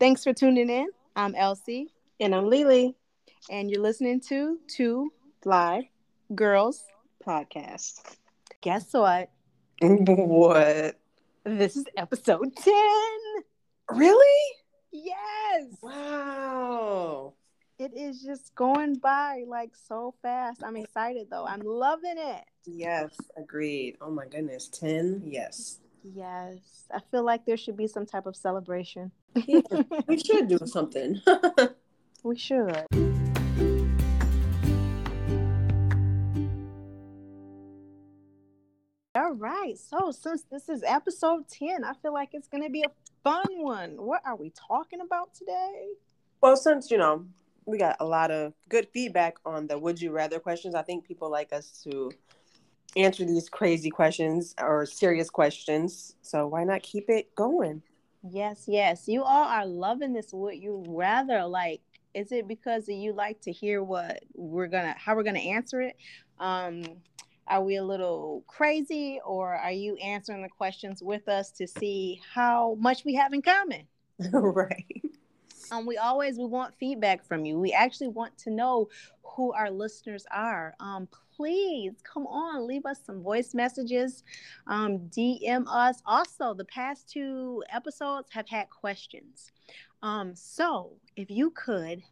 Thanks 0.00 0.22
for 0.22 0.32
tuning 0.32 0.70
in. 0.70 0.90
I'm 1.16 1.34
Elsie. 1.34 1.88
And 2.20 2.32
I'm 2.32 2.48
Lily. 2.48 2.94
And 3.50 3.68
you're 3.68 3.82
listening 3.82 4.20
to 4.28 4.60
Two 4.68 5.12
Fly 5.42 5.90
Girls 6.36 6.84
Podcast. 7.26 8.00
Guess 8.60 8.92
what? 8.92 9.28
What? 9.80 11.00
This 11.42 11.76
is 11.76 11.84
episode 11.96 12.54
10. 12.54 12.74
Really? 13.90 14.54
Yes. 14.92 15.64
Wow. 15.82 17.34
It 17.80 17.92
is 17.92 18.22
just 18.22 18.54
going 18.54 18.94
by 18.98 19.42
like 19.48 19.72
so 19.88 20.14
fast. 20.22 20.62
I'm 20.62 20.76
excited 20.76 21.26
though. 21.28 21.44
I'm 21.44 21.62
loving 21.62 22.18
it. 22.18 22.44
Yes, 22.66 23.16
agreed. 23.36 23.96
Oh 24.00 24.12
my 24.12 24.26
goodness. 24.26 24.68
10? 24.68 25.24
Yes. 25.26 25.80
Yes. 26.04 26.84
I 26.92 27.00
feel 27.10 27.24
like 27.24 27.44
there 27.44 27.56
should 27.56 27.76
be 27.76 27.88
some 27.88 28.06
type 28.06 28.26
of 28.26 28.36
celebration. 28.36 29.10
Yeah, 29.46 29.60
we 30.06 30.18
should 30.24 30.48
do 30.48 30.58
something. 30.64 31.20
we 32.22 32.36
should. 32.36 32.86
All 39.14 39.34
right. 39.34 39.76
So, 39.76 40.10
since 40.10 40.44
this 40.50 40.68
is 40.68 40.82
episode 40.86 41.48
10, 41.48 41.84
I 41.84 41.92
feel 41.94 42.12
like 42.12 42.30
it's 42.32 42.48
going 42.48 42.62
to 42.62 42.70
be 42.70 42.82
a 42.82 42.90
fun 43.24 43.46
one. 43.58 43.90
What 43.96 44.22
are 44.24 44.36
we 44.36 44.50
talking 44.50 45.00
about 45.00 45.34
today? 45.34 45.88
well, 46.40 46.56
since, 46.56 46.90
you 46.90 46.98
know, 46.98 47.26
we 47.66 47.78
got 47.78 47.96
a 48.00 48.04
lot 48.04 48.30
of 48.30 48.54
good 48.68 48.88
feedback 48.92 49.36
on 49.44 49.66
the 49.66 49.78
would 49.78 50.00
you 50.00 50.12
rather 50.12 50.38
questions, 50.38 50.74
I 50.74 50.82
think 50.82 51.04
people 51.04 51.30
like 51.30 51.52
us 51.52 51.82
to 51.84 52.10
answer 52.96 53.24
these 53.24 53.48
crazy 53.48 53.90
questions 53.90 54.54
or 54.58 54.86
serious 54.86 55.30
questions. 55.30 56.14
So, 56.22 56.46
why 56.46 56.64
not 56.64 56.82
keep 56.82 57.10
it 57.10 57.34
going? 57.34 57.82
Yes, 58.22 58.64
yes. 58.66 59.06
You 59.08 59.22
all 59.22 59.48
are 59.48 59.66
loving 59.66 60.12
this. 60.12 60.32
Would 60.32 60.56
you 60.56 60.84
rather 60.88 61.44
like 61.46 61.80
is 62.14 62.32
it 62.32 62.48
because 62.48 62.88
you 62.88 63.12
like 63.12 63.40
to 63.42 63.52
hear 63.52 63.82
what 63.82 64.20
we're 64.34 64.66
gonna 64.66 64.94
how 64.98 65.14
we're 65.14 65.22
gonna 65.22 65.38
answer 65.38 65.80
it? 65.82 65.96
Um 66.38 66.82
are 67.46 67.62
we 67.62 67.76
a 67.76 67.84
little 67.84 68.44
crazy 68.46 69.20
or 69.24 69.54
are 69.54 69.72
you 69.72 69.96
answering 69.96 70.42
the 70.42 70.48
questions 70.50 71.02
with 71.02 71.28
us 71.28 71.50
to 71.52 71.66
see 71.66 72.20
how 72.34 72.76
much 72.78 73.04
we 73.04 73.14
have 73.14 73.32
in 73.32 73.40
common? 73.42 73.86
right. 74.32 75.02
Um, 75.70 75.86
we 75.86 75.96
always 75.96 76.38
we 76.38 76.46
want 76.46 76.74
feedback 76.78 77.24
from 77.24 77.44
you. 77.44 77.58
We 77.58 77.72
actually 77.72 78.08
want 78.08 78.36
to 78.38 78.50
know 78.50 78.88
who 79.22 79.52
our 79.52 79.70
listeners 79.70 80.26
are. 80.30 80.74
Um, 80.80 81.08
please 81.36 81.92
come 82.02 82.26
on, 82.26 82.66
leave 82.66 82.84
us 82.84 83.00
some 83.04 83.22
voice 83.22 83.54
messages, 83.54 84.24
um, 84.66 84.98
DM 85.10 85.64
us. 85.68 86.02
Also, 86.04 86.54
the 86.54 86.64
past 86.64 87.08
two 87.08 87.62
episodes 87.72 88.28
have 88.32 88.48
had 88.48 88.68
questions. 88.70 89.52
Um, 90.02 90.34
so 90.34 90.92
if 91.16 91.30
you 91.30 91.50
could 91.50 92.02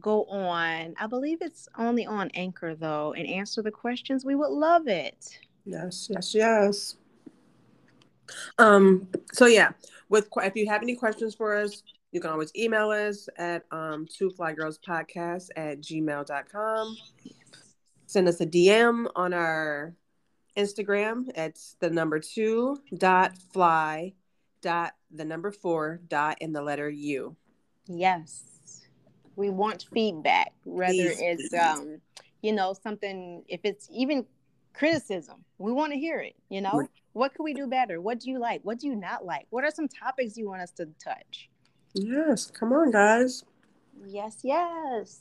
go 0.00 0.24
on, 0.24 0.94
I 0.98 1.06
believe 1.06 1.38
it's 1.40 1.68
only 1.76 2.06
on 2.06 2.30
Anchor 2.34 2.74
though, 2.74 3.12
and 3.12 3.26
answer 3.28 3.62
the 3.62 3.70
questions, 3.70 4.24
we 4.24 4.34
would 4.34 4.50
love 4.50 4.88
it. 4.88 5.38
Yes, 5.64 6.08
yes, 6.10 6.34
yes. 6.34 6.96
Um, 8.58 9.08
so 9.32 9.46
yeah, 9.46 9.70
with 10.08 10.28
if 10.38 10.56
you 10.56 10.66
have 10.68 10.82
any 10.82 10.94
questions 10.94 11.34
for 11.34 11.56
us, 11.56 11.82
you 12.12 12.20
can 12.20 12.30
always 12.30 12.52
email 12.56 12.90
us 12.90 13.28
at 13.36 13.64
um 13.70 14.06
two 14.06 14.30
fly 14.30 14.52
girls 14.52 14.78
podcast 14.78 15.48
at 15.56 15.80
gmail.com. 15.80 16.96
Send 18.06 18.28
us 18.28 18.40
a 18.40 18.46
DM 18.46 19.06
on 19.14 19.34
our 19.34 19.94
Instagram. 20.56 21.24
It's 21.34 21.76
the 21.80 21.90
number 21.90 22.18
two 22.18 22.78
dot 22.96 23.36
fly 23.52 24.14
dot 24.62 24.94
the 25.10 25.24
number 25.24 25.52
four 25.52 26.00
dot 26.08 26.38
in 26.40 26.52
the 26.52 26.62
letter 26.62 26.88
U. 26.88 27.36
Yes. 27.86 28.44
We 29.36 29.50
want 29.50 29.86
feedback, 29.92 30.52
whether 30.64 30.92
Please, 30.92 31.18
it's 31.20 31.54
um, 31.54 32.00
you 32.42 32.52
know, 32.52 32.74
something 32.82 33.44
if 33.48 33.60
it's 33.62 33.88
even 33.92 34.26
criticism, 34.74 35.44
we 35.58 35.72
want 35.72 35.92
to 35.92 35.98
hear 35.98 36.20
it, 36.20 36.34
you 36.48 36.60
know? 36.60 36.72
Right. 36.72 36.88
What 37.12 37.34
could 37.34 37.42
we 37.44 37.54
do 37.54 37.66
better? 37.66 38.00
What 38.00 38.20
do 38.20 38.30
you 38.30 38.38
like? 38.38 38.60
What 38.62 38.78
do 38.78 38.86
you 38.86 38.94
not 38.94 39.24
like? 39.24 39.46
What 39.50 39.64
are 39.64 39.70
some 39.70 39.88
topics 39.88 40.36
you 40.36 40.48
want 40.48 40.62
us 40.62 40.70
to 40.72 40.86
touch? 41.02 41.50
Yes, 42.00 42.50
come 42.52 42.72
on, 42.72 42.92
guys. 42.92 43.44
Yes, 44.06 44.38
yes. 44.44 45.20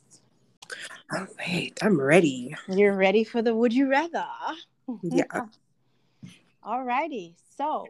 All 1.12 1.26
right, 1.40 1.72
I'm 1.82 2.00
ready. 2.00 2.56
You're 2.68 2.96
ready 2.96 3.24
for 3.24 3.42
the 3.42 3.56
would 3.56 3.74
you 3.74 3.90
rather? 3.90 4.26
Yeah. 5.02 5.24
All 6.64 6.84
righty. 6.84 7.36
So 7.58 7.88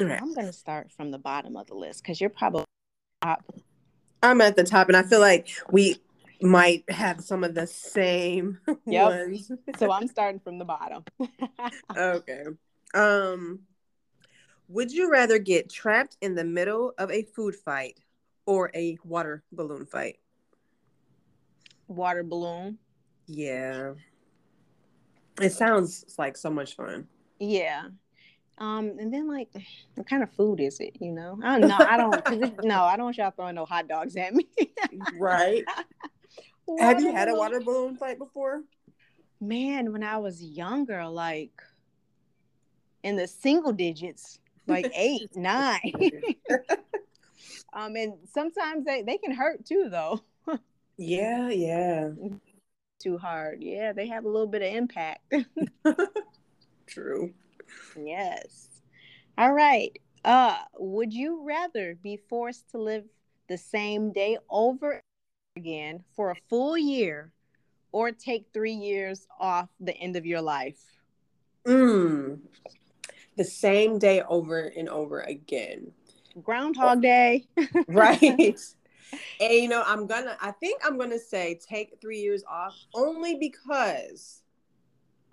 right. 0.00 0.22
I'm 0.22 0.32
gonna 0.32 0.54
start 0.54 0.90
from 0.90 1.10
the 1.10 1.18
bottom 1.18 1.56
of 1.56 1.66
the 1.66 1.74
list 1.74 2.02
because 2.02 2.18
you're 2.18 2.30
probably 2.30 2.64
top. 3.22 3.44
I'm 4.22 4.40
at 4.40 4.56
the 4.56 4.64
top, 4.64 4.88
and 4.88 4.96
I 4.96 5.02
feel 5.02 5.20
like 5.20 5.48
we 5.70 5.96
might 6.40 6.88
have 6.88 7.20
some 7.20 7.44
of 7.44 7.54
the 7.54 7.66
same 7.66 8.58
Yep. 8.86 8.86
ones. 8.86 9.52
so 9.76 9.92
I'm 9.92 10.08
starting 10.08 10.40
from 10.40 10.58
the 10.58 10.64
bottom. 10.64 11.04
okay. 11.96 12.44
Um, 12.94 13.60
would 14.72 14.90
you 14.90 15.10
rather 15.10 15.38
get 15.38 15.68
trapped 15.68 16.16
in 16.22 16.34
the 16.34 16.44
middle 16.44 16.94
of 16.98 17.10
a 17.10 17.22
food 17.22 17.54
fight 17.54 18.00
or 18.46 18.70
a 18.74 18.96
water 19.04 19.42
balloon 19.52 19.84
fight? 19.84 20.18
Water 21.88 22.22
balloon. 22.22 22.78
Yeah. 23.26 23.92
It 25.40 25.50
sounds 25.52 26.04
like 26.18 26.38
so 26.38 26.50
much 26.50 26.74
fun. 26.74 27.06
Yeah. 27.38 27.88
Um, 28.58 28.96
and 28.98 29.12
then 29.12 29.28
like, 29.28 29.48
what 29.94 30.08
kind 30.08 30.22
of 30.22 30.30
food 30.32 30.60
is 30.60 30.80
it? 30.80 30.96
You 31.00 31.12
know, 31.12 31.38
I 31.42 31.58
don't 31.58 31.68
know. 31.68 31.76
I 31.78 31.96
don't. 31.96 32.14
it, 32.42 32.64
no, 32.64 32.84
I 32.84 32.96
don't 32.96 33.06
want 33.06 33.18
y'all 33.18 33.30
throwing 33.30 33.56
no 33.56 33.66
hot 33.66 33.88
dogs 33.88 34.16
at 34.16 34.34
me. 34.34 34.48
Right. 35.18 35.64
Have 36.78 37.00
you 37.00 37.06
Water 37.06 37.18
had 37.18 37.28
a 37.28 37.34
water 37.34 37.60
balloon 37.60 37.96
fight 37.96 38.18
before? 38.18 38.62
Man, 39.40 39.92
when 39.92 40.02
I 40.02 40.18
was 40.18 40.42
younger, 40.42 41.06
like 41.06 41.62
in 43.02 43.16
the 43.16 43.26
single 43.26 43.72
digits, 43.72 44.38
like 44.66 44.90
eight, 44.94 45.34
nine. 45.34 45.80
um, 47.72 47.96
and 47.96 48.14
sometimes 48.32 48.84
they 48.84 49.02
they 49.02 49.18
can 49.18 49.32
hurt 49.32 49.64
too, 49.64 49.88
though. 49.90 50.20
Yeah, 50.98 51.48
yeah. 51.48 52.10
Too 53.00 53.18
hard. 53.18 53.62
Yeah, 53.62 53.92
they 53.92 54.06
have 54.06 54.24
a 54.24 54.28
little 54.28 54.46
bit 54.46 54.62
of 54.62 54.72
impact. 54.72 55.34
True. 56.86 57.32
Yes. 57.96 58.68
All 59.38 59.52
right. 59.52 59.98
Uh, 60.24 60.58
would 60.78 61.12
you 61.12 61.42
rather 61.44 61.96
be 62.00 62.16
forced 62.28 62.70
to 62.70 62.78
live 62.78 63.04
the 63.48 63.58
same 63.58 64.12
day 64.12 64.38
over 64.48 65.02
again 65.56 66.04
for 66.14 66.30
a 66.30 66.36
full 66.48 66.78
year 66.78 67.32
or 67.90 68.12
take 68.12 68.46
3 68.52 68.72
years 68.72 69.26
off 69.40 69.68
the 69.80 69.96
end 69.96 70.16
of 70.16 70.26
your 70.26 70.40
life? 70.40 70.80
Mm. 71.66 72.38
The 73.36 73.44
same 73.44 73.98
day 73.98 74.22
over 74.22 74.60
and 74.60 74.88
over 74.88 75.20
again. 75.20 75.92
Groundhog 76.42 77.02
Day. 77.02 77.46
right 77.88 78.56
and 79.40 79.52
you 79.52 79.68
know 79.68 79.82
i'm 79.86 80.06
gonna 80.06 80.36
i 80.40 80.50
think 80.52 80.80
i'm 80.84 80.98
gonna 80.98 81.18
say 81.18 81.58
take 81.68 81.98
three 82.00 82.18
years 82.20 82.42
off 82.48 82.74
only 82.94 83.36
because 83.36 84.42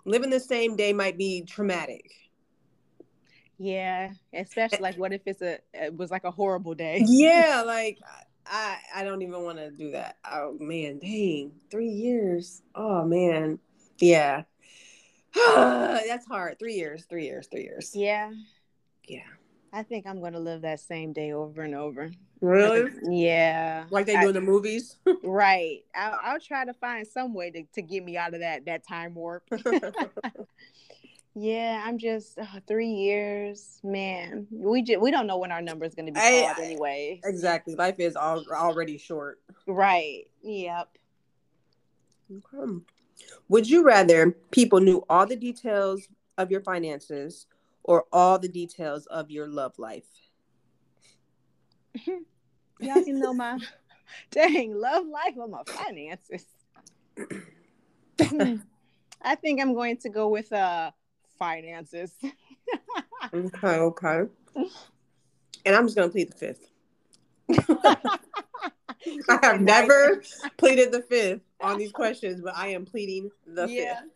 living 0.04 0.30
the 0.30 0.40
same 0.40 0.76
day 0.76 0.92
might 0.92 1.16
be 1.16 1.42
traumatic 1.42 2.10
Yeah, 3.58 4.12
especially 4.32 4.78
like 4.78 4.96
what 4.96 5.12
if 5.12 5.22
it's 5.26 5.42
a 5.42 5.58
it 5.74 5.96
was 5.96 6.10
like 6.10 6.24
a 6.24 6.30
horrible 6.30 6.74
day? 6.74 7.04
yeah 7.08 7.62
like 7.66 7.98
i 8.46 8.78
i 8.94 9.04
don't 9.04 9.22
even 9.22 9.42
want 9.42 9.58
to 9.58 9.70
do 9.70 9.90
that 9.92 10.16
oh 10.30 10.56
man 10.58 10.98
dang 10.98 11.52
three 11.70 11.88
years 11.88 12.62
oh 12.74 13.04
man 13.04 13.58
yeah 13.98 14.42
that's 15.34 16.26
hard 16.26 16.58
three 16.58 16.74
years 16.74 17.04
three 17.08 17.24
years 17.24 17.46
three 17.50 17.62
years 17.62 17.94
Yeah, 17.94 18.32
yeah 19.08 19.20
I 19.72 19.84
think 19.84 20.04
I'm 20.06 20.18
going 20.18 20.32
to 20.32 20.40
live 20.40 20.62
that 20.62 20.80
same 20.80 21.12
day 21.12 21.32
over 21.32 21.62
and 21.62 21.74
over. 21.76 22.10
really 22.40 22.90
Yeah. 23.08 23.84
like 23.90 24.06
they 24.06 24.16
I- 24.16 24.22
do 24.22 24.28
in 24.28 24.34
the 24.34 24.40
movies 24.40 24.96
Right. 25.22 25.84
I'll, 25.94 26.18
I'll 26.22 26.40
try 26.40 26.64
to 26.64 26.74
find 26.74 27.06
some 27.06 27.34
way 27.34 27.50
to, 27.52 27.62
to 27.74 27.82
get 27.82 28.04
me 28.04 28.16
out 28.16 28.34
of 28.34 28.40
that 28.40 28.64
that 28.66 28.86
time 28.86 29.14
warp. 29.14 29.44
yeah, 31.36 31.82
I'm 31.86 31.98
just 31.98 32.38
uh, 32.38 32.44
three 32.66 32.88
years, 32.90 33.78
man. 33.84 34.46
We 34.50 34.82
just 34.82 35.00
we 35.00 35.10
don't 35.12 35.26
know 35.28 35.38
when 35.38 35.52
our 35.52 35.62
number 35.62 35.84
is 35.84 35.94
going 35.94 36.06
to 36.06 36.12
be 36.12 36.20
I- 36.20 36.52
called 36.54 36.66
anyway. 36.66 37.20
exactly 37.24 37.74
life 37.76 37.96
is 38.00 38.16
al- 38.16 38.44
already 38.52 38.98
short 38.98 39.38
Right. 39.66 40.24
Yep. 40.42 40.88
Okay. 42.32 42.72
Would 43.48 43.68
you 43.68 43.84
rather 43.84 44.32
people 44.50 44.80
knew 44.80 45.04
all 45.08 45.26
the 45.26 45.36
details 45.36 46.08
of 46.38 46.50
your 46.50 46.60
finances 46.60 47.46
or 47.82 48.04
all 48.12 48.38
the 48.38 48.48
details 48.48 49.06
of 49.06 49.30
your 49.30 49.48
love 49.48 49.78
life? 49.78 50.04
Y'all 52.80 53.04
can 53.04 53.18
know 53.18 53.34
my 53.34 53.58
dang 54.30 54.74
love 54.74 55.06
life 55.06 55.34
or 55.36 55.48
my 55.48 55.62
finances. 55.66 56.46
I 59.22 59.34
think 59.34 59.60
I'm 59.60 59.74
going 59.74 59.98
to 59.98 60.08
go 60.08 60.28
with 60.28 60.52
uh 60.52 60.90
finances. 61.38 62.12
Okay, 63.32 63.76
okay. 63.76 64.22
And 65.66 65.76
I'm 65.76 65.84
just 65.86 65.94
gonna 65.94 66.08
plead 66.08 66.30
the 66.32 66.36
fifth. 66.36 66.69
I 69.28 69.38
have 69.42 69.60
never 69.60 70.22
pleaded 70.56 70.92
the 70.92 71.02
fifth 71.02 71.42
on 71.60 71.78
these 71.78 71.92
questions, 72.00 72.40
but 72.42 72.56
I 72.56 72.68
am 72.68 72.84
pleading 72.84 73.30
the 73.46 73.68
yeah. 73.68 74.00
fifth. 74.00 74.10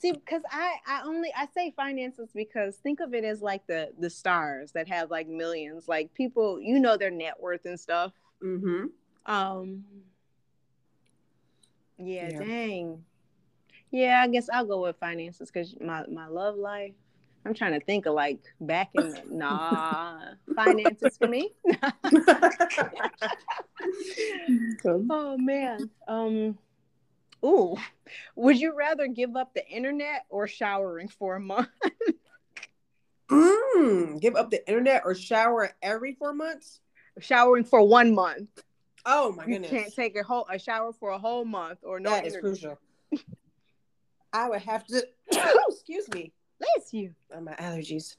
See, 0.00 0.12
because 0.12 0.42
I, 0.50 0.76
I 0.86 1.02
only 1.04 1.32
I 1.36 1.48
say 1.52 1.72
finances 1.72 2.30
because 2.32 2.76
think 2.76 3.00
of 3.00 3.14
it 3.14 3.24
as 3.24 3.42
like 3.42 3.66
the 3.66 3.90
the 3.98 4.08
stars 4.08 4.70
that 4.72 4.86
have 4.88 5.10
like 5.10 5.26
millions, 5.26 5.88
like 5.88 6.14
people 6.14 6.60
you 6.60 6.78
know 6.78 6.96
their 6.96 7.10
net 7.10 7.34
worth 7.40 7.64
and 7.64 7.78
stuff. 7.78 8.12
Mm-hmm. 8.42 8.86
Um. 9.26 9.84
Yeah, 11.98 12.28
yeah, 12.30 12.38
dang. 12.38 13.04
Yeah, 13.90 14.22
I 14.22 14.28
guess 14.28 14.48
I'll 14.52 14.66
go 14.66 14.82
with 14.82 14.96
finances 14.98 15.50
because 15.50 15.74
my 15.80 16.06
my 16.06 16.28
love 16.28 16.56
life. 16.56 16.94
I'm 17.48 17.54
trying 17.54 17.72
to 17.72 17.80
think 17.80 18.04
of 18.04 18.12
like 18.12 18.40
back 18.60 18.90
in 18.92 19.08
the, 19.08 19.22
nah 19.30 20.18
finances 20.54 21.16
for 21.16 21.28
me. 21.28 21.54
oh 24.84 25.38
man. 25.38 25.88
Um 26.06 26.58
ooh. 27.42 27.74
Would 28.36 28.60
you 28.60 28.76
rather 28.76 29.06
give 29.06 29.34
up 29.34 29.54
the 29.54 29.66
internet 29.66 30.26
or 30.28 30.46
showering 30.46 31.08
for 31.08 31.36
a 31.36 31.40
month? 31.40 31.70
mm, 33.30 34.20
give 34.20 34.36
up 34.36 34.50
the 34.50 34.68
internet 34.68 35.00
or 35.06 35.14
shower 35.14 35.70
every 35.82 36.12
four 36.12 36.34
months? 36.34 36.80
Showering 37.18 37.64
for 37.64 37.82
one 37.82 38.14
month. 38.14 38.62
Oh 39.06 39.32
my 39.32 39.46
goodness. 39.46 39.72
You 39.72 39.78
can't 39.78 39.94
take 39.94 40.18
a 40.18 40.22
whole 40.22 40.46
a 40.50 40.58
shower 40.58 40.92
for 40.92 41.12
a 41.12 41.18
whole 41.18 41.46
month 41.46 41.78
or 41.82 41.98
no. 41.98 42.10
That 42.10 42.26
is 42.26 42.36
crucial. 42.36 42.78
I 44.34 44.50
would 44.50 44.60
have 44.60 44.86
to 44.88 45.02
excuse 45.70 46.10
me 46.10 46.34
Bless 46.58 46.92
you. 46.92 47.14
Oh, 47.34 47.40
my 47.40 47.54
allergies. 47.54 48.16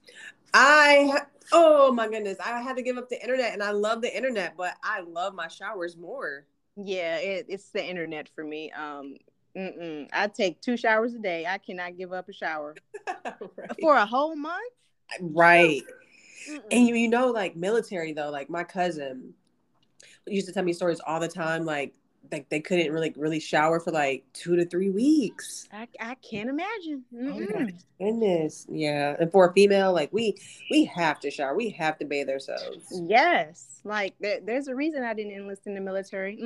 I 0.53 1.21
oh 1.51 1.91
my 1.91 2.07
goodness, 2.07 2.37
I 2.43 2.61
had 2.61 2.75
to 2.77 2.81
give 2.81 2.97
up 2.97 3.09
the 3.09 3.21
internet, 3.21 3.53
and 3.53 3.63
I 3.63 3.71
love 3.71 4.01
the 4.01 4.15
internet, 4.15 4.55
but 4.57 4.75
I 4.83 5.01
love 5.01 5.33
my 5.33 5.47
showers 5.47 5.97
more. 5.97 6.45
Yeah, 6.75 7.17
it, 7.17 7.45
it's 7.49 7.69
the 7.69 7.83
internet 7.83 8.29
for 8.33 8.43
me. 8.43 8.71
Um, 8.71 9.17
mm-mm. 9.55 10.07
I 10.13 10.27
take 10.27 10.61
two 10.61 10.77
showers 10.77 11.13
a 11.13 11.19
day. 11.19 11.45
I 11.45 11.57
cannot 11.57 11.97
give 11.97 12.13
up 12.13 12.29
a 12.29 12.33
shower 12.33 12.75
right. 13.25 13.35
for 13.81 13.95
a 13.95 14.05
whole 14.05 14.35
month. 14.35 14.73
Right. 15.19 15.81
Mm-mm. 16.49 16.61
And 16.71 16.87
you, 16.87 16.95
you 16.95 17.09
know, 17.09 17.27
like 17.31 17.55
military 17.55 18.13
though, 18.13 18.29
like 18.29 18.49
my 18.49 18.63
cousin 18.63 19.33
used 20.25 20.47
to 20.47 20.53
tell 20.53 20.63
me 20.63 20.73
stories 20.73 21.01
all 21.05 21.19
the 21.19 21.27
time. 21.27 21.65
Like 21.65 21.93
like 22.31 22.49
they 22.49 22.59
couldn't 22.59 22.91
really 22.91 23.13
really 23.15 23.39
shower 23.39 23.79
for 23.79 23.91
like 23.91 24.23
two 24.33 24.55
to 24.55 24.65
three 24.65 24.89
weeks. 24.89 25.67
I, 25.71 25.87
I 25.99 26.15
can't 26.15 26.49
imagine. 26.49 27.03
Oh 27.15 27.67
goodness, 27.99 28.65
yeah. 28.69 29.15
And 29.19 29.31
for 29.31 29.49
a 29.49 29.53
female, 29.53 29.93
like 29.93 30.11
we 30.13 30.37
we 30.71 30.85
have 30.85 31.19
to 31.21 31.31
shower. 31.31 31.55
We 31.55 31.69
have 31.71 31.97
to 31.99 32.05
bathe 32.05 32.29
ourselves. 32.29 33.01
Yes, 33.07 33.81
like 33.83 34.15
there, 34.19 34.39
there's 34.43 34.67
a 34.67 34.75
reason 34.75 35.03
I 35.03 35.13
didn't 35.13 35.33
enlist 35.33 35.67
in 35.67 35.75
the 35.75 35.81
military. 35.81 36.41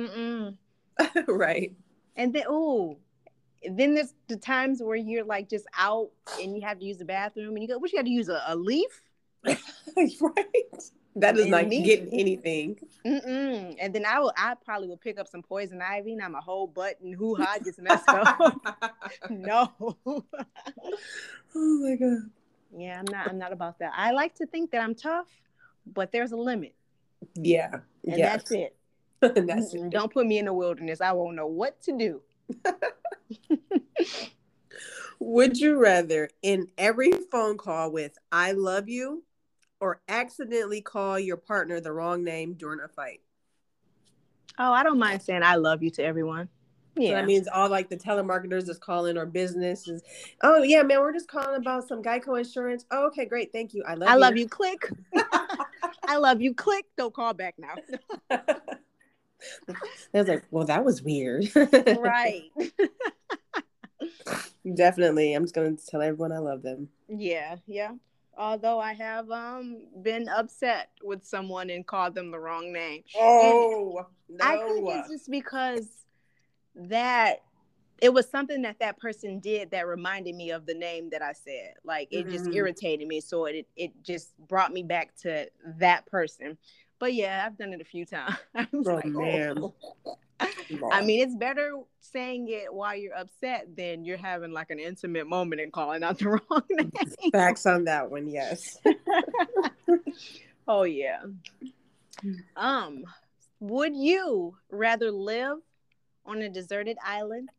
right. 1.28 1.72
And 2.16 2.32
then 2.32 2.44
oh, 2.48 2.98
then 3.70 3.94
there's 3.94 4.14
the 4.28 4.36
times 4.36 4.82
where 4.82 4.96
you're 4.96 5.24
like 5.24 5.48
just 5.48 5.66
out 5.78 6.10
and 6.40 6.56
you 6.56 6.62
have 6.62 6.78
to 6.78 6.84
use 6.84 6.98
the 6.98 7.04
bathroom 7.04 7.54
and 7.54 7.62
you 7.62 7.68
go, 7.68 7.78
what 7.78 7.92
you 7.92 7.98
got 7.98 8.04
to 8.04 8.10
use 8.10 8.28
a, 8.28 8.42
a 8.46 8.56
leaf? 8.56 9.02
right. 9.44 9.58
That 11.16 11.36
is 11.38 11.46
not 11.46 11.70
getting 11.70 12.08
anything. 12.12 12.78
Mm-mm. 13.06 13.76
And 13.78 13.94
then 13.94 14.06
I 14.06 14.18
will, 14.18 14.32
I 14.36 14.54
probably 14.64 14.88
will 14.88 14.96
pick 14.96 15.18
up 15.18 15.28
some 15.28 15.42
poison 15.42 15.82
ivy, 15.82 16.14
and 16.14 16.22
I'm 16.22 16.34
a 16.34 16.40
whole 16.40 16.66
butt 16.66 16.98
and 17.02 17.14
hoo 17.14 17.34
ha 17.34 17.58
gets 17.62 17.78
messed 17.82 18.08
up. 18.08 18.56
no. 19.30 19.72
oh 20.06 20.24
my 21.54 21.96
god. 21.96 22.30
Yeah, 22.76 22.98
I'm 22.98 23.04
not. 23.10 23.28
I'm 23.28 23.38
not 23.38 23.52
about 23.52 23.78
that. 23.80 23.92
I 23.94 24.12
like 24.12 24.34
to 24.36 24.46
think 24.46 24.70
that 24.70 24.82
I'm 24.82 24.94
tough, 24.94 25.28
but 25.86 26.12
there's 26.12 26.32
a 26.32 26.36
limit. 26.36 26.74
Yeah. 27.34 27.80
And 28.04 28.18
yes. 28.18 28.48
that's 28.48 28.50
it. 28.52 28.76
that's 29.20 29.74
it. 29.74 29.90
Don't 29.90 30.12
put 30.12 30.26
me 30.26 30.38
in 30.38 30.46
the 30.46 30.52
wilderness. 30.52 31.00
I 31.00 31.12
won't 31.12 31.36
know 31.36 31.46
what 31.46 31.80
to 31.82 31.96
do. 31.96 32.22
Would 35.20 35.58
you 35.58 35.78
rather 35.80 36.28
in 36.42 36.68
every 36.76 37.12
phone 37.30 37.56
call 37.56 37.90
with 37.92 38.18
"I 38.32 38.52
love 38.52 38.88
you" 38.88 39.24
or 39.84 40.00
accidentally 40.08 40.80
call 40.80 41.18
your 41.18 41.36
partner 41.36 41.78
the 41.78 41.92
wrong 41.92 42.24
name 42.24 42.54
during 42.54 42.80
a 42.80 42.88
fight? 42.88 43.20
Oh, 44.58 44.72
I 44.72 44.82
don't 44.82 44.98
mind 44.98 45.20
saying 45.20 45.42
I 45.42 45.56
love 45.56 45.82
you 45.82 45.90
to 45.90 46.02
everyone. 46.02 46.48
Yeah. 46.96 47.10
So 47.10 47.14
that 47.16 47.26
means 47.26 47.48
all 47.48 47.68
like 47.68 47.90
the 47.90 47.96
telemarketers 47.98 48.70
is 48.70 48.78
calling 48.78 49.18
or 49.18 49.26
businesses. 49.26 50.02
Oh 50.42 50.62
yeah, 50.62 50.82
man, 50.82 51.00
we're 51.00 51.12
just 51.12 51.28
calling 51.28 51.56
about 51.56 51.86
some 51.86 52.02
Geico 52.02 52.38
insurance. 52.38 52.86
Oh, 52.90 53.08
okay, 53.08 53.26
great. 53.26 53.52
Thank 53.52 53.74
you. 53.74 53.84
I 53.86 53.92
love 53.92 54.08
I 54.08 54.14
you. 54.14 54.20
love 54.20 54.36
you. 54.38 54.48
Click. 54.48 54.90
I 56.08 56.16
love 56.16 56.40
you. 56.40 56.54
Click. 56.54 56.86
Don't 56.96 57.12
call 57.12 57.34
back 57.34 57.56
now. 57.58 57.74
I 58.30 58.46
was 60.14 60.28
like, 60.28 60.44
well, 60.50 60.64
that 60.64 60.82
was 60.82 61.02
weird. 61.02 61.44
right. 61.54 62.44
Definitely. 64.74 65.34
I'm 65.34 65.44
just 65.44 65.54
gonna 65.54 65.76
tell 65.86 66.00
everyone 66.00 66.32
I 66.32 66.38
love 66.38 66.62
them. 66.62 66.88
Yeah, 67.06 67.56
yeah 67.66 67.90
although 68.36 68.78
I 68.80 68.92
have 68.94 69.30
um 69.30 69.86
been 70.02 70.28
upset 70.28 70.90
with 71.02 71.24
someone 71.24 71.70
and 71.70 71.86
called 71.86 72.14
them 72.14 72.30
the 72.30 72.38
wrong 72.38 72.72
name. 72.72 73.02
Oh, 73.16 74.06
no. 74.28 74.44
I 74.44 74.56
think 74.58 74.88
it's 74.88 75.08
just 75.08 75.30
because 75.30 75.88
that 76.74 77.40
it 78.00 78.12
was 78.12 78.28
something 78.28 78.62
that 78.62 78.80
that 78.80 78.98
person 78.98 79.38
did 79.38 79.70
that 79.70 79.86
reminded 79.86 80.34
me 80.34 80.50
of 80.50 80.66
the 80.66 80.74
name 80.74 81.10
that 81.10 81.22
I 81.22 81.32
said. 81.32 81.74
Like 81.84 82.08
it 82.10 82.26
mm-hmm. 82.26 82.32
just 82.32 82.48
irritated 82.52 83.06
me, 83.06 83.20
so 83.20 83.46
it 83.46 83.66
it 83.76 83.92
just 84.02 84.36
brought 84.48 84.72
me 84.72 84.82
back 84.82 85.14
to 85.22 85.48
that 85.78 86.06
person. 86.06 86.58
But 86.98 87.14
yeah, 87.14 87.44
I've 87.46 87.58
done 87.58 87.72
it 87.72 87.80
a 87.80 87.84
few 87.84 88.06
times. 88.06 88.36
oh 88.56 88.66
like, 88.72 89.04
man. 89.06 89.58
Oh. 89.58 90.16
I 90.90 91.02
mean, 91.02 91.20
it's 91.20 91.34
better 91.34 91.74
saying 92.00 92.48
it 92.48 92.72
while 92.72 92.96
you're 92.96 93.14
upset 93.14 93.76
than 93.76 94.04
you're 94.04 94.16
having 94.16 94.52
like 94.52 94.70
an 94.70 94.78
intimate 94.78 95.26
moment 95.26 95.60
and 95.60 95.72
calling 95.72 96.02
out 96.02 96.18
the 96.18 96.28
wrong 96.50 96.62
name. 96.70 96.90
Facts 97.32 97.66
on 97.66 97.84
that 97.84 98.10
one, 98.10 98.28
yes. 98.28 98.78
oh 100.68 100.84
yeah. 100.84 101.22
Um, 102.56 103.04
would 103.60 103.96
you 103.96 104.56
rather 104.70 105.10
live 105.10 105.58
on 106.26 106.42
a 106.42 106.48
deserted 106.48 106.96
island 107.04 107.50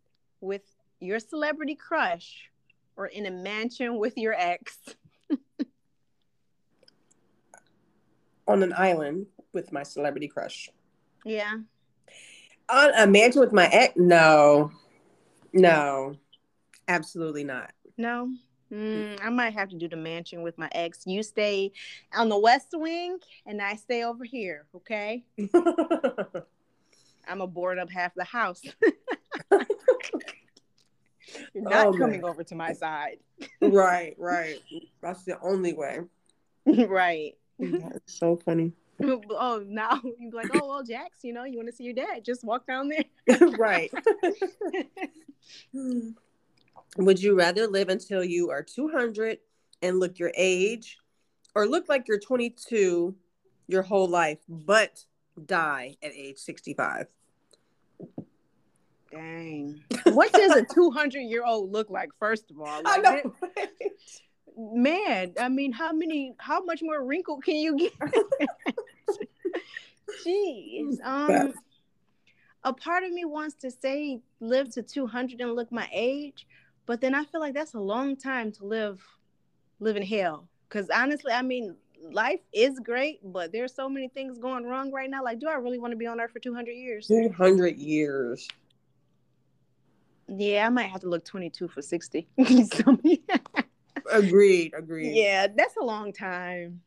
with 0.42 0.64
your 1.00 1.20
celebrity 1.20 1.76
crush 1.76 2.50
or 2.96 3.08
in 3.08 3.26
a 3.26 3.32
mansion 3.32 3.98
with 3.98 4.18
your 4.18 4.34
ex? 4.34 4.78
on 8.48 8.62
an 8.62 8.74
island 8.78 9.26
with 9.56 9.72
my 9.72 9.82
celebrity 9.82 10.28
crush. 10.28 10.70
Yeah. 11.24 11.54
On 12.70 12.94
a 12.94 13.08
mansion 13.08 13.42
with 13.42 13.54
my 13.54 13.68
ex? 13.68 13.94
No, 13.96 14.72
no, 15.54 16.16
absolutely 16.88 17.44
not. 17.44 17.72
No, 17.98 18.32
mm, 18.72 19.20
I 19.24 19.30
might 19.30 19.54
have 19.54 19.70
to 19.70 19.76
do 19.76 19.88
the 19.88 19.96
mansion 19.96 20.44
with 20.44 20.58
my 20.58 20.70
ex. 20.74 21.04
You 21.06 21.24
stay 21.24 21.72
on 22.16 22.30
the 22.30 22.38
west 22.38 22.70
wing, 22.74 23.18
and 23.46 23.62
I 23.62 23.76
stay 23.76 24.04
over 24.04 24.24
here. 24.24 24.66
Okay. 24.76 25.26
I'm 27.28 27.40
gonna 27.40 27.48
board 27.48 27.80
up 27.80 27.90
half 27.90 28.14
the 28.16 28.24
house. 28.24 28.62
You're 31.54 31.64
not 31.64 31.88
oh, 31.88 31.94
coming 31.98 32.24
over 32.24 32.44
to 32.44 32.56
my 32.56 32.74
side. 32.74 33.18
right, 33.62 34.16
right. 34.20 34.60
That's 35.02 35.24
the 35.24 35.40
only 35.42 35.74
way. 35.74 36.00
right. 36.66 37.34
That's 37.60 38.14
so 38.14 38.40
funny. 38.46 38.74
oh, 39.32 39.64
now 39.68 40.02
you're 40.20 40.32
like, 40.32 40.50
oh, 40.56 40.68
well, 40.68 40.84
Jax, 40.84 41.20
you 41.24 41.34
know, 41.34 41.44
you 41.44 41.58
want 41.58 41.70
to 41.70 41.76
see 41.76 41.84
your 41.84 41.94
dad? 41.94 42.24
Just 42.24 42.44
walk 42.44 42.66
down 42.68 42.90
there. 42.90 43.40
right. 43.58 43.92
Would 46.98 47.22
you 47.22 47.36
rather 47.36 47.68
live 47.68 47.90
until 47.90 48.24
you 48.24 48.50
are 48.50 48.64
200 48.64 49.40
and 49.82 50.00
look 50.00 50.18
your 50.18 50.32
age, 50.36 50.98
or 51.54 51.68
look 51.68 51.90
like 51.90 52.08
you're 52.08 52.20
22 52.20 53.16
your 53.68 53.82
whole 53.82 54.08
life, 54.08 54.40
but 54.48 55.04
die 55.46 55.96
at 56.02 56.14
age 56.14 56.38
65? 56.38 57.08
Dang. 59.12 59.82
What 60.06 60.32
does 60.34 60.52
a 60.52 60.66
200 60.66 61.20
year 61.20 61.46
old 61.46 61.72
look 61.72 61.90
like, 61.90 62.10
first 62.20 62.52
of 62.52 62.60
all? 62.60 62.82
Like, 62.84 63.00
I 63.00 63.02
know. 63.02 63.34
Right? 63.42 63.70
man, 64.58 65.34
I 65.40 65.50
mean, 65.50 65.72
how 65.72 65.92
many, 65.92 66.34
how 66.38 66.64
much 66.64 66.82
more 66.82 67.04
wrinkled 67.04 67.44
can 67.44 67.56
you 67.56 67.78
get? 67.78 67.94
Jeez. 70.26 70.98
Um, 71.04 71.54
a 72.64 72.74
part 72.74 73.04
of 73.04 73.12
me 73.12 73.26
wants 73.26 73.56
to 73.58 73.70
say 73.70 74.22
live 74.40 74.72
to 74.74 74.82
200 74.82 75.40
and 75.40 75.54
look 75.54 75.72
my 75.72 75.88
age, 75.94 76.48
but 76.88 77.00
then 77.00 77.14
I 77.14 77.24
feel 77.26 77.40
like 77.40 77.54
that's 77.54 77.76
a 77.76 77.80
long 77.80 78.16
time 78.18 78.52
to 78.54 78.66
live, 78.66 79.02
live 79.80 79.96
in 79.96 80.04
hell. 80.04 80.48
Because 80.68 80.90
honestly, 80.90 81.32
I 81.32 81.44
mean, 81.44 81.76
life 82.02 82.40
is 82.54 82.80
great, 82.80 83.20
but 83.24 83.52
there's 83.52 83.74
so 83.74 83.88
many 83.88 84.08
things 84.08 84.40
going 84.40 84.66
wrong 84.66 84.92
right 84.92 85.10
now. 85.10 85.24
Like, 85.24 85.40
do 85.40 85.48
I 85.48 85.54
really 85.54 85.78
want 85.78 85.92
to 85.92 85.98
be 85.98 86.08
on 86.08 86.20
earth 86.20 86.32
for 86.32 86.40
200 86.40 86.72
years? 86.72 87.08
200 87.08 87.78
years. 87.78 88.48
Yeah, 90.28 90.66
I 90.66 90.70
might 90.70 90.90
have 90.90 91.02
to 91.02 91.08
look 91.08 91.24
22 91.24 91.68
for 91.68 91.84
60. 91.84 92.28
agreed, 94.12 94.74
agreed. 94.76 95.16
Yeah, 95.16 95.48
that's 95.56 95.78
a 95.78 95.84
long 95.84 96.12
time. 96.14 96.82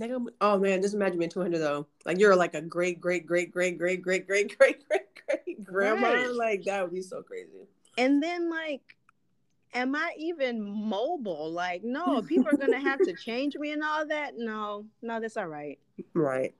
Gonna, 0.00 0.24
oh 0.40 0.58
man, 0.58 0.82
just 0.82 0.94
imagine 0.94 1.18
being 1.18 1.30
200 1.30 1.58
though. 1.58 1.86
Like 2.04 2.18
you're 2.18 2.34
like 2.34 2.54
a 2.54 2.60
great, 2.60 3.00
great, 3.00 3.26
great, 3.26 3.52
great, 3.52 3.78
great, 3.78 4.02
great, 4.02 4.26
great, 4.26 4.26
great, 4.58 4.88
great, 4.88 5.14
great 5.26 5.64
grandma. 5.64 6.08
Right. 6.08 6.30
Like 6.32 6.64
that 6.64 6.82
would 6.82 6.92
be 6.92 7.02
so 7.02 7.22
crazy. 7.22 7.68
And 7.96 8.20
then 8.22 8.50
like, 8.50 8.82
am 9.72 9.94
I 9.94 10.12
even 10.18 10.62
mobile? 10.62 11.50
Like, 11.50 11.84
no, 11.84 12.22
people 12.28 12.48
are 12.48 12.56
gonna 12.56 12.80
have 12.80 13.02
to 13.02 13.14
change 13.14 13.54
me 13.56 13.70
and 13.72 13.84
all 13.84 14.06
that. 14.06 14.32
No, 14.36 14.84
no, 15.00 15.20
that's 15.20 15.36
all 15.36 15.46
right. 15.46 15.78
Right. 16.12 16.54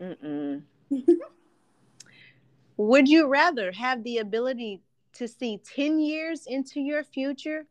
Mm-mm. 0.00 0.62
Would 2.76 3.08
you 3.08 3.28
rather 3.28 3.70
have 3.72 4.02
the 4.02 4.18
ability 4.18 4.80
to 5.12 5.28
see 5.28 5.58
10 5.58 6.00
years 6.00 6.46
into 6.46 6.80
your 6.80 7.04
future 7.04 7.66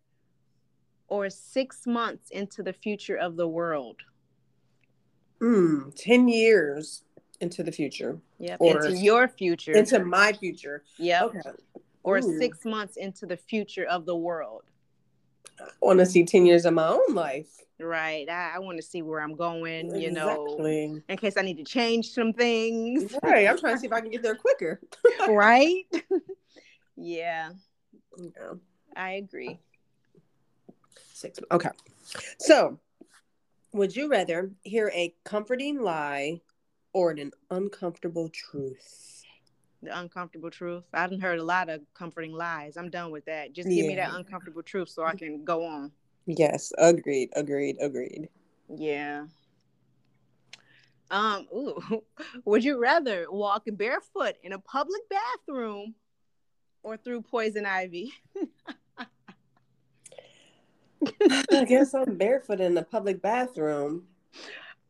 or 1.08 1.30
six 1.30 1.88
months 1.88 2.30
into 2.30 2.62
the 2.64 2.74
future 2.74 3.16
of 3.16 3.36
the 3.36 3.48
world? 3.48 3.98
Mm, 5.42 5.94
10 5.96 6.28
years 6.28 7.04
into 7.40 7.64
the 7.64 7.72
future. 7.72 8.20
Yep. 8.40 8.58
Or- 8.60 8.86
into 8.86 8.98
your 8.98 9.28
future. 9.28 9.72
Into 9.74 10.04
my 10.04 10.34
future. 10.34 10.84
yep. 10.98 11.24
Okay. 11.24 11.40
Or 12.04 12.18
Ooh. 12.18 12.38
six 12.40 12.66
months 12.66 12.98
into 12.98 13.26
the 13.26 13.38
future 13.38 13.86
of 13.86 14.06
the 14.06 14.16
world. 14.16 14.64
I 15.60 15.66
want 15.82 16.00
to 16.00 16.06
see 16.06 16.24
10 16.24 16.46
years 16.46 16.66
of 16.66 16.74
my 16.74 16.88
own 16.88 17.14
life. 17.14 17.48
Right. 17.80 18.28
I, 18.30 18.54
I 18.56 18.60
want 18.60 18.78
to 18.78 18.82
see 18.82 19.02
where 19.02 19.22
I'm 19.22 19.36
going, 19.36 19.96
you 20.00 20.12
know, 20.12 20.58
in 21.08 21.18
case 21.18 21.36
I 21.38 21.42
need 21.42 21.58
to 21.58 21.64
change 21.64 22.12
some 22.12 22.34
things. 22.34 23.16
Right. 23.24 23.48
I'm 23.48 23.58
trying 23.58 23.76
to 23.76 23.80
see 23.82 23.88
if 23.88 23.94
I 23.94 24.02
can 24.02 24.12
get 24.12 24.22
there 24.24 24.36
quicker. 24.36 24.82
right? 25.30 25.84
yeah, 26.98 27.52
Yeah. 28.18 28.54
I 28.96 29.12
agree. 29.12 29.60
Six. 31.14 31.40
Okay. 31.52 31.70
So, 32.40 32.80
would 33.74 33.96
you 33.96 34.10
rather 34.10 34.52
hear 34.64 34.92
a 34.94 35.14
comforting 35.24 35.82
lie 35.82 36.42
or 36.94 37.12
an 37.12 37.32
uncomfortable 37.52 38.30
truth? 38.30 39.24
The 39.82 39.98
uncomfortable 39.98 40.52
truth. 40.52 40.84
I 40.94 41.02
haven't 41.02 41.22
heard 41.22 41.40
a 41.40 41.44
lot 41.44 41.70
of 41.70 41.82
comforting 41.94 42.34
lies. 42.34 42.76
I'm 42.76 42.90
done 42.90 43.12
with 43.12 43.26
that. 43.26 43.54
Just 43.54 43.70
give 43.70 43.86
me 43.86 43.96
that 43.96 44.14
uncomfortable 44.14 44.64
truth 44.64 44.90
so 44.90 45.04
I 45.04 45.16
can 45.16 45.46
go 45.46 45.66
on. 45.66 45.92
Yes. 46.26 46.74
Agreed. 46.78 47.30
Agreed. 47.36 47.78
Agreed. 47.80 48.28
Yeah. 48.76 49.26
Um, 51.12 51.48
ooh. 51.56 52.04
Would 52.46 52.64
you 52.64 52.80
rather 52.80 53.28
walk 53.30 53.64
barefoot 53.74 54.36
in 54.44 54.54
a 54.54 54.60
public 54.60 55.02
bathroom 55.10 55.96
or 56.84 56.98
through 56.98 57.22
poison 57.22 57.66
ivy? 57.66 58.14
I 61.52 61.66
guess 61.66 61.94
I'm 61.94 62.18
barefoot 62.18 62.60
in 62.60 62.74
the 62.74 62.84
public 62.84 63.22
bathroom. 63.22 64.04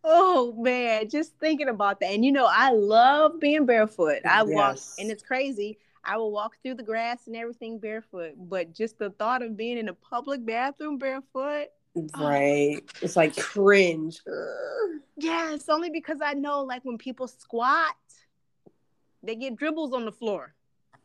Oh 0.03 0.53
man, 0.57 1.09
just 1.09 1.33
thinking 1.39 1.69
about 1.69 1.99
that. 1.99 2.07
And 2.07 2.23
you 2.23 2.31
know, 2.31 2.47
I 2.49 2.71
love 2.71 3.39
being 3.39 3.65
barefoot. 3.65 4.19
I 4.25 4.43
walk 4.43 4.77
and 4.97 5.11
it's 5.11 5.23
crazy. 5.23 5.77
I 6.03 6.17
will 6.17 6.31
walk 6.31 6.55
through 6.63 6.75
the 6.75 6.83
grass 6.83 7.27
and 7.27 7.35
everything 7.35 7.77
barefoot, 7.77 8.33
but 8.37 8.73
just 8.73 8.97
the 8.97 9.09
thought 9.11 9.43
of 9.43 9.57
being 9.57 9.77
in 9.77 9.89
a 9.89 9.93
public 9.93 10.45
bathroom 10.45 10.97
barefoot, 10.97 11.67
ah. 12.15 12.27
Right. 12.27 12.81
It's 13.01 13.15
like 13.15 13.35
cringe. 13.35 14.21
Yes, 15.17 15.67
only 15.67 15.89
because 15.89 16.19
I 16.23 16.33
know 16.33 16.63
like 16.63 16.85
when 16.85 16.97
people 16.97 17.27
squat, 17.27 17.95
they 19.21 19.35
get 19.35 19.57
dribbles 19.57 19.93
on 19.93 20.05
the 20.05 20.11
floor. 20.11 20.53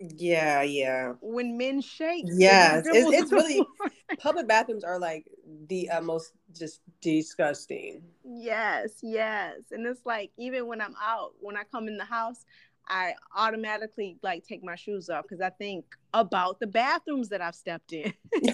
Yeah, 0.00 0.62
yeah. 0.62 1.12
When 1.20 1.56
men 1.56 1.80
shake, 1.80 2.24
Yes, 2.28 2.86
it's- 2.94 3.12
it's 3.12 3.32
really- 3.32 3.64
Public 4.18 4.46
bathrooms 4.46 4.84
are 4.84 4.98
like 4.98 5.26
the 5.68 5.90
uh, 5.90 6.00
most 6.00 6.32
just 6.52 6.80
disgusting. 7.00 8.02
Yes, 8.24 8.98
yes. 9.02 9.60
And 9.72 9.86
it's 9.86 10.04
like 10.06 10.30
even 10.36 10.66
when 10.66 10.80
I'm 10.80 10.94
out, 11.02 11.32
when 11.40 11.56
I 11.56 11.64
come 11.64 11.88
in 11.88 11.96
the 11.96 12.04
house, 12.04 12.44
I 12.86 13.14
automatically 13.36 14.18
like 14.22 14.44
take 14.46 14.62
my 14.62 14.76
shoes 14.76 15.08
off 15.10 15.24
because 15.24 15.40
I 15.40 15.50
think 15.50 15.84
about 16.12 16.60
the 16.60 16.66
bathrooms 16.66 17.30
that 17.30 17.40
I've 17.40 17.54
stepped 17.54 17.92
in. 17.92 18.12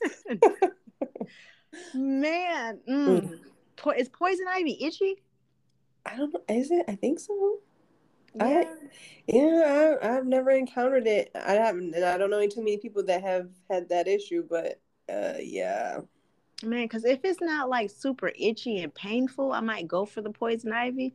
Man, 1.94 2.80
mm. 2.88 3.38
Po- 3.76 3.90
is 3.90 4.08
poison 4.08 4.46
ivy 4.48 4.76
itchy? 4.84 5.16
I 6.06 6.16
don't 6.16 6.32
know. 6.32 6.40
Is 6.48 6.70
it? 6.70 6.84
I 6.88 6.94
think 6.96 7.20
so. 7.20 7.58
Yeah. 8.34 8.44
I- 8.44 8.76
Yeah, 9.26 9.96
I, 10.02 10.16
I've 10.16 10.26
never 10.26 10.50
encountered 10.50 11.06
it. 11.06 11.30
I 11.34 11.52
haven't, 11.52 11.94
and 11.94 12.04
I 12.04 12.18
don't 12.18 12.30
know 12.30 12.38
any 12.38 12.48
too 12.48 12.60
many 12.64 12.78
people 12.78 13.04
that 13.04 13.22
have 13.22 13.48
had 13.70 13.88
that 13.90 14.08
issue. 14.08 14.44
But 14.48 14.80
uh, 15.08 15.34
yeah, 15.40 16.00
Man, 16.62 16.84
because 16.84 17.04
if 17.04 17.20
it's 17.24 17.40
not 17.40 17.68
like 17.68 17.90
super 17.90 18.32
itchy 18.38 18.82
and 18.82 18.94
painful, 18.94 19.52
I 19.52 19.60
might 19.60 19.88
go 19.88 20.04
for 20.04 20.20
the 20.20 20.30
poison 20.30 20.72
ivy. 20.72 21.14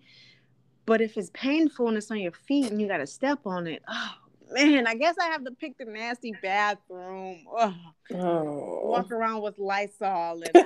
But 0.85 1.01
if 1.01 1.17
it's 1.17 1.31
painful 1.33 1.87
and 1.87 1.97
it's 1.97 2.11
on 2.11 2.19
your 2.19 2.31
feet 2.31 2.69
and 2.71 2.79
you 2.79 2.87
got 2.87 2.97
to 2.97 3.07
step 3.07 3.39
on 3.45 3.67
it, 3.67 3.81
oh 3.87 4.13
man, 4.51 4.87
I 4.87 4.95
guess 4.95 5.15
I 5.19 5.25
have 5.25 5.43
to 5.45 5.51
pick 5.51 5.77
the 5.77 5.85
nasty 5.85 6.33
bathroom. 6.41 7.45
Oh, 7.49 7.75
walk 8.11 9.11
around 9.11 9.41
with 9.41 9.57
Lysol 9.57 10.41
and 10.43 10.65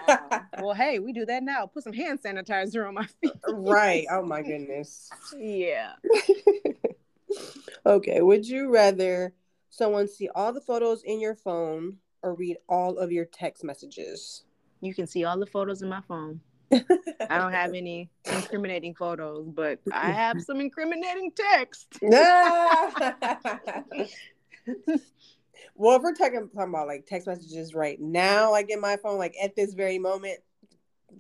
well, 0.60 0.74
hey, 0.74 1.00
we 1.00 1.14
do 1.14 1.26
that 1.26 1.44
now. 1.44 1.66
Put 1.66 1.84
some 1.84 1.94
hand 1.94 2.20
sanitizer 2.22 2.88
on 2.88 2.96
my 2.96 3.06
feet. 3.22 3.34
right. 3.48 4.06
Oh 4.12 4.24
my 4.24 4.42
goodness. 4.42 5.10
Yeah. 5.38 5.94
okay. 7.86 8.22
Would 8.22 8.48
you 8.48 8.74
rather 8.74 9.34
someone 9.70 10.08
see 10.08 10.30
all 10.36 10.54
the 10.54 10.62
photos 10.62 11.04
in 11.04 11.20
your 11.20 11.36
phone 11.36 11.98
or 12.22 12.36
read 12.36 12.58
all 12.68 12.98
of 12.98 13.12
your 13.12 13.26
text 13.26 13.64
messages? 13.64 14.44
You 14.82 14.94
can 14.94 15.08
see 15.08 15.26
all 15.26 15.38
the 15.38 15.46
photos 15.46 15.82
in 15.82 15.90
my 15.90 16.02
phone. 16.02 16.42
I 16.72 17.38
don't 17.38 17.52
have 17.52 17.74
any 17.74 18.10
incriminating 18.26 18.96
photos, 18.96 19.48
but 19.48 19.80
I 19.92 20.12
have 20.12 20.42
some 20.42 20.62
incriminating 20.62 21.32
text. 21.36 21.88
well, 22.02 22.94
if 25.98 26.04
we're 26.04 26.14
talking, 26.14 26.50
talking 26.54 26.70
about 26.70 26.88
like 26.88 27.06
text 27.06 27.28
messages 27.28 27.74
right 27.74 28.00
now, 28.00 28.52
like 28.52 28.70
in 28.70 28.80
my 28.80 28.96
phone, 28.98 29.18
like 29.18 29.36
at 29.42 29.56
this 29.56 29.74
very 29.74 30.00
moment, 30.00 30.40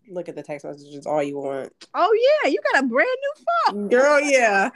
look 0.09 0.29
at 0.29 0.35
the 0.35 0.43
text 0.43 0.65
messages 0.65 1.05
all 1.05 1.23
you 1.23 1.37
want. 1.37 1.73
Oh 1.93 2.39
yeah, 2.43 2.49
you 2.49 2.59
got 2.73 2.83
a 2.83 2.87
brand 2.87 3.09
new 3.21 3.73
phone. 3.73 3.89
Girl, 3.89 4.21
yeah. 4.21 4.69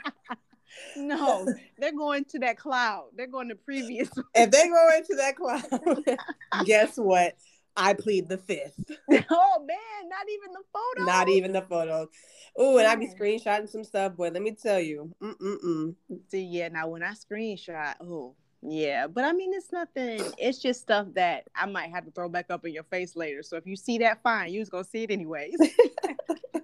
No, 0.96 1.46
they're 1.78 1.92
going 1.92 2.24
to 2.26 2.40
that 2.40 2.58
cloud. 2.58 3.10
They're 3.16 3.28
going 3.28 3.48
to 3.48 3.54
previous. 3.54 4.10
if 4.34 4.50
they 4.50 4.68
go 4.68 4.90
into 4.96 5.14
that 5.16 5.36
cloud, 5.36 6.64
guess 6.64 6.96
what? 6.96 7.36
I 7.76 7.94
plead 7.94 8.28
the 8.28 8.38
fifth. 8.38 8.78
oh 8.88 9.64
man, 9.66 10.08
not 10.08 10.26
even 10.30 10.52
the 10.52 10.62
photo. 10.72 11.06
Not 11.06 11.28
even 11.28 11.52
the 11.52 11.62
photos. 11.62 12.08
Oh, 12.56 12.78
and 12.78 12.86
I 12.86 12.94
be 12.94 13.08
screenshotting 13.08 13.68
some 13.68 13.84
stuff, 13.84 14.14
boy. 14.14 14.28
let 14.28 14.42
me 14.42 14.52
tell 14.52 14.78
you, 14.78 15.12
mm-mm-mm. 15.20 15.94
See, 16.28 16.44
yeah. 16.44 16.68
Now 16.68 16.88
when 16.88 17.02
I 17.02 17.12
screenshot, 17.12 17.94
oh 18.00 18.34
yeah, 18.62 19.06
but 19.08 19.24
I 19.24 19.32
mean 19.32 19.52
it's 19.52 19.72
nothing. 19.72 20.20
It's 20.38 20.58
just 20.58 20.80
stuff 20.80 21.08
that 21.14 21.44
I 21.54 21.66
might 21.66 21.90
have 21.90 22.04
to 22.04 22.10
throw 22.12 22.28
back 22.28 22.46
up 22.50 22.64
in 22.64 22.72
your 22.72 22.84
face 22.84 23.16
later. 23.16 23.42
So 23.42 23.56
if 23.56 23.66
you 23.66 23.76
see 23.76 23.98
that, 23.98 24.22
fine. 24.22 24.52
You 24.52 24.60
was 24.60 24.68
gonna 24.68 24.84
see 24.84 25.02
it 25.02 25.10
anyways. 25.10 25.56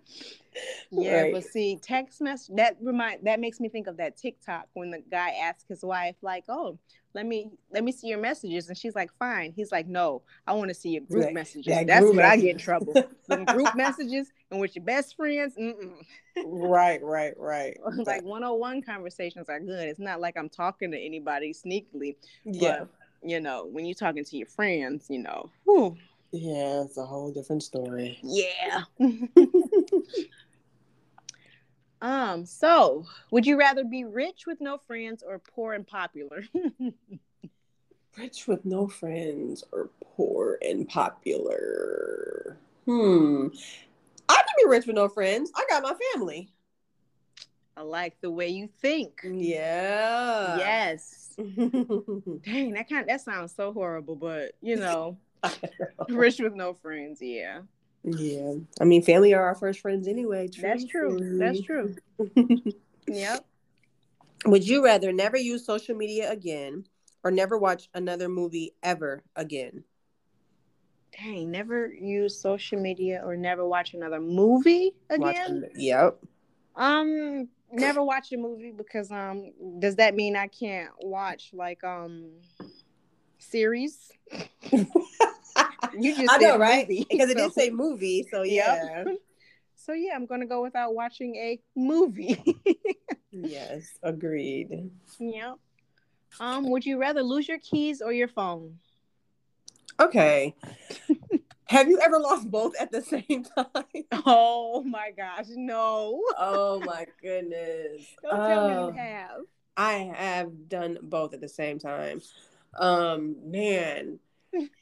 yeah, 0.90 1.22
Right. 1.22 1.32
but 1.32 1.44
see, 1.44 1.76
text 1.80 2.20
message 2.20 2.54
that 2.56 2.76
remind 2.80 3.24
that 3.24 3.40
makes 3.40 3.60
me 3.60 3.68
think 3.68 3.86
of 3.86 3.96
that 3.98 4.16
TikTok 4.16 4.66
when 4.74 4.90
the 4.90 5.02
guy 5.10 5.30
asked 5.42 5.66
his 5.68 5.82
wife, 5.84 6.16
like, 6.22 6.44
"Oh, 6.48 6.78
let 7.14 7.26
me 7.26 7.50
let 7.72 7.84
me 7.84 7.92
see 7.92 8.08
your 8.08 8.18
messages," 8.18 8.68
and 8.68 8.76
she's 8.76 8.94
like, 8.94 9.10
"Fine." 9.18 9.52
He's 9.54 9.70
like, 9.72 9.86
"No, 9.86 10.22
I 10.46 10.52
want 10.54 10.68
to 10.68 10.74
see 10.74 10.90
your 10.90 11.02
group 11.02 11.32
messages. 11.32 11.72
that 11.74 11.86
That's 11.86 12.00
group 12.00 12.16
when 12.16 12.24
I 12.24 12.36
get 12.36 12.50
in 12.50 12.58
trouble. 12.58 12.94
Them 13.28 13.44
group 13.44 13.74
messages 13.76 14.30
and 14.50 14.60
with 14.60 14.74
your 14.74 14.84
best 14.84 15.16
friends, 15.16 15.54
mm-mm. 15.56 15.92
right, 16.44 17.00
right, 17.02 17.34
right. 17.38 17.76
like 18.06 18.24
one-on-one 18.24 18.82
conversations 18.82 19.48
are 19.48 19.60
good. 19.60 19.88
It's 19.88 20.00
not 20.00 20.20
like 20.20 20.36
I'm 20.36 20.48
talking 20.48 20.90
to 20.90 20.98
anybody 20.98 21.52
sneakily, 21.54 22.16
yeah. 22.44 22.80
but 22.80 22.88
you 23.22 23.38
know, 23.40 23.66
when 23.70 23.86
you're 23.86 23.94
talking 23.94 24.24
to 24.24 24.36
your 24.36 24.46
friends, 24.48 25.06
you 25.08 25.18
know, 25.22 25.50
whew, 25.64 25.96
Yeah, 26.32 26.82
it's 26.82 26.96
a 26.96 27.04
whole 27.04 27.32
different 27.32 27.62
story. 27.62 28.18
yeah. 28.22 28.82
um, 32.02 32.44
so 32.44 33.06
would 33.30 33.46
you 33.46 33.58
rather 33.58 33.84
be 33.84 34.04
rich 34.04 34.44
with 34.46 34.60
no 34.60 34.78
friends 34.78 35.22
or 35.26 35.38
poor 35.38 35.74
and 35.74 35.86
popular? 35.86 36.42
Rich 38.18 38.48
with 38.48 38.64
no 38.64 38.88
friends 38.88 39.62
or 39.70 39.88
poor 40.02 40.58
and 40.62 40.88
popular. 40.88 42.58
Hmm. 42.84 43.46
I 44.28 44.34
can 44.34 44.64
be 44.64 44.68
rich 44.68 44.86
with 44.86 44.96
no 44.96 45.08
friends. 45.08 45.52
I 45.54 45.64
got 45.70 45.84
my 45.84 45.94
family. 46.12 46.50
I 47.76 47.82
like 47.82 48.20
the 48.20 48.30
way 48.30 48.48
you 48.48 48.66
think. 48.66 49.20
Yeah. 49.24 50.58
Yes. 50.58 51.34
Dang, 51.36 52.72
that 52.72 52.88
kind 52.88 53.08
that 53.08 53.20
sounds 53.20 53.54
so 53.54 53.72
horrible, 53.72 54.16
but 54.16 54.52
you 54.60 54.76
know, 54.76 55.16
rich 56.08 56.40
with 56.40 56.54
no 56.54 56.74
friends, 56.74 57.22
yeah. 57.22 57.60
Yeah. 58.04 58.54
I 58.80 58.84
mean, 58.84 59.02
family 59.02 59.34
are 59.34 59.44
our 59.44 59.54
first 59.54 59.80
friends 59.80 60.08
anyway. 60.08 60.48
That's 60.60 60.84
true. 60.84 61.38
That's 61.38 61.60
true. 61.60 61.96
Yep. 63.06 63.44
Would 64.46 64.66
you 64.66 64.84
rather 64.84 65.12
never 65.12 65.36
use 65.36 65.66
social 65.66 65.96
media 65.96 66.30
again 66.30 66.84
or 67.24 67.30
never 67.30 67.58
watch 67.58 67.88
another 67.92 68.28
movie 68.28 68.74
ever 68.82 69.24
again? 69.34 69.84
Dang, 71.18 71.50
never 71.50 71.88
use 71.88 72.40
social 72.40 72.80
media 72.80 73.20
or 73.24 73.36
never 73.36 73.66
watch 73.66 73.94
another 73.94 74.20
movie 74.20 74.92
again. 75.10 75.20
Watching, 75.20 75.64
yep. 75.74 76.18
Um, 76.76 77.48
never 77.72 78.02
watch 78.02 78.32
a 78.32 78.36
movie 78.36 78.72
because 78.76 79.10
um, 79.10 79.50
does 79.80 79.96
that 79.96 80.14
mean 80.14 80.36
I 80.36 80.46
can't 80.46 80.90
watch 81.00 81.50
like 81.52 81.82
um 81.82 82.30
series? 83.38 84.12
you 85.98 86.16
just 86.16 86.32
I 86.32 86.38
know, 86.38 86.58
right? 86.58 86.86
Because 86.88 87.30
so. 87.30 87.30
it 87.30 87.36
did 87.36 87.52
say 87.52 87.70
movie, 87.70 88.26
so 88.30 88.42
yeah. 88.44 89.04
Yep. 89.06 89.16
So 89.76 89.92
yeah, 89.92 90.14
I'm 90.14 90.26
gonna 90.26 90.46
go 90.46 90.62
without 90.62 90.94
watching 90.94 91.36
a 91.36 91.58
movie. 91.74 92.60
yes, 93.30 93.98
agreed. 94.02 94.90
Yep. 95.18 95.54
Um, 96.38 96.70
would 96.70 96.84
you 96.84 96.98
rather 96.98 97.22
lose 97.22 97.48
your 97.48 97.58
keys 97.58 98.00
or 98.02 98.12
your 98.12 98.28
phone? 98.28 98.78
Okay. 99.98 100.54
Have 101.66 101.88
you 101.88 102.00
ever 102.00 102.18
lost 102.18 102.50
both 102.50 102.74
at 102.80 102.90
the 102.90 103.02
same 103.02 103.44
time? 103.44 104.04
Oh 104.26 104.82
my 104.82 105.12
gosh, 105.16 105.46
no. 105.50 106.22
oh 106.38 106.82
my 106.84 107.06
goodness. 107.22 108.06
Don't 108.22 108.36
tell 108.36 108.68
me 108.68 108.74
you 108.74 108.80
oh. 108.80 108.92
have. 108.92 109.40
I 109.76 110.12
have 110.14 110.68
done 110.68 110.98
both 111.00 111.32
at 111.32 111.40
the 111.40 111.48
same 111.48 111.78
time. 111.78 112.20
Um, 112.78 113.36
man, 113.44 114.18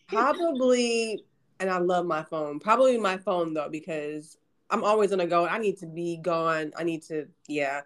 probably, 0.09 1.25
and 1.61 1.71
I 1.71 1.79
love 1.79 2.07
my 2.07 2.23
phone. 2.23 2.59
Probably 2.59 2.99
my 2.99 3.17
phone 3.19 3.55
though, 3.55 3.69
because 3.69 4.37
I'm 4.71 4.85
always 4.85 5.11
gonna 5.11 5.27
go. 5.27 5.47
I 5.47 5.59
need 5.59 5.79
to 5.79 5.87
be 5.87 6.17
gone. 6.17 6.73
I 6.77 6.85
need 6.85 7.03
to, 7.05 7.27
yeah. 7.47 7.83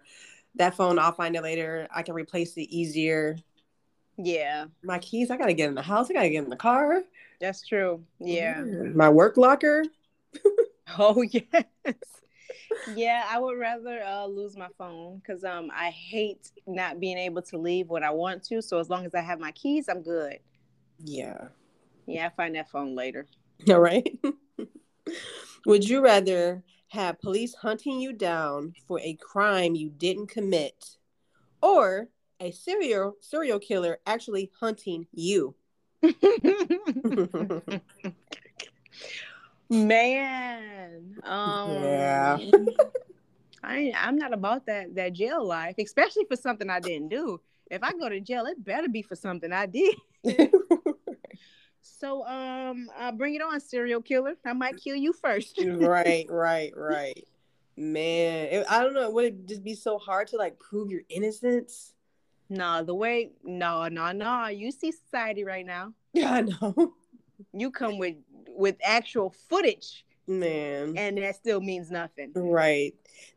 That 0.55 0.75
phone, 0.75 0.99
I'll 0.99 1.13
find 1.13 1.35
it 1.35 1.41
later. 1.41 1.87
I 1.93 2.03
can 2.03 2.13
replace 2.13 2.55
it 2.57 2.69
easier. 2.69 3.37
Yeah. 4.17 4.65
My 4.83 4.99
keys, 4.99 5.31
I 5.31 5.37
gotta 5.37 5.53
get 5.53 5.69
in 5.69 5.75
the 5.75 5.81
house. 5.81 6.09
I 6.09 6.13
gotta 6.13 6.29
get 6.29 6.43
in 6.43 6.49
the 6.49 6.55
car. 6.55 7.01
That's 7.39 7.67
true. 7.67 8.03
Yeah. 8.19 8.61
My 8.61 9.09
work 9.09 9.37
locker. 9.37 9.83
oh 10.97 11.21
yes. 11.23 11.43
yeah, 12.95 13.25
I 13.29 13.39
would 13.39 13.57
rather 13.57 14.03
uh, 14.03 14.25
lose 14.25 14.55
my 14.55 14.69
phone 14.77 15.17
because 15.17 15.43
um 15.43 15.71
I 15.73 15.89
hate 15.89 16.51
not 16.67 16.99
being 16.99 17.17
able 17.17 17.41
to 17.43 17.57
leave 17.57 17.89
when 17.89 18.03
I 18.03 18.11
want 18.11 18.43
to. 18.45 18.61
So 18.61 18.79
as 18.79 18.89
long 18.89 19.05
as 19.05 19.15
I 19.15 19.21
have 19.21 19.39
my 19.39 19.51
keys, 19.51 19.89
I'm 19.89 20.01
good. 20.01 20.39
Yeah. 20.99 21.47
Yeah, 22.05 22.27
I 22.27 22.29
find 22.29 22.55
that 22.55 22.69
phone 22.69 22.95
later. 22.95 23.25
All 23.69 23.79
right. 23.79 24.17
would 25.65 25.87
you 25.87 26.01
rather 26.01 26.63
have 26.89 27.19
police 27.21 27.55
hunting 27.55 27.99
you 27.99 28.13
down 28.13 28.73
for 28.87 28.99
a 28.99 29.13
crime 29.15 29.75
you 29.75 29.89
didn't 29.89 30.27
commit, 30.27 30.97
or 31.61 32.09
a 32.39 32.51
serial 32.51 33.15
serial 33.19 33.59
killer 33.59 33.99
actually 34.05 34.51
hunting 34.59 35.07
you? 35.11 35.55
Man, 39.69 41.15
um, 41.23 41.71
yeah. 41.71 42.37
I 43.63 43.93
I'm 43.95 44.17
not 44.17 44.33
about 44.33 44.65
that 44.65 44.93
that 44.95 45.13
jail 45.13 45.45
life, 45.45 45.75
especially 45.79 46.25
for 46.25 46.35
something 46.35 46.69
I 46.69 46.79
didn't 46.79 47.09
do. 47.09 47.39
If 47.71 47.81
I 47.81 47.93
go 47.93 48.09
to 48.09 48.19
jail, 48.19 48.45
it 48.45 48.63
better 48.63 48.89
be 48.89 49.01
for 49.01 49.15
something 49.15 49.51
I 49.51 49.65
did. 49.65 49.95
So 51.83 52.25
um, 52.25 52.89
uh, 52.97 53.11
bring 53.11 53.35
it 53.35 53.41
on, 53.41 53.59
serial 53.59 54.01
killer. 54.01 54.35
I 54.45 54.53
might 54.53 54.77
kill 54.81 54.95
you 54.95 55.13
first. 55.13 55.61
right, 55.65 56.25
right, 56.29 56.71
right. 56.75 57.27
Man, 57.75 58.47
it, 58.51 58.65
I 58.69 58.83
don't 58.83 58.93
know. 58.93 59.09
Would 59.09 59.25
it 59.25 59.47
just 59.47 59.63
be 59.63 59.75
so 59.75 59.97
hard 59.97 60.27
to 60.29 60.37
like 60.37 60.57
prove 60.59 60.89
your 60.89 61.01
innocence? 61.09 61.93
No, 62.49 62.83
the 62.83 62.95
way 62.95 63.31
no, 63.43 63.87
no, 63.89 64.11
no. 64.11 64.47
You 64.47 64.71
see 64.71 64.91
society 64.91 65.43
right 65.43 65.65
now. 65.65 65.93
Yeah, 66.15 66.31
I 66.31 66.41
know. 66.41 66.93
You 67.53 67.71
come 67.71 67.97
with 67.97 68.17
with 68.47 68.75
actual 68.83 69.31
footage, 69.49 70.05
man, 70.27 70.93
and 70.95 71.17
that 71.17 71.35
still 71.37 71.59
means 71.59 71.89
nothing. 71.89 72.31
Right. 72.35 72.93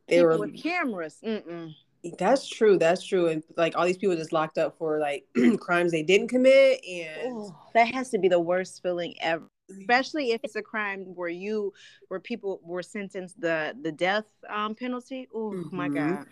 They 0.06 0.16
people 0.16 0.28
were 0.28 0.38
with 0.40 0.62
cameras. 0.62 1.16
Mm-mm. 1.24 1.74
That's 2.18 2.48
true. 2.48 2.78
That's 2.78 3.04
true. 3.04 3.28
And 3.28 3.42
like 3.56 3.76
all 3.76 3.84
these 3.84 3.98
people 3.98 4.16
just 4.16 4.32
locked 4.32 4.58
up 4.58 4.76
for 4.78 4.98
like 5.00 5.26
crimes 5.60 5.92
they 5.92 6.02
didn't 6.02 6.28
commit, 6.28 6.80
and 6.88 7.32
oh, 7.32 7.56
that 7.74 7.92
has 7.94 8.10
to 8.10 8.18
be 8.18 8.28
the 8.28 8.40
worst 8.40 8.82
feeling 8.82 9.14
ever. 9.20 9.44
Especially 9.68 10.30
if 10.30 10.40
it's 10.44 10.54
a 10.54 10.62
crime 10.62 11.00
where 11.16 11.28
you, 11.28 11.72
where 12.06 12.20
people 12.20 12.60
were 12.62 12.82
sentenced 12.82 13.40
the 13.40 13.76
the 13.82 13.92
death 13.92 14.26
um, 14.48 14.74
penalty. 14.74 15.28
Oh 15.34 15.52
mm-hmm. 15.52 15.76
my 15.76 15.88
god. 15.88 16.26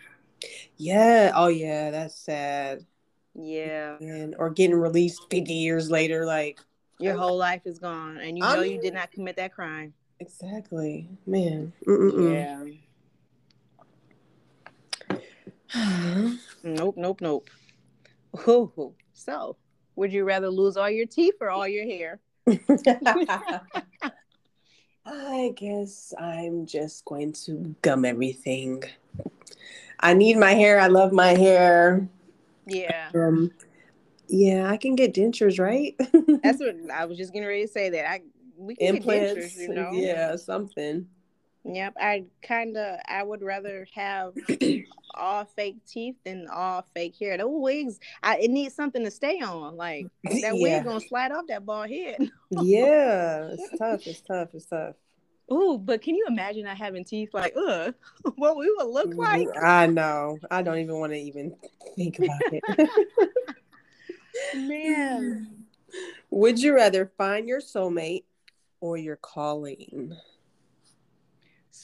Yeah. 0.77 1.31
Oh, 1.35 1.47
yeah. 1.47 1.91
That's 1.91 2.15
sad. 2.15 2.85
Yeah. 3.33 3.97
And 3.99 4.35
or 4.37 4.49
getting 4.49 4.75
released 4.75 5.21
50 5.29 5.53
years 5.53 5.89
later, 5.89 6.25
like 6.25 6.59
your 6.99 7.17
whole 7.17 7.37
life 7.37 7.61
is 7.65 7.79
gone, 7.79 8.17
and 8.17 8.37
you 8.37 8.43
know 8.43 8.61
I'm... 8.61 8.65
you 8.65 8.79
did 8.79 8.93
not 8.93 9.11
commit 9.11 9.35
that 9.35 9.53
crime. 9.53 9.93
Exactly, 10.19 11.09
man. 11.25 11.73
Mm-mm-mm. 11.85 12.33
Yeah. 12.33 12.63
Nope, 16.63 16.95
nope, 16.97 17.21
nope. 17.21 17.49
Ooh. 18.47 18.93
So, 19.13 19.57
would 19.95 20.11
you 20.11 20.23
rather 20.23 20.49
lose 20.49 20.77
all 20.77 20.89
your 20.89 21.05
teeth 21.05 21.35
or 21.41 21.49
all 21.49 21.67
your 21.67 21.85
hair? 21.85 22.19
I 25.05 25.53
guess 25.55 26.13
I'm 26.17 26.65
just 26.65 27.05
going 27.05 27.33
to 27.33 27.75
gum 27.81 28.05
everything. 28.05 28.83
I 29.99 30.13
need 30.13 30.37
my 30.37 30.53
hair. 30.53 30.79
I 30.79 30.87
love 30.87 31.11
my 31.11 31.35
hair. 31.35 32.07
Yeah. 32.65 33.09
Um, 33.13 33.51
yeah, 34.27 34.69
I 34.69 34.77
can 34.77 34.95
get 34.95 35.13
dentures, 35.13 35.59
right? 35.59 35.95
That's 36.43 36.59
what 36.59 36.75
I 36.93 37.05
was 37.05 37.17
just 37.17 37.33
getting 37.33 37.47
ready 37.47 37.65
to 37.65 37.71
say. 37.71 37.89
That 37.89 38.09
I 38.09 38.21
we 38.57 38.75
can 38.75 38.95
implants, 38.95 39.33
get 39.33 39.43
dentures, 39.43 39.57
you 39.57 39.73
know. 39.73 39.89
Yeah, 39.93 40.35
something. 40.35 41.07
Yep, 41.65 41.93
I 41.99 42.25
kind 42.43 42.77
of 42.77 42.99
I 43.07 43.23
would 43.23 43.41
rather 43.41 43.87
have 43.95 44.33
all 45.15 45.45
fake 45.45 45.77
teeth 45.87 46.15
than 46.23 46.47
all 46.47 46.85
fake 46.93 47.15
hair. 47.19 47.37
The 47.37 47.47
wigs, 47.47 47.99
I 48.21 48.37
it 48.37 48.51
needs 48.51 48.75
something 48.75 49.03
to 49.03 49.09
stay 49.09 49.41
on. 49.41 49.75
Like 49.75 50.05
that 50.23 50.41
yeah. 50.55 50.77
wig 50.77 50.83
gonna 50.83 51.01
slide 51.01 51.31
off 51.31 51.47
that 51.47 51.65
bald 51.65 51.89
head. 51.89 52.29
yeah, 52.51 53.49
it's 53.51 53.69
tough. 53.79 54.05
It's 54.05 54.21
tough. 54.21 54.49
It's 54.53 54.67
tough. 54.67 54.95
Ooh, 55.51 55.77
but 55.77 56.01
can 56.01 56.15
you 56.15 56.25
imagine 56.27 56.65
not 56.65 56.77
having 56.77 57.03
teeth? 57.03 57.29
Like, 57.33 57.55
ugh, 57.55 57.93
what 58.35 58.57
we 58.57 58.73
would 58.77 58.87
look 58.87 59.11
mm, 59.11 59.17
like? 59.17 59.47
I 59.61 59.87
know. 59.87 60.37
I 60.51 60.61
don't 60.61 60.79
even 60.79 60.99
want 60.99 61.13
to 61.13 61.19
even 61.19 61.55
think 61.95 62.19
about 62.19 62.41
it. 62.51 62.89
Man. 64.55 65.65
Would 66.29 66.59
you 66.59 66.75
rather 66.75 67.11
find 67.17 67.47
your 67.47 67.61
soulmate 67.61 68.23
or 68.81 68.97
your 68.97 69.15
calling? 69.15 70.15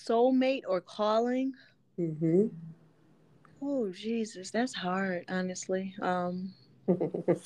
Soulmate 0.07 0.63
or 0.67 0.81
calling? 0.81 1.53
Mm-hmm. 1.99 2.47
Oh 3.61 3.91
Jesus, 3.91 4.51
that's 4.51 4.73
hard, 4.73 5.25
honestly. 5.29 5.93
Um 6.01 6.53
mm. 6.89 7.39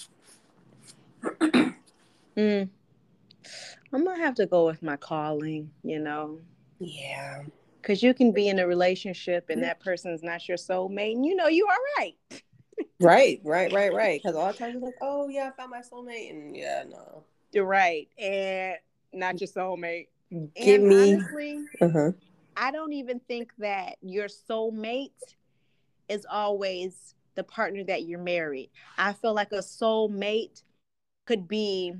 I'm 3.94 4.06
gonna 4.06 4.18
have 4.18 4.36
to 4.36 4.46
go 4.46 4.66
with 4.66 4.82
my 4.82 4.98
calling, 4.98 5.72
you 5.84 6.00
know. 6.00 6.40
Yeah. 6.80 7.44
Cause 7.82 8.02
you 8.02 8.14
can 8.14 8.32
be 8.32 8.48
in 8.48 8.60
a 8.60 8.68
relationship 8.68 9.50
and 9.50 9.64
that 9.64 9.80
person's 9.80 10.24
not 10.24 10.48
your 10.48 10.58
soulmate, 10.58 11.14
and 11.14 11.26
you 11.26 11.36
know 11.36 11.48
you 11.48 11.68
are 11.68 11.78
right. 12.00 12.16
right, 13.00 13.40
right, 13.44 13.72
right, 13.72 13.94
right. 13.94 14.22
Because 14.22 14.36
a 14.36 14.40
lot 14.40 14.54
of 14.54 14.58
times 14.58 14.74
you're 14.74 14.82
like, 14.82 14.96
oh 15.02 15.30
yeah, 15.30 15.52
I 15.54 15.56
found 15.56 15.72
my 15.72 15.82
soulmate, 15.82 16.32
and 16.32 16.56
yeah, 16.56 16.84
no. 16.90 17.24
You're 17.52 17.66
right, 17.66 18.08
and 18.18 18.78
not 19.14 19.40
your 19.40 19.48
soulmate. 19.48 20.08
Give 20.32 20.82
and 20.82 20.88
me. 20.88 21.14
Honestly, 21.14 21.60
uh-huh. 21.80 22.12
I 22.58 22.72
don't 22.72 22.94
even 22.94 23.20
think 23.20 23.52
that 23.60 23.96
your 24.02 24.28
soulmate 24.28 25.12
is 26.10 26.26
always 26.30 27.16
the 27.36 27.44
partner 27.44 27.84
that 27.84 28.04
you're 28.04 28.20
married. 28.20 28.70
I 28.98 29.14
feel 29.14 29.34
like 29.34 29.52
a 29.52 29.58
soulmate 29.58 30.64
could 31.26 31.48
be 31.48 31.94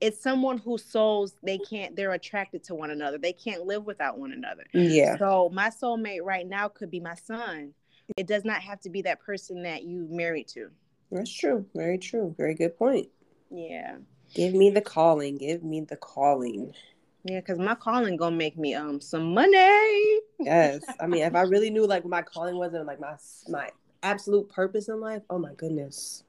it's 0.00 0.22
someone 0.22 0.58
whose 0.58 0.84
souls 0.84 1.34
they 1.42 1.58
can't 1.58 1.96
they're 1.96 2.12
attracted 2.12 2.62
to 2.64 2.74
one 2.74 2.90
another. 2.90 3.18
They 3.18 3.32
can't 3.32 3.66
live 3.66 3.84
without 3.84 4.18
one 4.18 4.32
another. 4.32 4.64
Yeah. 4.72 5.18
So 5.18 5.50
my 5.52 5.70
soulmate 5.70 6.22
right 6.22 6.46
now 6.46 6.68
could 6.68 6.90
be 6.90 7.00
my 7.00 7.14
son. 7.14 7.74
It 8.16 8.26
does 8.26 8.44
not 8.44 8.62
have 8.62 8.80
to 8.82 8.90
be 8.90 9.02
that 9.02 9.20
person 9.20 9.62
that 9.64 9.82
you 9.82 10.06
married 10.10 10.48
to. 10.48 10.70
That's 11.10 11.32
true. 11.32 11.66
Very 11.74 11.98
true. 11.98 12.34
Very 12.38 12.54
good 12.54 12.76
point. 12.78 13.08
Yeah. 13.50 13.96
Give 14.34 14.54
me 14.54 14.70
the 14.70 14.80
calling. 14.80 15.36
Give 15.36 15.62
me 15.62 15.80
the 15.80 15.96
calling 15.96 16.74
yeah 17.24 17.40
because 17.40 17.58
my 17.58 17.74
calling 17.74 18.16
gonna 18.16 18.36
make 18.36 18.56
me 18.56 18.74
um 18.74 19.00
some 19.00 19.34
money 19.34 20.20
yes 20.38 20.84
i 21.00 21.06
mean 21.06 21.22
if 21.22 21.34
i 21.34 21.40
really 21.42 21.70
knew 21.70 21.86
like 21.86 22.04
my 22.04 22.22
calling 22.22 22.56
wasn't 22.56 22.86
like 22.86 23.00
my 23.00 23.16
my 23.48 23.68
absolute 24.02 24.48
purpose 24.48 24.88
in 24.88 25.00
life 25.00 25.22
oh 25.30 25.38
my 25.38 25.52
goodness 25.54 26.22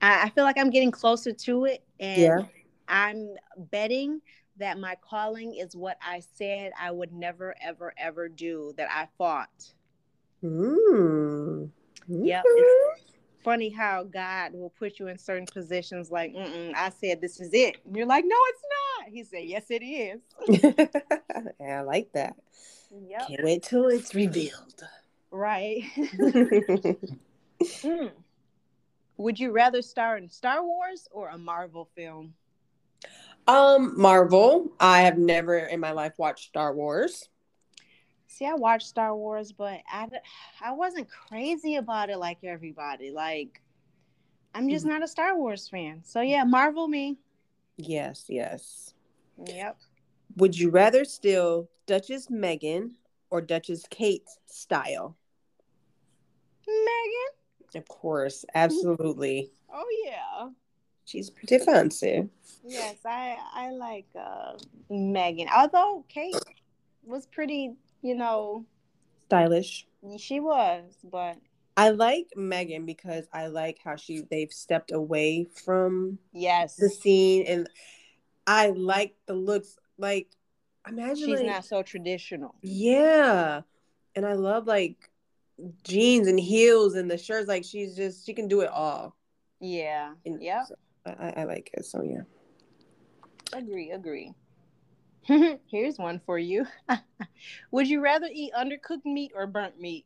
I, 0.00 0.24
I 0.24 0.30
feel 0.30 0.44
like 0.44 0.58
i'm 0.58 0.70
getting 0.70 0.90
closer 0.90 1.32
to 1.32 1.66
it 1.66 1.82
and 2.00 2.20
yeah 2.20 2.38
I'm 2.92 3.36
betting 3.56 4.20
that 4.58 4.78
my 4.78 4.96
calling 5.00 5.54
is 5.54 5.74
what 5.74 5.96
I 6.06 6.20
said 6.34 6.72
I 6.78 6.90
would 6.90 7.12
never, 7.12 7.54
ever, 7.60 7.94
ever 7.96 8.28
do, 8.28 8.74
that 8.76 8.88
I 8.90 9.08
fought. 9.16 9.72
Mm. 10.44 11.70
Yep. 12.06 12.44
It's, 12.46 13.11
funny 13.44 13.70
how 13.70 14.04
God 14.04 14.52
will 14.52 14.70
put 14.70 14.98
you 14.98 15.08
in 15.08 15.18
certain 15.18 15.46
positions. 15.46 16.10
Like, 16.10 16.32
Mm-mm, 16.32 16.74
I 16.74 16.90
said 16.90 17.20
this 17.20 17.40
is 17.40 17.50
it. 17.52 17.76
And 17.84 17.96
you're 17.96 18.06
like, 18.06 18.24
no, 18.26 18.36
it's 18.48 18.62
not. 18.98 19.08
He 19.12 19.24
said, 19.24 19.44
yes, 19.44 19.66
it 19.70 19.82
is. 19.82 20.20
yeah, 21.60 21.78
I 21.78 21.82
like 21.82 22.12
that. 22.12 22.36
Yep. 23.08 23.28
Can't 23.28 23.44
wait 23.44 23.62
till 23.62 23.88
it's 23.88 24.14
revealed. 24.14 24.82
Right. 25.30 25.84
Mm. 27.62 28.10
Would 29.18 29.38
you 29.38 29.52
rather 29.52 29.82
star 29.82 30.16
in 30.16 30.28
Star 30.28 30.64
Wars 30.64 31.06
or 31.12 31.28
a 31.28 31.38
Marvel 31.38 31.88
film? 31.94 32.34
um, 33.46 34.00
Marvel. 34.00 34.72
I 34.80 35.02
have 35.02 35.18
never 35.18 35.58
in 35.58 35.80
my 35.80 35.92
life 35.92 36.14
watched 36.16 36.48
Star 36.48 36.74
Wars. 36.74 37.28
See, 38.32 38.46
I 38.46 38.54
watched 38.54 38.86
Star 38.86 39.14
Wars, 39.14 39.52
but 39.52 39.80
I, 39.92 40.08
I 40.62 40.72
wasn't 40.72 41.06
crazy 41.10 41.76
about 41.76 42.08
it 42.08 42.16
like 42.16 42.38
everybody. 42.42 43.10
Like, 43.10 43.60
I'm 44.54 44.70
just 44.70 44.86
not 44.86 45.02
a 45.02 45.08
Star 45.08 45.36
Wars 45.36 45.68
fan. 45.68 46.00
So, 46.02 46.22
yeah, 46.22 46.42
Marvel 46.42 46.88
me. 46.88 47.18
Yes, 47.76 48.24
yes. 48.28 48.94
Yep. 49.44 49.76
Would 50.36 50.58
you 50.58 50.70
rather 50.70 51.04
still 51.04 51.68
Duchess 51.86 52.28
Meghan 52.28 52.92
or 53.28 53.42
Duchess 53.42 53.84
Kate's 53.90 54.38
style? 54.46 55.14
Meghan? 56.66 57.78
Of 57.78 57.86
course, 57.86 58.46
absolutely. 58.54 59.50
Oh, 59.70 59.84
yeah. 60.06 60.48
She's 61.04 61.28
pretty 61.28 61.58
fancy. 61.58 62.30
Yes, 62.64 62.96
I 63.04 63.36
I 63.52 63.70
like 63.72 64.06
uh, 64.18 64.54
Meghan. 64.90 65.48
Although 65.54 66.06
Kate 66.08 66.34
was 67.04 67.26
pretty, 67.26 67.74
you 68.02 68.14
know, 68.14 68.66
Stylish. 69.26 69.86
she 70.18 70.40
was, 70.40 70.96
but 71.04 71.36
I 71.76 71.90
like 71.90 72.26
Meghan 72.36 72.84
because 72.84 73.24
I 73.32 73.46
like 73.46 73.78
how 73.82 73.96
she 73.96 74.22
they've 74.30 74.52
stepped 74.52 74.92
away 74.92 75.46
from 75.64 76.18
yes, 76.32 76.76
the 76.76 76.90
scene 76.90 77.44
and 77.46 77.68
I 78.46 78.68
like 78.70 79.14
the 79.26 79.34
looks 79.34 79.78
like 79.96 80.28
imagine 80.86 81.16
she's 81.28 81.38
like, 81.38 81.46
not 81.46 81.64
so 81.64 81.82
traditional. 81.82 82.54
yeah. 82.60 83.62
And 84.14 84.26
I 84.26 84.34
love 84.34 84.66
like 84.66 85.08
jeans 85.84 86.26
and 86.28 86.38
heels 86.38 86.94
and 86.94 87.10
the 87.10 87.16
shirts 87.16 87.48
like 87.48 87.64
she's 87.64 87.94
just 87.96 88.26
she 88.26 88.34
can 88.34 88.48
do 88.48 88.60
it 88.60 88.68
all. 88.70 89.16
Yeah. 89.60 90.12
And 90.26 90.42
Yep. 90.42 90.66
so 90.66 90.74
I- 91.06 91.32
I 91.36 91.44
like 91.44 91.70
it. 91.72 91.84
So 91.86 92.02
yeah. 92.02 92.22
Agree, 93.54 93.90
agree. 93.92 94.32
Here's 95.66 95.98
one 95.98 96.20
for 96.24 96.38
you. 96.38 96.66
Would 97.70 97.88
you 97.88 98.00
rather 98.00 98.28
eat 98.32 98.52
undercooked 98.58 99.04
meat 99.04 99.32
or 99.34 99.46
burnt 99.46 99.80
meat? 99.80 100.04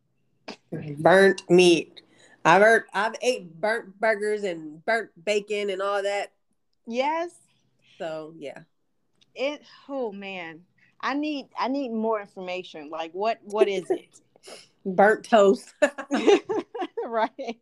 Burnt 0.99 1.49
meat. 1.49 2.03
I've 2.45 2.63
heard, 2.63 2.85
I've 2.95 3.15
ate 3.23 3.61
burnt 3.61 3.99
burgers 3.99 4.45
and 4.45 4.85
burnt 4.85 5.11
bacon 5.25 5.71
and 5.71 5.83
all 5.83 6.03
that. 6.03 6.33
Yes. 6.87 7.31
So 7.99 8.35
yeah. 8.39 8.61
It 9.35 9.63
oh 9.89 10.13
man. 10.13 10.61
I 11.01 11.15
need 11.15 11.47
I 11.59 11.69
need 11.69 11.91
more 11.91 12.21
information. 12.21 12.91
Like 12.91 13.13
what 13.13 13.39
what 13.45 13.69
is 13.69 13.91
it? 13.91 14.21
Burnt 14.87 15.25
toast. 15.25 15.75
right. 17.05 17.59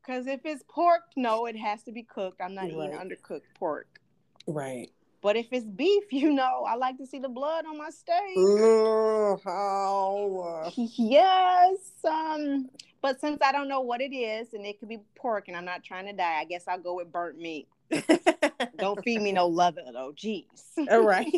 Because 0.00 0.26
if 0.28 0.40
it's 0.44 0.62
pork, 0.68 1.02
no, 1.16 1.46
it 1.46 1.56
has 1.56 1.82
to 1.84 1.92
be 1.92 2.04
cooked. 2.04 2.40
I'm 2.40 2.54
not 2.54 2.66
eating 2.66 2.78
undercooked 2.92 3.42
pork. 3.58 4.00
right. 4.46 4.90
But 5.22 5.36
if 5.36 5.46
it's 5.52 5.64
beef, 5.64 6.04
you 6.10 6.32
know, 6.32 6.64
I 6.68 6.74
like 6.74 6.98
to 6.98 7.06
see 7.06 7.18
the 7.18 7.28
blood 7.28 7.64
on 7.66 7.78
my 7.78 7.90
steak. 7.90 8.36
Mm, 8.36 9.42
how? 9.44 10.72
yes. 10.76 11.76
Um, 12.04 12.68
but 13.00 13.20
since 13.20 13.40
I 13.40 13.52
don't 13.52 13.68
know 13.68 13.80
what 13.80 14.00
it 14.00 14.14
is, 14.14 14.52
and 14.52 14.66
it 14.66 14.78
could 14.78 14.88
be 14.88 14.98
pork, 15.16 15.48
and 15.48 15.56
I'm 15.56 15.64
not 15.64 15.82
trying 15.82 16.06
to 16.06 16.12
die, 16.12 16.40
I 16.40 16.44
guess 16.44 16.68
I'll 16.68 16.78
go 16.78 16.96
with 16.96 17.10
burnt 17.10 17.38
meat. 17.38 17.68
Don't 18.78 19.02
feed 19.04 19.20
me 19.20 19.32
no 19.32 19.46
leather 19.48 19.82
though. 19.92 20.12
Jeez. 20.16 20.46
All 20.90 21.02
right. 21.02 21.32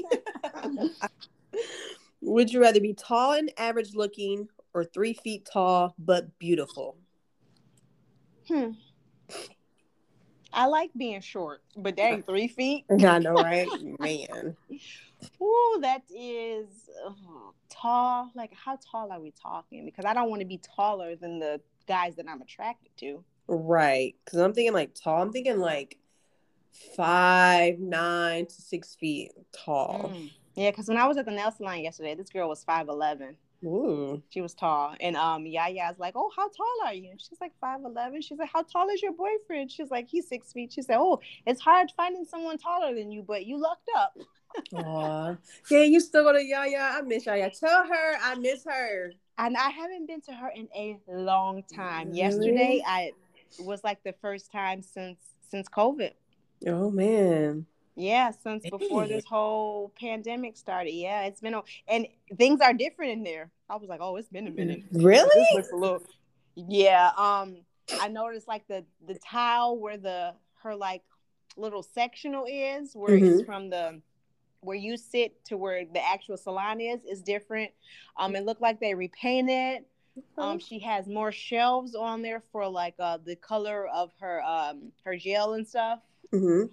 Would 2.21 2.53
you 2.53 2.61
rather 2.61 2.81
be 2.81 2.95
tall 2.95 3.33
and 3.33 3.51
average 3.59 3.95
looking 3.95 4.49
or 4.73 4.85
three 4.85 5.15
feet 5.15 5.49
tall 5.51 5.95
but 5.99 6.39
beautiful? 6.39 6.97
Hmm. 8.47 8.71
I 10.55 10.67
like 10.67 10.91
being 10.97 11.21
short, 11.21 11.63
but 11.77 11.97
dang, 11.97 12.23
three 12.23 12.49
feet. 12.49 12.85
I 12.91 13.19
know, 13.19 13.35
right? 13.35 13.69
Man. 13.99 14.57
Ooh, 15.43 15.79
that 15.81 16.03
is 16.15 16.67
oh, 17.05 17.53
tall. 17.71 18.31
Like, 18.35 18.53
how 18.55 18.79
tall 18.91 19.11
are 19.11 19.21
we 19.21 19.33
talking? 19.33 19.85
Because 19.85 20.05
I 20.05 20.15
don't 20.15 20.31
want 20.31 20.41
to 20.41 20.47
be 20.47 20.59
taller 20.59 21.17
than 21.17 21.39
the 21.39 21.61
guys 21.89 22.17
that 22.17 22.27
I'm 22.29 22.43
attracted 22.43 22.97
to. 22.99 23.25
Right. 23.47 24.15
Because 24.25 24.41
I'm 24.41 24.53
thinking 24.53 24.73
like 24.73 24.95
tall. 24.95 25.23
I'm 25.23 25.33
thinking 25.33 25.59
like 25.59 25.99
five, 26.97 27.79
nine 27.79 28.47
to 28.47 28.55
six 28.55 28.95
feet 28.95 29.33
tall. 29.53 30.13
Mm. 30.15 30.31
Yeah, 30.55 30.71
because 30.71 30.89
when 30.89 30.99
I 30.99 31.07
was 31.07 31.17
at 31.17 31.25
the 31.25 31.33
nail 31.33 31.51
salon 31.51 31.81
yesterday, 31.81 32.15
this 32.15 32.29
girl 32.29 32.49
was 32.49 32.63
five 32.63 32.89
eleven. 32.89 33.37
Ooh. 33.65 34.23
She 34.31 34.41
was 34.41 34.55
tall, 34.55 34.95
and 35.01 35.17
um, 35.17 35.45
Yaya's 35.45 35.99
like, 35.99 36.15
"Oh, 36.17 36.31
how 36.37 36.49
tall 36.49 36.77
are 36.85 36.93
you?" 36.93 37.11
And 37.11 37.21
she's 37.21 37.41
like 37.41 37.53
five 37.61 37.81
eleven. 37.85 38.21
She's 38.21 38.39
like, 38.39 38.51
"How 38.53 38.63
tall 38.63 38.89
is 38.91 39.03
your 39.03 39.13
boyfriend?" 39.13 39.71
She's 39.71 39.91
like, 39.91 40.09
"He's 40.09 40.29
six 40.29 40.53
feet." 40.53 40.73
She 40.73 40.83
said, 40.83 40.99
"Oh, 40.99 41.21
it's 41.47 41.61
hard 41.61 41.91
finding 41.97 42.25
someone 42.25 42.59
taller 42.59 42.95
than 42.95 43.11
you, 43.11 43.23
but 43.23 43.47
you 43.47 43.59
lucked 43.59 43.89
up." 43.97 44.17
Aw. 44.75 45.37
Yeah, 45.71 45.83
you 45.83 46.01
still 46.01 46.25
go 46.25 46.33
to 46.33 46.45
Yaya. 46.45 46.93
I 46.95 47.03
miss 47.03 47.27
Yaya. 47.27 47.51
Tell 47.51 47.87
her 47.87 48.17
I 48.23 48.35
miss 48.37 48.65
her. 48.65 49.13
And 49.39 49.57
I 49.57 49.71
haven't 49.71 50.07
been 50.07 50.21
to 50.23 50.33
her 50.33 50.51
in 50.55 50.69
a 50.75 50.99
long 51.09 51.63
time. 51.75 52.09
Really? 52.09 52.19
Yesterday, 52.19 52.83
I 52.87 53.13
was 53.59 53.83
like 53.83 54.03
the 54.05 54.15
first 54.21 54.53
time 54.53 54.83
since 54.83 55.19
since 55.49 55.69
COVID. 55.69 56.13
Oh 56.67 56.91
man. 56.91 57.67
Yeah, 57.97 58.33
since 58.43 58.69
before 58.69 59.07
this 59.07 59.25
whole 59.25 59.93
pandemic 59.99 60.57
started. 60.57 60.93
Yeah, 60.93 61.23
it's 61.23 61.41
been 61.41 61.55
a 61.55 61.63
and 61.87 62.07
things 62.37 62.61
are 62.61 62.75
different 62.75 63.13
in 63.13 63.23
there. 63.23 63.51
I 63.71 63.77
was 63.77 63.89
like, 63.89 64.01
oh, 64.03 64.17
it's 64.17 64.29
been 64.29 64.49
a 64.49 64.51
minute. 64.51 64.83
Really? 64.93 65.29
This 65.35 65.55
looks 65.55 65.71
a 65.73 65.77
little. 65.77 66.03
Yeah. 66.57 67.11
Um, 67.17 67.59
I 68.01 68.09
noticed 68.09 68.49
like 68.49 68.67
the 68.67 68.85
the 69.07 69.15
tile 69.15 69.79
where 69.79 69.97
the 69.97 70.35
her 70.63 70.75
like 70.75 71.03
little 71.57 71.83
sectional 71.83 72.47
is, 72.49 72.95
where 72.97 73.15
it's 73.15 73.43
Mhm. 73.43 73.47
from 73.47 73.71
the 73.71 74.01
where 74.61 74.77
you 74.77 74.97
sit 74.97 75.45
to 75.45 75.57
where 75.57 75.85
the 75.85 76.05
actual 76.05 76.37
salon 76.39 76.81
is, 76.81 77.05
is 77.05 77.23
different. 77.23 77.71
Um, 78.17 78.35
it 78.35 78.45
looked 78.45 78.63
like 78.63 78.81
they 78.81 78.95
repainted. 78.95 79.85
Um, 80.39 80.59
she 80.59 80.79
has 80.79 81.07
more 81.07 81.31
shelves 81.33 81.95
on 81.95 82.23
there 82.23 82.41
for 82.51 82.67
like 82.69 82.95
uh 82.99 83.19
the 83.25 83.37
color 83.37 83.87
of 83.89 84.11
her 84.21 84.43
um 84.43 84.91
her 85.05 85.17
gel 85.17 85.55
and 85.55 85.67
stuff. 85.67 86.01
hmm 86.33 86.65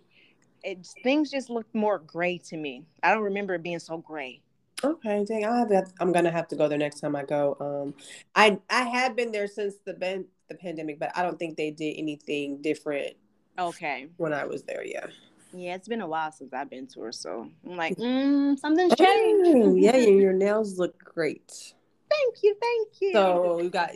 It 0.64 0.88
things 1.04 1.32
just 1.32 1.50
looked 1.50 1.74
more 1.74 2.00
gray 2.00 2.38
to 2.50 2.58
me. 2.58 2.86
I 3.04 3.14
don't 3.14 3.24
remember 3.24 3.56
it 3.56 3.64
being 3.64 3.80
so 3.80 3.98
gray. 3.98 4.42
Okay, 4.84 5.24
dang, 5.26 5.46
I 5.46 5.60
have 5.60 5.70
that. 5.70 5.92
I'm 6.00 6.12
gonna 6.12 6.32
have 6.32 6.48
to 6.50 6.56
go 6.56 6.68
there 6.68 6.78
next 6.78 7.00
time 7.00 7.16
I 7.16 7.24
go. 7.24 7.56
Um, 7.60 7.94
I 8.36 8.60
I 8.70 8.84
have 8.84 9.16
been 9.16 9.32
there 9.32 9.48
since 9.48 9.76
the 9.86 9.94
ben, 9.94 10.26
the 10.50 10.56
pandemic, 10.56 11.00
but 11.00 11.12
I 11.16 11.24
don't 11.24 11.38
think 11.38 11.58
they 11.58 11.72
did 11.72 11.96
anything 11.98 12.62
different 12.62 13.16
Okay. 13.60 14.08
when 14.18 14.34
I 14.34 14.46
was 14.46 14.64
there. 14.64 14.84
Yeah. 14.84 15.08
Yeah, 15.54 15.76
it's 15.76 15.88
been 15.88 16.02
a 16.02 16.08
while 16.08 16.32
since 16.32 16.54
I've 16.54 16.70
been 16.70 16.88
to 16.88 17.02
her, 17.02 17.12
so 17.12 17.50
I'm 17.70 17.76
like, 17.76 17.98
mm, 17.98 18.58
something's 18.58 18.96
changed. 18.96 19.78
Yeah, 19.78 19.98
your, 19.98 20.22
your 20.22 20.34
nails 20.46 20.80
look 20.80 20.98
great. 21.04 21.74
Thank 22.10 22.36
you, 22.44 22.56
thank 22.60 22.88
you. 23.02 23.12
So 23.14 23.60
you 23.62 23.70
got 23.70 23.92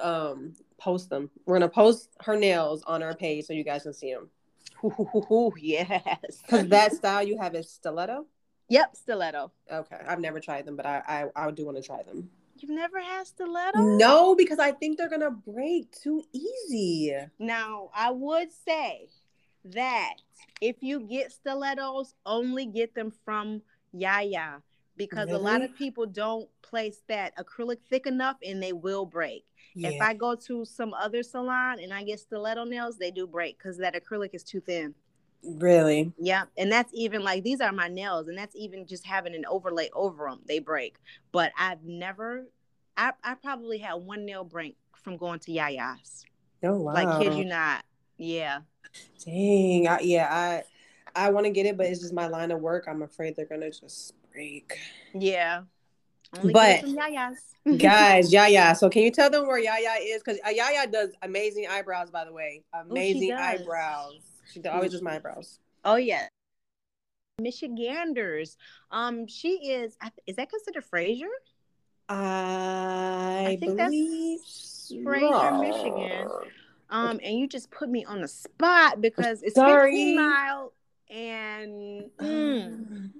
um 0.00 0.54
post 0.78 1.08
them. 1.08 1.30
We're 1.46 1.56
gonna 1.56 1.68
post 1.68 2.10
her 2.20 2.36
nails 2.36 2.82
on 2.86 3.02
our 3.02 3.14
page 3.14 3.46
so 3.46 3.52
you 3.52 3.64
guys 3.64 3.84
can 3.84 3.94
see 3.94 4.12
them. 4.12 4.28
Ooh, 4.84 5.52
yes. 5.58 6.42
Cause 6.48 6.68
that 6.68 6.92
style 6.92 7.22
you 7.22 7.38
have 7.38 7.54
is 7.54 7.70
stiletto. 7.70 8.26
Yep, 8.68 8.96
stiletto. 8.96 9.52
Okay, 9.70 9.98
I've 10.06 10.20
never 10.20 10.40
tried 10.40 10.66
them, 10.66 10.76
but 10.76 10.86
I 10.86 11.02
I, 11.36 11.46
I 11.46 11.50
do 11.50 11.64
want 11.64 11.76
to 11.78 11.82
try 11.82 12.02
them. 12.02 12.30
You've 12.56 12.70
never 12.70 13.00
had 13.00 13.26
stiletto? 13.26 13.78
No, 13.96 14.34
because 14.34 14.58
I 14.58 14.72
think 14.72 14.98
they're 14.98 15.08
gonna 15.08 15.30
break 15.30 15.92
too 15.92 16.24
easy. 16.32 17.14
Now, 17.38 17.90
I 17.94 18.10
would 18.10 18.50
say 18.52 19.08
that 19.66 20.14
if 20.60 20.76
you 20.82 21.00
get 21.00 21.32
stilettos, 21.32 22.14
only 22.26 22.66
get 22.66 22.94
them 22.94 23.12
from 23.24 23.62
Yaya 23.92 24.62
because 24.96 25.30
a 25.30 25.38
lot 25.38 25.62
of 25.62 25.74
people 25.76 26.06
don't 26.06 26.48
place 26.62 27.00
that 27.08 27.36
acrylic 27.36 27.78
thick 27.88 28.06
enough 28.06 28.36
and 28.44 28.60
they 28.62 28.72
will 28.72 29.06
break. 29.06 29.44
If 29.84 30.00
I 30.02 30.14
go 30.14 30.34
to 30.34 30.64
some 30.64 30.94
other 30.94 31.22
salon 31.22 31.78
and 31.80 31.92
I 31.92 32.02
get 32.04 32.20
stiletto 32.20 32.64
nails, 32.64 32.98
they 32.98 33.10
do 33.10 33.26
break 33.26 33.58
because 33.58 33.78
that 33.78 33.94
acrylic 33.94 34.30
is 34.34 34.42
too 34.42 34.60
thin. 34.60 34.94
really. 35.42 36.12
Yeah, 36.18 36.44
and 36.56 36.70
that's 36.70 36.90
even 36.94 37.22
like 37.22 37.44
these 37.44 37.60
are 37.60 37.72
my 37.72 37.88
nails, 37.88 38.28
and 38.28 38.36
that's 38.36 38.56
even 38.56 38.86
just 38.86 39.06
having 39.06 39.34
an 39.34 39.44
overlay 39.46 39.88
over 39.94 40.28
them, 40.28 40.40
they 40.46 40.58
break. 40.58 40.96
But 41.32 41.52
I've 41.58 41.84
never, 41.84 42.46
I, 42.96 43.12
I 43.22 43.34
probably 43.34 43.78
had 43.78 43.94
one 43.94 44.24
nail 44.24 44.44
break 44.44 44.76
from 44.96 45.16
going 45.16 45.38
to 45.40 45.52
Yaya's. 45.52 46.24
Oh 46.62 46.78
wow. 46.78 46.92
Like, 46.92 47.20
kid 47.20 47.34
you 47.34 47.44
not. 47.44 47.84
Yeah. 48.16 48.60
Dang. 49.24 49.86
I, 49.88 50.00
yeah, 50.00 50.28
I 50.30 50.62
I 51.14 51.30
want 51.30 51.46
to 51.46 51.50
get 51.50 51.66
it, 51.66 51.76
but 51.76 51.86
it's 51.86 52.00
just 52.00 52.12
my 52.14 52.26
line 52.26 52.50
of 52.50 52.60
work. 52.60 52.86
I'm 52.88 53.02
afraid 53.02 53.36
they're 53.36 53.46
gonna 53.46 53.70
just 53.70 54.14
break. 54.32 54.78
Yeah. 55.14 55.62
Only 56.36 56.52
But- 56.52 56.66
get 56.66 56.80
some 56.82 56.96
yayas. 56.96 57.36
Guys, 57.78 58.32
Yaya. 58.32 58.74
So 58.74 58.88
can 58.88 59.02
you 59.02 59.10
tell 59.10 59.28
them 59.28 59.46
where 59.46 59.58
Yaya 59.58 59.96
is? 60.00 60.22
Because 60.22 60.40
Yaya 60.50 60.86
does 60.90 61.10
amazing 61.22 61.66
eyebrows, 61.68 62.10
by 62.10 62.24
the 62.24 62.32
way. 62.32 62.62
Amazing 62.72 63.30
does. 63.30 63.60
eyebrows. 63.60 64.20
She 64.50 64.62
always 64.64 64.92
does 64.92 65.02
my 65.02 65.16
eyebrows. 65.16 65.58
Oh 65.84 65.96
yeah. 65.96 66.28
Michiganders. 67.40 68.56
Um, 68.90 69.26
she 69.26 69.70
is. 69.70 69.96
Is 70.26 70.36
that 70.36 70.50
considered 70.50 70.84
Fraser? 70.84 71.28
I, 72.08 73.58
think 73.60 73.76
that's 73.76 74.92
Fraser, 75.04 75.58
Michigan. 75.58 76.28
Um, 76.90 77.20
and 77.22 77.38
you 77.38 77.46
just 77.46 77.70
put 77.70 77.90
me 77.90 78.04
on 78.06 78.22
the 78.22 78.28
spot 78.28 79.02
because 79.02 79.42
it's 79.42 79.56
Sorry. 79.56 79.90
15 79.90 80.16
mile 80.16 80.72
and 81.10 82.10
mm, 82.20 83.10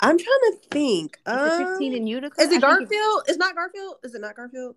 I'm 0.00 0.18
trying 0.18 0.40
to 0.52 0.56
think. 0.70 1.18
is 1.26 1.60
it 1.60 1.68
15 1.68 1.92
Um, 1.92 1.96
in 1.96 2.06
Utica? 2.06 2.40
is 2.40 2.50
it 2.52 2.60
Garfield? 2.60 3.22
It's 3.28 3.38
not 3.38 3.54
Garfield. 3.54 3.96
Is 4.04 4.14
it 4.14 4.20
not 4.20 4.36
Garfield? 4.36 4.76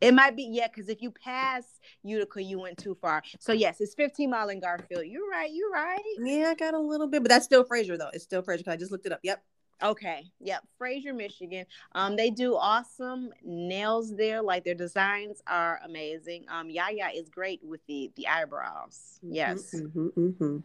It 0.00 0.12
might 0.12 0.36
be, 0.36 0.48
yeah, 0.50 0.66
because 0.68 0.88
if 0.90 1.00
you 1.00 1.10
pass 1.12 1.64
Utica, 2.02 2.42
you 2.42 2.58
went 2.58 2.76
too 2.78 2.94
far. 3.00 3.22
So 3.38 3.52
yes, 3.52 3.80
it's 3.80 3.94
15 3.94 4.28
mile 4.28 4.48
in 4.50 4.60
Garfield. 4.60 5.06
You're 5.06 5.28
right. 5.28 5.50
You're 5.52 5.70
right. 5.70 6.02
Yeah, 6.18 6.48
I 6.50 6.54
got 6.54 6.74
a 6.74 6.78
little 6.78 7.06
bit, 7.06 7.22
but 7.22 7.30
that's 7.30 7.44
still 7.46 7.64
Fraser 7.64 7.96
though. 7.96 8.10
It's 8.12 8.24
still 8.24 8.42
Fraser. 8.42 8.64
'cause 8.64 8.72
I 8.72 8.76
just 8.76 8.92
looked 8.92 9.06
it 9.06 9.12
up. 9.12 9.20
Yep. 9.22 9.42
Okay. 9.82 10.30
Yep. 10.40 10.62
Fraser, 10.78 11.12
Michigan. 11.14 11.64
Um, 11.94 12.16
they 12.16 12.30
do 12.30 12.54
awesome 12.54 13.30
nails 13.42 14.14
there. 14.14 14.42
Like 14.42 14.64
their 14.64 14.74
designs 14.74 15.42
are 15.46 15.80
amazing. 15.84 16.44
Um, 16.48 16.70
Yaya 16.70 17.10
is 17.14 17.28
great 17.30 17.60
with 17.64 17.80
the 17.86 18.10
the 18.16 18.28
eyebrows. 18.28 19.18
Yes. 19.22 19.74
Mm-hmm, 19.74 20.06
mm-hmm. 20.08 20.58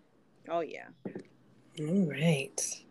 Oh 0.50 0.62
yeah. 0.62 0.88
All 1.80 2.10
right. 2.10 2.84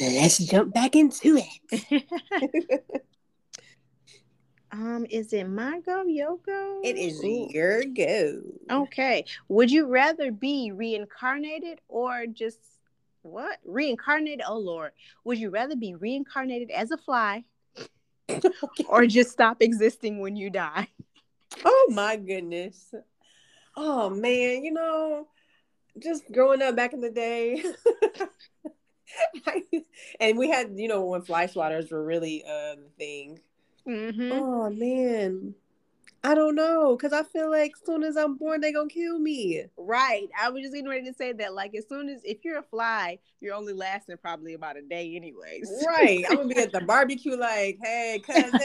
Let's 0.00 0.38
jump 0.38 0.72
back 0.72 0.96
into 0.96 1.38
it. 1.70 2.82
um, 4.72 5.06
is 5.10 5.32
it 5.32 5.44
my 5.44 5.80
go, 5.80 6.04
Yoko? 6.04 6.80
it 6.82 6.96
is 6.96 7.22
Ooh. 7.22 7.48
your 7.50 7.84
go. 7.84 8.42
Okay. 8.70 9.24
Would 9.48 9.70
you 9.70 9.86
rather 9.86 10.32
be 10.32 10.72
reincarnated 10.72 11.80
or 11.88 12.26
just 12.26 12.58
what? 13.22 13.58
Reincarnated? 13.64 14.42
Oh 14.46 14.58
Lord. 14.58 14.92
Would 15.24 15.38
you 15.38 15.50
rather 15.50 15.76
be 15.76 15.94
reincarnated 15.94 16.70
as 16.70 16.90
a 16.90 16.96
fly 16.96 17.44
or 18.88 19.06
just 19.06 19.30
stop 19.30 19.58
existing 19.60 20.20
when 20.20 20.36
you 20.36 20.48
die? 20.50 20.88
Oh 21.64 21.92
my 21.94 22.16
goodness. 22.16 22.94
Oh 23.76 24.08
man, 24.10 24.64
you 24.64 24.72
know, 24.72 25.28
just 25.98 26.30
growing 26.32 26.62
up 26.62 26.76
back 26.76 26.92
in 26.92 27.00
the 27.00 27.10
day. 27.10 27.62
and 30.20 30.38
we 30.38 30.48
had, 30.48 30.72
you 30.76 30.88
know, 30.88 31.04
when 31.04 31.22
fly 31.22 31.46
swatters 31.46 31.90
were 31.90 32.04
really 32.04 32.44
uh 32.44 32.76
the 32.76 32.90
thing. 32.98 33.40
Mm-hmm. 33.86 34.32
Oh 34.32 34.70
man. 34.70 35.54
I 36.22 36.34
don't 36.34 36.54
know, 36.54 36.96
because 36.96 37.14
I 37.14 37.22
feel 37.22 37.50
like 37.50 37.72
as 37.80 37.86
soon 37.86 38.02
as 38.02 38.14
I'm 38.14 38.36
born, 38.36 38.60
they 38.60 38.72
gonna 38.72 38.90
kill 38.90 39.18
me. 39.18 39.64
Right. 39.78 40.28
I 40.38 40.50
was 40.50 40.60
just 40.60 40.74
getting 40.74 40.90
ready 40.90 41.06
to 41.06 41.14
say 41.14 41.32
that. 41.32 41.54
Like, 41.54 41.74
as 41.74 41.88
soon 41.88 42.10
as 42.10 42.20
if 42.24 42.44
you're 42.44 42.58
a 42.58 42.62
fly, 42.62 43.18
you're 43.40 43.54
only 43.54 43.72
lasting 43.72 44.18
probably 44.18 44.52
about 44.52 44.76
a 44.76 44.82
day, 44.82 45.16
anyways. 45.16 45.82
Right. 45.86 46.22
I'm 46.28 46.36
gonna 46.36 46.48
be 46.48 46.60
at 46.60 46.72
the 46.72 46.80
barbecue 46.86 47.36
like, 47.36 47.78
hey, 47.82 48.22
cousin. 48.26 48.60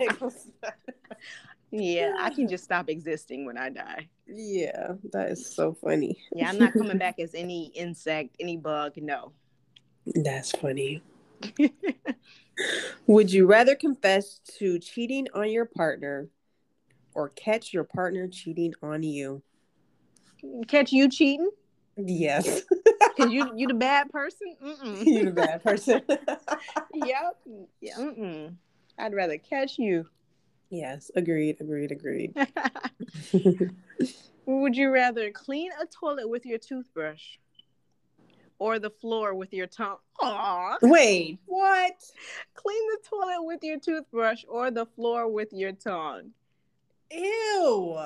yeah, 1.72 2.12
I 2.20 2.30
can 2.30 2.46
just 2.54 2.64
stop 2.64 2.88
existing 2.88 3.44
when 3.46 3.56
I 3.58 3.70
die. 3.70 4.08
yeah, 4.26 4.92
that 5.12 5.30
is 5.30 5.54
so 5.54 5.72
funny. 5.74 6.18
Yeah, 6.34 6.48
I'm 6.48 6.58
not 6.58 6.72
coming 6.74 6.98
back 7.06 7.18
as 7.18 7.34
any 7.34 7.66
insect, 7.74 8.36
any 8.38 8.56
bug. 8.56 8.92
No. 8.96 9.32
That's 10.14 10.52
funny. 10.52 11.02
Would 13.06 13.32
you 13.32 13.46
rather 13.46 13.74
confess 13.74 14.40
to 14.58 14.78
cheating 14.78 15.26
on 15.34 15.50
your 15.50 15.64
partner 15.64 16.28
or 17.14 17.30
catch 17.30 17.72
your 17.72 17.84
partner 17.84 18.28
cheating 18.28 18.74
on 18.82 19.02
you? 19.02 19.42
Catch 20.68 20.92
you 20.92 21.08
cheating? 21.08 21.50
Yes. 21.96 22.62
Cause 23.16 23.30
you 23.30 23.50
you 23.56 23.68
the 23.68 23.74
bad 23.74 24.10
person. 24.10 24.56
Mm-mm. 24.64 25.02
You're 25.04 25.26
the 25.26 25.30
bad 25.32 25.62
person. 25.62 26.00
yep. 26.94 27.36
Yeah. 27.80 27.96
Mm-mm. 27.98 28.54
I'd 28.98 29.14
rather 29.14 29.38
catch 29.38 29.78
you. 29.78 30.06
Yes, 30.72 31.10
agreed, 31.14 31.58
agreed, 31.60 31.92
agreed. 31.92 32.34
Would 34.46 34.76
you 34.76 34.90
rather 34.90 35.30
clean 35.30 35.70
a 35.80 35.86
toilet 35.86 36.28
with 36.28 36.44
your 36.44 36.58
toothbrush 36.58 37.36
or 38.58 38.78
the 38.78 38.90
floor 38.90 39.34
with 39.34 39.52
your 39.52 39.68
tongue? 39.68 39.98
Aw. 40.20 40.78
Wait, 40.82 41.38
what? 41.46 42.02
Clean 42.54 42.88
the 42.90 42.98
toilet 43.08 43.44
with 43.44 43.62
your 43.62 43.78
toothbrush 43.78 44.44
or 44.48 44.70
the 44.70 44.86
floor 44.86 45.28
with 45.28 45.52
your 45.52 45.72
tongue. 45.72 46.30
Ew. 47.12 47.98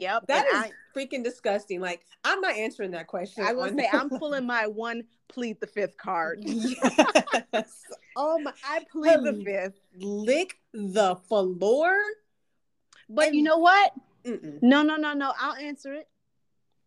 Yep. 0.00 0.26
That 0.28 0.46
and 0.52 0.66
is 0.66 0.72
freaking 0.94 1.24
disgusting. 1.24 1.80
Like, 1.80 2.04
I'm 2.24 2.40
not 2.40 2.54
answering 2.56 2.92
that 2.92 3.06
question. 3.06 3.44
I, 3.44 3.48
I 3.48 3.54
gonna 3.54 3.76
say 3.76 3.88
I'm 3.92 4.08
pulling 4.08 4.46
my 4.46 4.66
one 4.66 5.04
plead 5.28 5.60
the 5.60 5.66
fifth 5.66 5.96
card. 5.96 6.38
yes. 6.42 7.82
Oh 8.16 8.38
my 8.38 8.52
I 8.64 8.84
plead 8.92 9.20
the 9.22 9.42
fifth. 9.44 9.80
lick 9.96 10.58
the 10.72 11.16
floor. 11.28 11.96
But 13.08 13.34
you 13.34 13.42
know 13.42 13.58
what? 13.58 13.92
Mm-mm. 14.24 14.62
No, 14.62 14.82
no, 14.82 14.96
no, 14.96 15.12
no. 15.12 15.32
I'll 15.38 15.56
answer 15.56 15.92
it. 15.94 16.08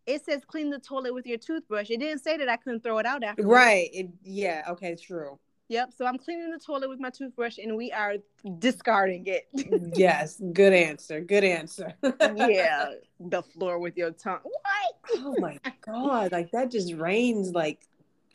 It 0.06 0.24
says 0.24 0.42
clean 0.46 0.70
the 0.70 0.78
toilet 0.78 1.14
with 1.14 1.26
your 1.26 1.38
toothbrush. 1.38 1.90
It 1.90 2.00
didn't 2.00 2.20
say 2.20 2.38
that 2.38 2.48
I 2.48 2.56
couldn't 2.56 2.82
throw 2.82 2.98
it 2.98 3.06
out 3.06 3.22
after. 3.22 3.46
Right. 3.46 3.90
It, 3.92 4.08
yeah. 4.22 4.64
Okay. 4.70 4.96
True. 4.96 5.38
Yep. 5.68 5.92
So 5.96 6.06
I'm 6.06 6.16
cleaning 6.16 6.50
the 6.50 6.58
toilet 6.58 6.88
with 6.88 6.98
my 6.98 7.10
toothbrush 7.10 7.58
and 7.58 7.76
we 7.76 7.92
are 7.92 8.14
discarding 8.58 9.26
it. 9.26 9.48
yes. 9.94 10.40
Good 10.52 10.72
answer. 10.72 11.20
Good 11.20 11.44
answer. 11.44 11.94
yeah. 12.36 12.92
The 13.20 13.42
floor 13.42 13.80
with 13.80 13.96
your 13.96 14.12
tongue. 14.12 14.38
What? 14.44 14.94
oh 15.16 15.34
my 15.40 15.58
god! 15.80 16.30
Like 16.30 16.52
that 16.52 16.70
just 16.70 16.94
rains 16.94 17.50
like, 17.50 17.80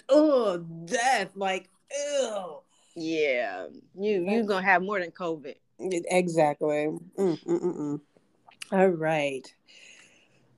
oh, 0.10 0.58
death. 0.58 1.32
Like, 1.36 1.70
ew. 1.90 2.58
Yeah. 2.98 3.68
You 3.98 4.26
you're 4.30 4.44
gonna 4.44 4.66
have 4.66 4.84
more 4.84 5.00
than 5.00 5.12
COVID. 5.12 5.56
Exactly. 5.80 6.68
Mm, 6.68 7.00
mm, 7.18 7.40
mm, 7.46 7.78
mm. 7.78 8.02
All 8.74 8.88
right. 8.90 9.54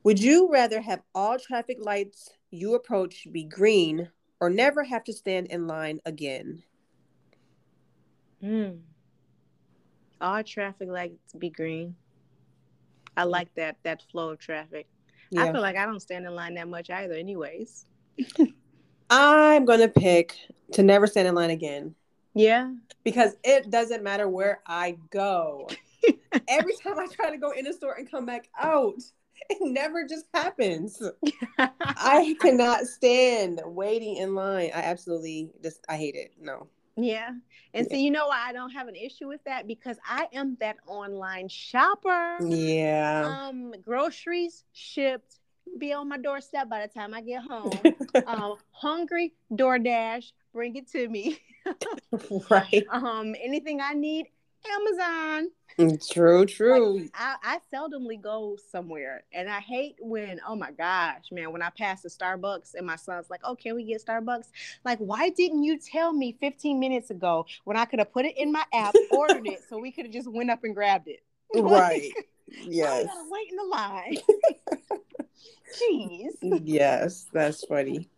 Would 0.02 0.20
you 0.20 0.50
rather 0.50 0.80
have 0.80 1.02
all 1.14 1.38
traffic 1.38 1.78
lights 1.80 2.30
you 2.50 2.74
approach 2.74 3.28
be 3.30 3.44
green 3.44 4.08
or 4.40 4.50
never 4.50 4.84
have 4.84 5.04
to 5.04 5.12
stand 5.12 5.48
in 5.48 5.66
line 5.66 6.00
again? 6.04 6.62
Mm. 8.42 8.80
All 10.20 10.42
traffic 10.42 10.88
lights 10.88 11.32
be 11.38 11.50
green. 11.50 11.94
I 13.16 13.24
like 13.24 13.54
that 13.54 13.76
that 13.82 14.02
flow 14.10 14.30
of 14.30 14.38
traffic. 14.38 14.86
I 15.36 15.50
feel 15.52 15.60
like 15.60 15.76
I 15.76 15.86
don't 15.86 16.00
stand 16.00 16.24
in 16.26 16.34
line 16.34 16.54
that 16.54 16.68
much 16.68 16.88
either, 16.90 17.14
anyways. 17.14 17.86
I'm 19.10 19.64
gonna 19.64 19.88
pick 19.88 20.36
to 20.72 20.82
never 20.82 21.06
stand 21.06 21.28
in 21.28 21.34
line 21.34 21.50
again 21.50 21.94
Yeah. 22.34 22.72
because 23.04 23.36
it 23.44 23.70
doesn't 23.70 24.02
matter 24.02 24.28
where 24.28 24.60
I 24.66 24.98
go. 25.10 25.68
Every 26.48 26.74
time 26.82 26.98
I 26.98 27.06
try 27.06 27.30
to 27.30 27.38
go 27.38 27.50
in 27.52 27.66
a 27.66 27.72
store 27.72 27.94
and 27.94 28.10
come 28.10 28.26
back 28.26 28.48
out, 28.58 29.02
it 29.50 29.58
never 29.60 30.06
just 30.06 30.26
happens. 30.34 31.02
I 31.58 32.36
cannot 32.40 32.86
stand 32.86 33.60
waiting 33.64 34.16
in 34.16 34.34
line. 34.34 34.70
I 34.74 34.82
absolutely 34.82 35.50
just 35.62 35.84
I 35.88 35.96
hate 35.96 36.14
it. 36.14 36.32
No. 36.40 36.68
yeah. 36.96 37.30
And 37.74 37.86
so 37.90 37.96
you 37.96 38.10
know 38.10 38.28
why 38.28 38.42
I 38.46 38.52
don't 38.52 38.70
have 38.70 38.88
an 38.88 38.96
issue 38.96 39.28
with 39.28 39.44
that? 39.44 39.66
Because 39.66 39.98
I 40.08 40.28
am 40.32 40.56
that 40.60 40.76
online 40.86 41.48
shopper. 41.48 42.38
Yeah. 42.42 43.46
Um, 43.48 43.74
groceries 43.84 44.64
shipped, 44.72 45.38
be 45.78 45.92
on 45.92 46.08
my 46.08 46.16
doorstep 46.16 46.70
by 46.70 46.86
the 46.86 46.88
time 46.88 47.12
I 47.12 47.20
get 47.20 47.42
home. 47.42 47.72
um, 48.26 48.54
hungry, 48.70 49.34
DoorDash, 49.52 50.32
bring 50.54 50.76
it 50.76 50.90
to 50.92 51.08
me. 51.08 51.38
right. 52.50 52.86
Um, 52.90 53.34
anything 53.42 53.80
I 53.80 53.92
need, 53.92 54.28
Amazon. 54.74 55.50
True, 56.10 56.46
true. 56.46 57.08
I, 57.14 57.36
I 57.42 57.58
seldomly 57.72 58.20
go 58.20 58.56
somewhere 58.70 59.24
and 59.32 59.48
I 59.48 59.60
hate 59.60 59.96
when, 60.00 60.40
oh 60.46 60.56
my 60.56 60.70
gosh, 60.70 61.24
man, 61.30 61.52
when 61.52 61.60
I 61.60 61.70
pass 61.76 62.00
the 62.00 62.08
Starbucks 62.08 62.74
and 62.74 62.86
my 62.86 62.96
son's 62.96 63.28
like, 63.28 63.40
oh, 63.44 63.54
can 63.54 63.74
we 63.74 63.84
get 63.84 64.04
Starbucks? 64.04 64.46
Like, 64.84 64.98
why 64.98 65.28
didn't 65.28 65.64
you 65.64 65.78
tell 65.78 66.14
me 66.14 66.36
15 66.40 66.80
minutes 66.80 67.10
ago 67.10 67.44
when 67.64 67.76
I 67.76 67.84
could 67.84 67.98
have 67.98 68.12
put 68.12 68.24
it 68.24 68.38
in 68.38 68.52
my 68.52 68.64
app, 68.72 68.94
ordered 69.10 69.46
it, 69.46 69.60
so 69.68 69.78
we 69.78 69.92
could 69.92 70.06
have 70.06 70.14
just 70.14 70.30
went 70.30 70.50
up 70.50 70.64
and 70.64 70.74
grabbed 70.74 71.08
it? 71.08 71.22
right. 71.54 72.10
Yes. 72.48 73.02
you 73.02 73.06
gotta 73.06 73.28
wait 73.30 73.50
in 73.50 73.56
the 73.56 73.64
line. 73.64 74.16
Jeez. 76.42 76.62
yes, 76.64 77.26
that's 77.32 77.64
funny. 77.64 78.08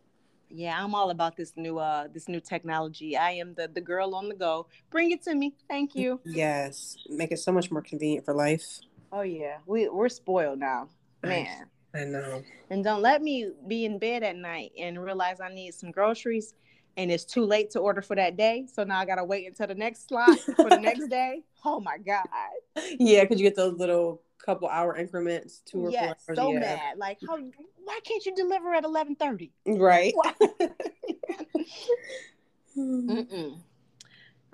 Yeah, 0.49 0.83
I'm 0.83 0.95
all 0.95 1.11
about 1.11 1.37
this 1.37 1.53
new 1.55 1.77
uh 1.77 2.07
this 2.11 2.27
new 2.27 2.39
technology. 2.39 3.15
I 3.15 3.31
am 3.31 3.53
the 3.53 3.67
the 3.67 3.81
girl 3.81 4.15
on 4.15 4.29
the 4.29 4.35
go. 4.35 4.67
Bring 4.89 5.11
it 5.11 5.21
to 5.23 5.35
me. 5.35 5.55
Thank 5.67 5.95
you. 5.95 6.19
Yes. 6.25 6.97
Make 7.09 7.31
it 7.31 7.37
so 7.37 7.51
much 7.51 7.71
more 7.71 7.81
convenient 7.81 8.25
for 8.25 8.33
life. 8.33 8.79
Oh 9.11 9.21
yeah. 9.21 9.57
We 9.65 9.89
we're 9.89 10.09
spoiled 10.09 10.59
now. 10.59 10.89
Man. 11.23 11.67
I 11.93 12.03
know. 12.05 12.43
And 12.69 12.83
don't 12.83 13.01
let 13.01 13.21
me 13.21 13.51
be 13.67 13.85
in 13.85 13.97
bed 13.97 14.23
at 14.23 14.35
night 14.35 14.71
and 14.77 15.03
realize 15.03 15.41
I 15.41 15.53
need 15.53 15.73
some 15.73 15.91
groceries 15.91 16.53
and 16.97 17.11
it's 17.11 17.25
too 17.25 17.45
late 17.45 17.71
to 17.71 17.79
order 17.79 18.01
for 18.01 18.15
that 18.15 18.35
day. 18.37 18.67
So 18.71 18.83
now 18.83 18.99
I 18.99 19.05
gotta 19.05 19.23
wait 19.23 19.47
until 19.47 19.67
the 19.67 19.75
next 19.75 20.07
slot 20.07 20.37
for 20.55 20.69
the 20.69 20.79
next 20.79 21.07
day. 21.09 21.43
Oh 21.65 21.79
my 21.79 21.97
god. 21.97 22.27
Yeah, 22.99 23.23
because 23.23 23.39
you 23.39 23.47
get 23.47 23.55
those 23.55 23.77
little 23.77 24.21
couple 24.49 24.67
hour 24.67 24.95
increments, 24.95 25.61
two 25.63 25.85
or 25.85 25.91
yes, 25.91 26.25
four. 26.25 26.35
so 26.35 26.53
yeah. 26.53 26.59
mad. 26.59 26.97
Like 26.97 27.19
how 27.27 27.37
why 27.83 27.99
can't 28.03 28.25
you 28.25 28.33
deliver 28.35 28.73
at 28.73 28.83
eleven 28.83 29.15
thirty? 29.15 29.51
Right. 29.67 30.13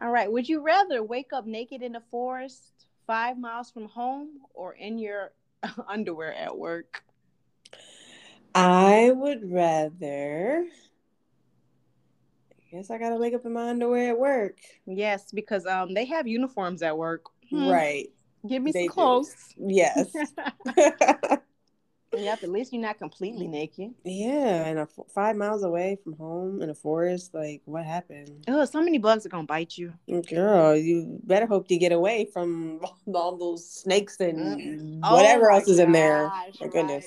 All 0.01 0.11
right. 0.11 0.29
Would 0.29 0.49
you 0.49 0.61
rather 0.61 1.01
wake 1.01 1.31
up 1.31 1.45
naked 1.45 1.81
in 1.81 1.93
the 1.93 2.01
forest 2.11 2.73
five 3.07 3.37
miles 3.37 3.71
from 3.71 3.85
home 3.85 4.39
or 4.53 4.73
in 4.73 4.97
your 4.97 5.31
underwear 5.87 6.33
at 6.33 6.57
work? 6.57 7.03
I 8.53 9.11
would 9.15 9.49
rather. 9.49 10.65
I 12.51 12.63
guess 12.69 12.89
I 12.89 12.97
gotta 12.97 13.15
wake 13.15 13.33
up 13.33 13.45
in 13.45 13.53
my 13.53 13.69
underwear 13.69 14.09
at 14.09 14.19
work. 14.19 14.57
Yes, 14.85 15.31
because 15.31 15.65
um 15.65 15.93
they 15.93 16.03
have 16.05 16.27
uniforms 16.27 16.81
at 16.81 16.97
work. 16.97 17.27
Hmm. 17.49 17.69
Right. 17.69 18.09
Give 18.47 18.61
me 18.61 18.71
They 18.71 18.81
some 18.81 18.87
do. 18.87 18.93
clothes. 18.93 19.35
Yes. 19.57 20.13
yep. 20.77 22.43
At 22.43 22.49
least 22.49 22.71
you're 22.71 22.81
not 22.81 22.97
completely 22.97 23.47
naked. 23.47 23.93
yeah, 24.03 24.65
and 24.67 24.79
a 24.79 24.83
f- 24.83 25.05
five 25.13 25.35
miles 25.35 25.63
away 25.63 25.97
from 26.03 26.13
home 26.13 26.61
in 26.61 26.69
a 26.69 26.73
forest, 26.75 27.33
like 27.33 27.61
what 27.65 27.83
happened? 27.85 28.45
Oh, 28.47 28.63
so 28.65 28.81
many 28.81 28.97
bugs 28.99 29.25
are 29.25 29.29
gonna 29.29 29.43
bite 29.45 29.77
you. 29.77 29.93
Girl, 30.29 30.75
you 30.75 31.19
better 31.23 31.45
hope 31.45 31.69
you 31.69 31.77
get 31.79 31.91
away 31.91 32.25
from 32.31 32.79
all 33.13 33.35
those 33.37 33.69
snakes 33.69 34.19
and 34.19 35.01
Mm. 35.01 35.11
whatever 35.11 35.51
Oh 35.51 35.55
else 35.55 35.67
is 35.67 35.79
in 35.79 35.91
there. 35.91 36.27
gosh, 36.29 36.61
My 36.61 36.67
goodness. 36.67 37.05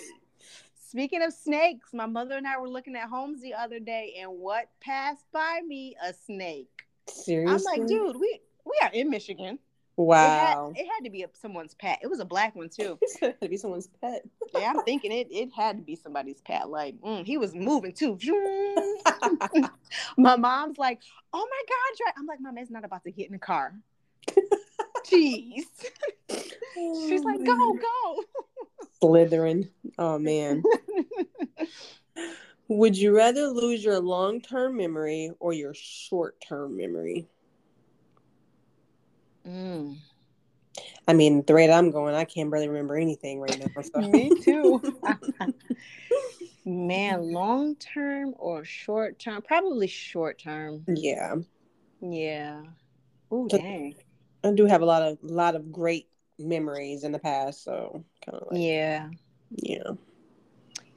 Speaking 0.91 1.23
of 1.23 1.33
snakes, 1.35 1.91
my 1.93 2.07
mother 2.07 2.37
and 2.37 2.47
I 2.47 2.59
were 2.59 2.69
looking 2.69 2.97
at 2.97 3.09
homes 3.11 3.41
the 3.43 3.53
other 3.55 3.79
day, 3.79 4.17
and 4.21 4.31
what 4.33 4.69
passed 4.81 5.25
by 5.33 5.61
me? 5.67 5.95
A 6.03 6.13
snake. 6.15 6.69
Seriously? 7.07 7.55
I'm 7.55 7.63
like, 7.81 7.87
dude, 7.89 8.17
we 8.17 8.41
we 8.65 8.73
are 8.83 8.91
in 8.93 9.11
Michigan. 9.11 9.59
Wow. 9.99 10.69
It 10.77 10.77
had, 10.77 10.87
it 10.87 10.89
had 10.89 11.05
to 11.05 11.11
be 11.11 11.25
a, 11.25 11.29
someone's 11.33 11.75
pet. 11.75 11.99
It 12.03 12.07
was 12.07 12.21
a 12.21 12.25
black 12.25 12.55
one 12.55 12.69
too. 12.69 12.99
It's 13.03 13.19
gonna 13.19 13.35
be 13.41 13.57
someone's 13.57 13.89
pet. 14.01 14.23
Yeah, 14.55 14.71
I'm 14.71 14.85
thinking 14.85 15.11
it. 15.11 15.27
It 15.29 15.51
had 15.53 15.77
to 15.77 15.83
be 15.83 15.97
somebody's 15.97 16.41
pet. 16.41 16.69
Like 16.69 17.01
mm, 17.01 17.27
he 17.27 17.37
was 17.37 17.53
moving 17.53 17.93
too. 17.93 18.17
my 20.17 20.37
mom's 20.37 20.79
like, 20.79 21.01
"Oh 21.33 21.49
my 21.51 21.63
god!" 21.69 21.97
Dre-" 21.97 22.13
I'm 22.17 22.27
like, 22.27 22.41
"Mom, 22.41 22.57
it's 22.59 22.71
not 22.71 22.85
about 22.85 23.03
to 23.05 23.11
get 23.11 23.27
in 23.27 23.33
the 23.33 23.39
car." 23.41 23.75
Jeez. 25.05 25.65
She's 26.29 27.25
like, 27.25 27.45
"Go, 27.45 27.73
go." 27.75 28.25
Slithering. 29.01 29.69
Oh 29.99 30.17
man. 30.17 30.63
Would 32.69 32.97
you 32.97 33.17
rather 33.17 33.49
lose 33.49 33.83
your 33.83 33.99
long 33.99 34.41
term 34.41 34.77
memory 34.77 35.33
or 35.41 35.53
your 35.53 35.75
short 35.75 36.41
term 36.41 36.77
memory? 36.77 37.27
Mm. 39.49 39.97
I 41.09 41.13
mean, 41.15 41.43
the 41.47 41.55
rate 41.55 41.71
I'm 41.71 41.91
going, 41.91 42.15
I 42.15 42.25
can't 42.25 42.51
barely 42.51 42.69
remember 42.69 42.97
anything 42.97 43.41
right 43.41 43.59
now. 43.59 43.83
So. 43.83 44.01
Me 44.01 44.31
too. 44.43 44.83
Man, 46.65 47.33
long 47.33 47.77
term 47.77 48.35
or 48.39 48.65
short 48.65 49.19
term? 49.19 49.41
Probably 49.43 49.87
short 49.87 50.39
term. 50.39 50.85
yeah, 50.87 51.37
Yeah. 52.01 52.63
Oh 53.31 53.49
dang. 53.49 53.95
I 54.45 54.53
do 54.53 54.67
have 54.67 54.83
a 54.83 54.87
lot 54.87 55.03
of 55.03 55.19
lot 55.23 55.57
of 55.57 55.73
great 55.73 56.09
memories 56.39 57.05
in 57.05 57.13
the 57.13 57.19
past, 57.19 57.65
so 57.65 58.05
kind 58.25 58.39
of 58.39 58.49
like 58.53 58.61
Yeah. 58.61 59.09
yeah, 59.51 59.93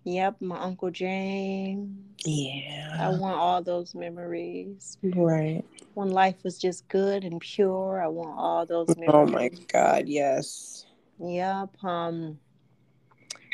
Yep. 0.03 0.37
My 0.41 0.59
uncle 0.59 0.89
James. 0.89 1.97
Yeah. 2.25 2.97
I 2.99 3.09
want 3.09 3.37
all 3.37 3.61
those 3.61 3.93
memories. 3.95 4.97
right. 5.03 5.63
When 5.93 6.09
life 6.09 6.43
was 6.43 6.57
just 6.57 6.87
good 6.87 7.23
and 7.23 7.39
pure, 7.39 8.01
I 8.03 8.07
want 8.07 8.37
all 8.37 8.65
those 8.65 8.87
memories. 8.97 9.11
Oh 9.13 9.25
my 9.25 9.49
god, 9.71 10.07
yes. 10.07 10.85
Yep. 11.19 11.83
Um. 11.83 12.39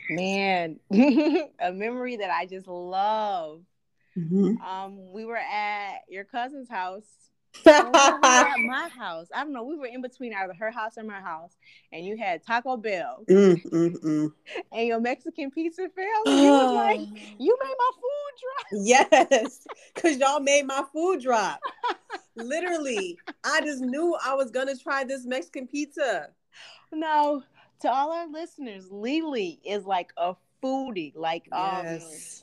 Man, 0.09 0.79
a 0.91 1.73
memory 1.73 2.17
that 2.17 2.29
I 2.29 2.45
just 2.45 2.67
love. 2.67 3.63
Mhm. 4.17 4.59
Um, 4.61 5.11
we 5.11 5.25
were 5.25 5.37
at 5.37 5.99
your 6.07 6.23
cousin's 6.23 6.69
house. 6.69 7.05
Or 7.65 8.19
we 8.19 8.29
were 8.29 8.45
at 8.45 8.59
my 8.65 8.89
house. 8.89 9.27
I 9.33 9.43
don't 9.43 9.53
know. 9.53 9.63
We 9.63 9.75
were 9.77 9.87
in 9.87 10.01
between 10.01 10.33
either 10.33 10.53
her 10.53 10.71
house 10.71 10.97
or 10.97 11.03
my 11.03 11.19
house, 11.21 11.55
and 11.91 12.05
you 12.05 12.17
had 12.17 12.43
Taco 12.43 12.77
Bell 12.77 13.23
Mm, 13.29 13.61
mm, 13.71 13.95
mm. 14.03 14.31
and 14.71 14.87
your 14.87 14.99
Mexican 14.99 15.51
pizza 15.51 15.87
fell. 15.95 16.23
And 16.27 16.39
you 16.39 16.53
was 16.53 16.71
like, 16.71 16.99
"You 17.39 17.57
made 17.61 17.75
my 17.77 17.91
food 17.95 19.09
drop." 19.09 19.11
Yes, 19.31 19.67
because 19.93 20.17
y'all 20.17 20.39
made 20.39 20.65
my 20.65 20.83
food 20.93 21.21
drop. 21.21 21.59
Literally, 22.35 23.17
I 23.43 23.61
just 23.61 23.81
knew 23.81 24.15
I 24.23 24.33
was 24.35 24.51
gonna 24.51 24.75
try 24.75 25.03
this 25.03 25.25
Mexican 25.25 25.67
pizza. 25.67 26.29
No, 26.91 27.43
to 27.81 27.91
all 27.91 28.11
our 28.11 28.27
listeners, 28.27 28.91
Lily 28.91 29.59
is 29.65 29.85
like 29.85 30.11
a 30.17 30.35
foodie. 30.63 31.13
Like, 31.15 31.47
um, 31.51 31.85
Yes. 31.85 32.41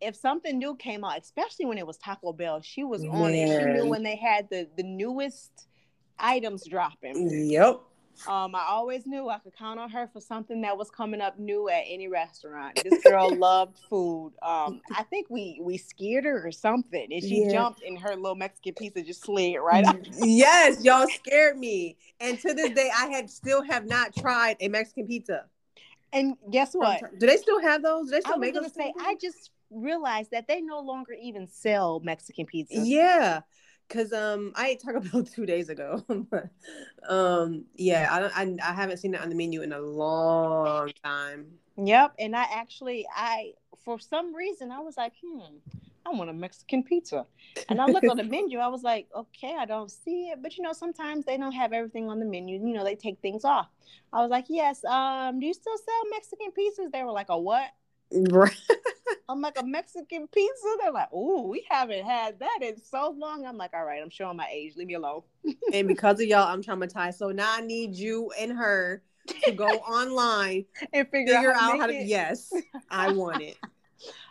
If 0.00 0.16
something 0.16 0.58
new 0.58 0.76
came 0.76 1.04
out, 1.04 1.18
especially 1.18 1.66
when 1.66 1.78
it 1.78 1.86
was 1.86 1.96
Taco 1.96 2.32
Bell, 2.32 2.60
she 2.60 2.84
was 2.84 3.04
on 3.04 3.32
it. 3.34 3.48
She 3.48 3.64
knew 3.64 3.88
when 3.88 4.02
they 4.02 4.16
had 4.16 4.48
the 4.50 4.68
the 4.76 4.82
newest 4.82 5.66
items 6.18 6.64
dropping. 6.66 7.48
Yep. 7.50 7.80
Um, 8.26 8.54
I 8.54 8.64
always 8.70 9.06
knew 9.06 9.28
I 9.28 9.38
could 9.38 9.54
count 9.54 9.78
on 9.78 9.90
her 9.90 10.08
for 10.10 10.20
something 10.20 10.62
that 10.62 10.76
was 10.76 10.90
coming 10.90 11.20
up 11.20 11.38
new 11.38 11.68
at 11.68 11.84
any 11.86 12.08
restaurant. 12.08 12.82
This 12.82 13.04
girl 13.04 13.34
loved 13.36 13.78
food. 13.90 14.32
Um, 14.42 14.80
I 14.90 15.02
think 15.04 15.28
we 15.28 15.60
we 15.62 15.76
scared 15.76 16.24
her 16.24 16.46
or 16.46 16.50
something, 16.50 17.12
and 17.12 17.22
she 17.22 17.42
Yeah. 17.42 17.52
jumped, 17.52 17.82
and 17.82 17.98
her 17.98 18.16
little 18.16 18.34
Mexican 18.34 18.74
pizza 18.74 19.02
just 19.02 19.22
slid 19.22 19.56
right 19.60 19.84
up. 19.84 19.96
Yes, 20.18 20.82
y'all 20.82 21.06
scared 21.24 21.58
me. 21.58 21.96
And 22.20 22.38
to 22.40 22.54
this 22.54 22.70
day, 22.70 22.90
I 22.96 23.08
had 23.08 23.30
still 23.30 23.62
have 23.62 23.86
not 23.86 24.14
tried 24.14 24.56
a 24.60 24.68
Mexican 24.68 25.06
pizza. 25.06 25.44
And 26.12 26.36
guess 26.50 26.72
what? 26.72 27.02
Do 27.18 27.26
they 27.26 27.36
still 27.36 27.60
have 27.60 27.82
those? 27.82 28.06
Do 28.06 28.12
they 28.12 28.20
still 28.20 28.34
I 28.34 28.38
was 28.38 28.46
make 28.46 28.54
gonna 28.54 28.70
say, 28.70 28.84
things? 28.84 28.96
I 29.00 29.16
just 29.20 29.50
realized 29.70 30.30
that 30.30 30.48
they 30.48 30.60
no 30.60 30.80
longer 30.80 31.14
even 31.20 31.48
sell 31.48 32.00
Mexican 32.00 32.46
pizza. 32.46 32.82
Yeah, 32.84 33.40
cause 33.88 34.12
um 34.12 34.52
I 34.54 34.68
ate 34.70 34.82
Taco 34.82 35.00
Bell 35.00 35.24
two 35.34 35.46
days 35.46 35.68
ago, 35.68 36.04
but 36.30 36.48
um 37.08 37.64
yeah 37.74 38.08
I 38.10 38.20
don't 38.20 38.36
I, 38.62 38.70
I 38.70 38.72
haven't 38.74 38.98
seen 38.98 39.14
it 39.14 39.20
on 39.20 39.28
the 39.28 39.34
menu 39.34 39.62
in 39.62 39.72
a 39.72 39.80
long 39.80 40.90
time. 41.04 41.58
Yep. 41.76 42.14
And 42.18 42.34
I 42.34 42.46
actually, 42.52 43.06
I 43.14 43.52
for 43.84 43.98
some 43.98 44.34
reason, 44.34 44.72
I 44.72 44.80
was 44.80 44.96
like, 44.96 45.12
hmm, 45.22 45.40
I 46.04 46.10
want 46.10 46.30
a 46.30 46.32
Mexican 46.32 46.82
pizza. 46.82 47.26
And 47.68 47.80
I 47.80 47.86
looked 47.86 48.08
on 48.08 48.16
the 48.16 48.24
menu. 48.24 48.58
I 48.58 48.68
was 48.68 48.82
like, 48.82 49.08
okay, 49.14 49.54
I 49.58 49.66
don't 49.66 49.90
see 49.90 50.28
it, 50.28 50.42
but 50.42 50.56
you 50.56 50.62
know, 50.62 50.72
sometimes 50.72 51.24
they 51.24 51.36
don't 51.36 51.52
have 51.52 51.72
everything 51.72 52.08
on 52.08 52.18
the 52.18 52.24
menu. 52.24 52.58
You 52.58 52.74
know, 52.74 52.84
they 52.84 52.94
take 52.94 53.20
things 53.20 53.44
off. 53.44 53.68
I 54.12 54.22
was 54.22 54.30
like, 54.30 54.46
yes. 54.48 54.84
Um, 54.84 55.38
do 55.40 55.46
you 55.46 55.54
still 55.54 55.76
sell 55.76 56.10
Mexican 56.10 56.48
pizzas? 56.56 56.92
They 56.92 57.02
were 57.02 57.12
like, 57.12 57.28
a 57.28 57.38
what? 57.38 57.68
Right. 58.12 58.56
I'm 59.28 59.40
like 59.40 59.60
a 59.60 59.64
Mexican 59.64 60.26
pizza. 60.28 60.66
They're 60.80 60.92
like, 60.92 61.08
oh, 61.12 61.46
we 61.48 61.64
haven't 61.70 62.04
had 62.04 62.38
that 62.40 62.58
in 62.62 62.76
so 62.82 63.14
long. 63.16 63.44
I'm 63.46 63.56
like, 63.56 63.72
all 63.74 63.84
right, 63.84 64.02
I'm 64.02 64.10
showing 64.10 64.36
my 64.36 64.48
age. 64.52 64.74
Leave 64.76 64.86
me 64.88 64.94
alone. 64.94 65.22
and 65.72 65.88
because 65.88 66.20
of 66.20 66.26
y'all, 66.26 66.48
I'm 66.48 66.62
traumatized. 66.62 67.14
So 67.14 67.30
now 67.30 67.52
I 67.52 67.60
need 67.60 67.94
you 67.94 68.30
and 68.38 68.52
her 68.52 69.02
to 69.44 69.52
go 69.52 69.66
online, 69.68 70.64
And 70.92 71.08
figure, 71.08 71.34
figure 71.34 71.52
out 71.52 71.60
how, 71.60 71.72
out 71.74 71.80
how 71.80 71.86
to. 71.86 71.94
it. 71.94 72.06
Yes, 72.06 72.52
I 72.90 73.12
want 73.12 73.42
it. 73.42 73.56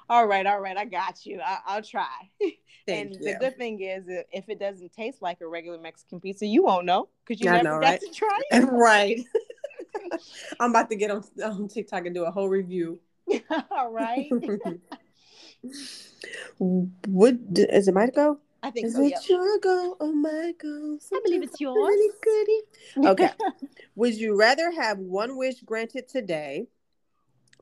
All 0.08 0.28
right, 0.28 0.46
all 0.46 0.60
right, 0.62 0.78
I 0.78 0.86
got 0.86 1.26
you. 1.26 1.42
I, 1.44 1.58
I'll 1.66 1.82
try. 1.82 2.06
Thank 2.40 2.54
and 2.88 3.12
you. 3.16 3.20
the 3.34 3.38
good 3.40 3.58
thing 3.58 3.82
is, 3.82 4.04
if 4.08 4.48
it 4.50 4.60
doesn't 4.60 4.94
taste 4.94 5.20
like 5.20 5.42
a 5.42 5.48
regular 5.48 5.80
Mexican 5.80 6.20
pizza, 6.20 6.46
you 6.46 6.64
won't 6.64 6.86
know 6.86 7.10
because 7.26 7.42
you 7.42 7.50
I 7.50 7.54
never 7.54 7.64
know, 7.64 7.80
got 7.82 7.90
right? 7.90 8.02
to 8.02 8.12
try 8.14 8.40
it. 8.52 8.66
right. 8.72 9.20
I'm 10.60 10.70
about 10.70 10.92
to 10.92 10.96
get 10.96 11.10
on, 11.10 11.24
on 11.44 11.68
TikTok 11.68 12.06
and 12.06 12.14
do 12.14 12.26
a 12.26 12.30
whole 12.32 12.48
review. 12.50 13.00
all 13.72 13.92
right. 13.92 14.32
What 16.58 17.36
is 17.56 17.88
it? 17.88 17.94
My 17.94 18.08
go? 18.08 18.40
I 18.64 18.72
think 18.72 18.88
Is 18.88 18.96
so. 18.96 19.02
it 19.02 19.12
Yeah. 19.12 19.20
your 19.30 19.60
go 19.60 19.96
or 20.00 20.14
my 20.14 20.54
go? 20.60 20.98
I 21.14 21.22
believe 21.24 21.44
it's 21.44 21.60
yours. 21.60 21.96
Goody, 22.24 22.62
goody. 22.96 23.08
Okay. 23.10 23.30
Would 23.96 24.16
you 24.16 24.38
rather 24.38 24.72
have 24.72 24.98
one 25.00 25.38
wish 25.38 25.62
granted 25.62 26.08
today 26.08 26.68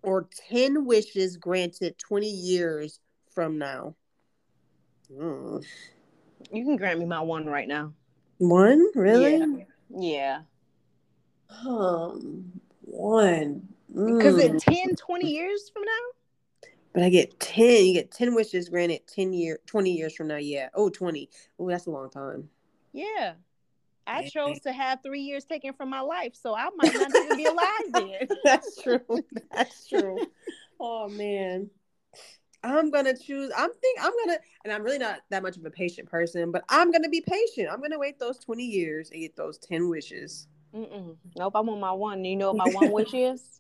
or 0.02 0.28
10 0.50 0.86
wishes 0.86 1.38
granted 1.38 1.98
20 1.98 2.28
years 2.30 3.00
from 3.32 3.58
now? 3.58 3.96
Hmm. 5.14 5.58
you 6.52 6.64
can 6.64 6.78
grant 6.78 7.00
me 7.00 7.06
my 7.06 7.22
one 7.22 7.46
right 7.46 7.68
now. 7.68 7.94
One? 8.38 8.86
Really? 8.96 9.66
Yeah. 9.90 10.42
Um, 11.66 12.62
one. 12.82 13.68
Because 13.94 14.36
Mm. 14.36 14.50
in 14.50 14.58
10, 14.60 14.96
20 14.96 15.30
years 15.30 15.70
from 15.70 15.84
now, 15.84 16.70
But 16.94 17.04
I 17.04 17.10
get 17.10 17.40
10. 17.40 17.86
You 17.86 17.94
get 17.94 18.12
10 18.12 18.36
wishes 18.36 18.70
granted 18.70 19.08
10 19.08 19.34
year, 19.34 19.60
20 19.66 19.92
years 19.92 20.16
from 20.16 20.28
now. 20.28 20.38
Yeah. 20.38 20.70
Oh, 20.76 20.90
20. 20.90 21.30
Oh, 21.60 21.68
that's 21.70 21.88
a 21.88 21.92
long 21.92 22.10
time. 22.10 22.50
yeah. 22.92 23.34
I 24.06 24.24
Yeah. 24.24 24.30
chose 24.30 24.60
to 24.62 24.74
have 24.74 25.00
three 25.02 25.22
years 25.22 25.46
taken 25.46 25.74
from 25.74 25.90
my 25.90 26.02
life, 26.02 26.36
so 26.36 26.54
I 26.54 26.70
might 26.76 26.94
not 26.94 27.10
even 27.16 27.38
be 27.38 27.46
alive 27.46 27.94
then. 27.94 28.28
that's 28.44 28.82
true. 28.82 29.00
That's 29.54 29.88
true. 29.88 30.28
Oh, 30.80 31.08
man. 31.08 31.70
I'm 32.64 32.92
gonna 32.92 33.18
choose. 33.18 33.52
I'm 33.58 33.72
think 33.74 34.00
I'm 34.02 34.12
gonna, 34.26 34.38
and 34.64 34.74
I'm 34.74 34.84
really 34.84 34.98
not 34.98 35.22
that 35.30 35.42
much 35.44 35.58
of 35.58 35.66
a 35.66 35.70
patient 35.72 36.10
person, 36.10 36.52
but 36.52 36.64
I'm 36.70 36.92
gonna 36.92 37.10
be 37.10 37.22
patient. 37.22 37.70
I'm 37.72 37.82
gonna 37.82 38.00
wait 38.00 38.20
those 38.20 38.40
20 38.40 38.64
years 38.64 39.10
and 39.12 39.20
get 39.22 39.36
those 39.36 39.58
10 39.58 39.90
wishes. 39.90 40.48
Mm-mm. 40.74 41.16
Nope, 41.36 41.56
I 41.56 41.60
want 41.62 41.80
my 41.82 41.92
one. 41.92 42.24
You 42.24 42.36
know 42.36 42.52
what 42.54 42.58
my 42.68 42.74
one 42.74 42.92
wish 42.92 43.14
is? 43.14 43.60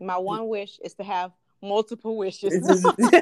My 0.00 0.18
one 0.18 0.48
wish 0.48 0.78
is 0.84 0.94
to 0.94 1.04
have 1.04 1.32
multiple 1.62 2.16
wishes. 2.16 2.52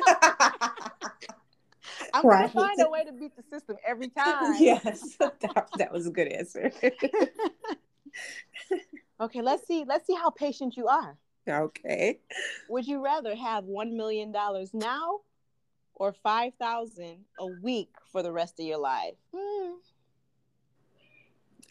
I'm 2.13 2.25
Right. 2.27 2.53
gonna 2.53 2.67
find 2.67 2.81
a 2.81 2.91
way 2.91 3.05
to 3.05 3.13
beat 3.13 3.33
the 3.37 3.43
system 3.51 3.77
every 3.87 4.09
time. 4.09 4.57
yes, 4.61 5.17
that, 5.19 5.69
that 5.77 5.93
was 5.93 6.07
a 6.07 6.11
good 6.11 6.29
answer. 6.29 6.71
Okay, 9.21 9.43
let's 9.43 9.67
see. 9.67 9.85
Let's 9.87 10.07
see 10.07 10.15
how 10.15 10.31
patient 10.31 10.77
you 10.77 10.89
are. 10.89 11.17
okay. 11.49 12.19
Would 12.69 12.87
you 12.87 13.03
rather 13.05 13.35
have 13.37 13.65
one 13.65 13.97
million 13.97 14.33
dollars 14.33 14.71
now 14.75 15.21
or 15.95 16.13
five 16.13 16.55
thousand 16.55 17.25
a 17.39 17.47
week 17.47 17.91
for 18.11 18.23
the 18.23 18.33
rest 18.33 18.59
of 18.59 18.67
your 18.67 18.79
life? 18.79 19.15
Hmm. 19.35 19.73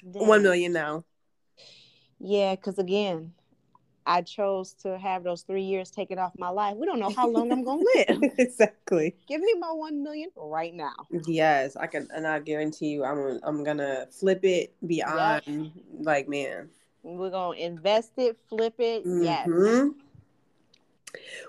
Million 0.04 0.74
now. 0.74 1.04
Yeah, 2.20 2.56
because 2.56 2.78
again, 2.80 3.34
I 4.06 4.22
chose 4.22 4.74
to 4.84 4.98
have 4.98 5.24
those 5.24 5.44
three 5.44 5.64
years 5.64 5.92
taken 5.92 6.20
off 6.20 6.34
my 6.38 6.50
life. 6.50 6.76
We 6.76 6.86
don't 6.86 7.00
know 7.00 7.10
how 7.10 7.28
long 7.28 7.52
I'm 7.52 7.64
gonna 7.64 7.84
live. 7.96 8.24
exactly. 8.38 9.16
Give 9.28 9.42
me 9.42 9.54
my 9.60 9.72
one 9.72 10.04
million 10.04 10.30
right 10.36 10.74
now. 10.74 10.94
Yes, 11.28 11.76
I 11.76 11.88
can, 11.88 12.08
and 12.14 12.28
I 12.28 12.40
guarantee 12.40 12.88
you, 12.88 13.04
I'm 13.04 13.40
I'm 13.44 13.64
gonna 13.64 14.08
flip 14.12 14.44
it 14.44 14.76
beyond. 14.86 15.72
Like, 16.00 16.28
man. 16.28 16.70
We're 17.04 17.30
gonna 17.32 17.58
invest 17.58 18.14
it, 18.18 18.38
flip 18.50 18.76
it. 18.80 19.04
Yes. 19.06 19.48
Mhm. 19.48 19.96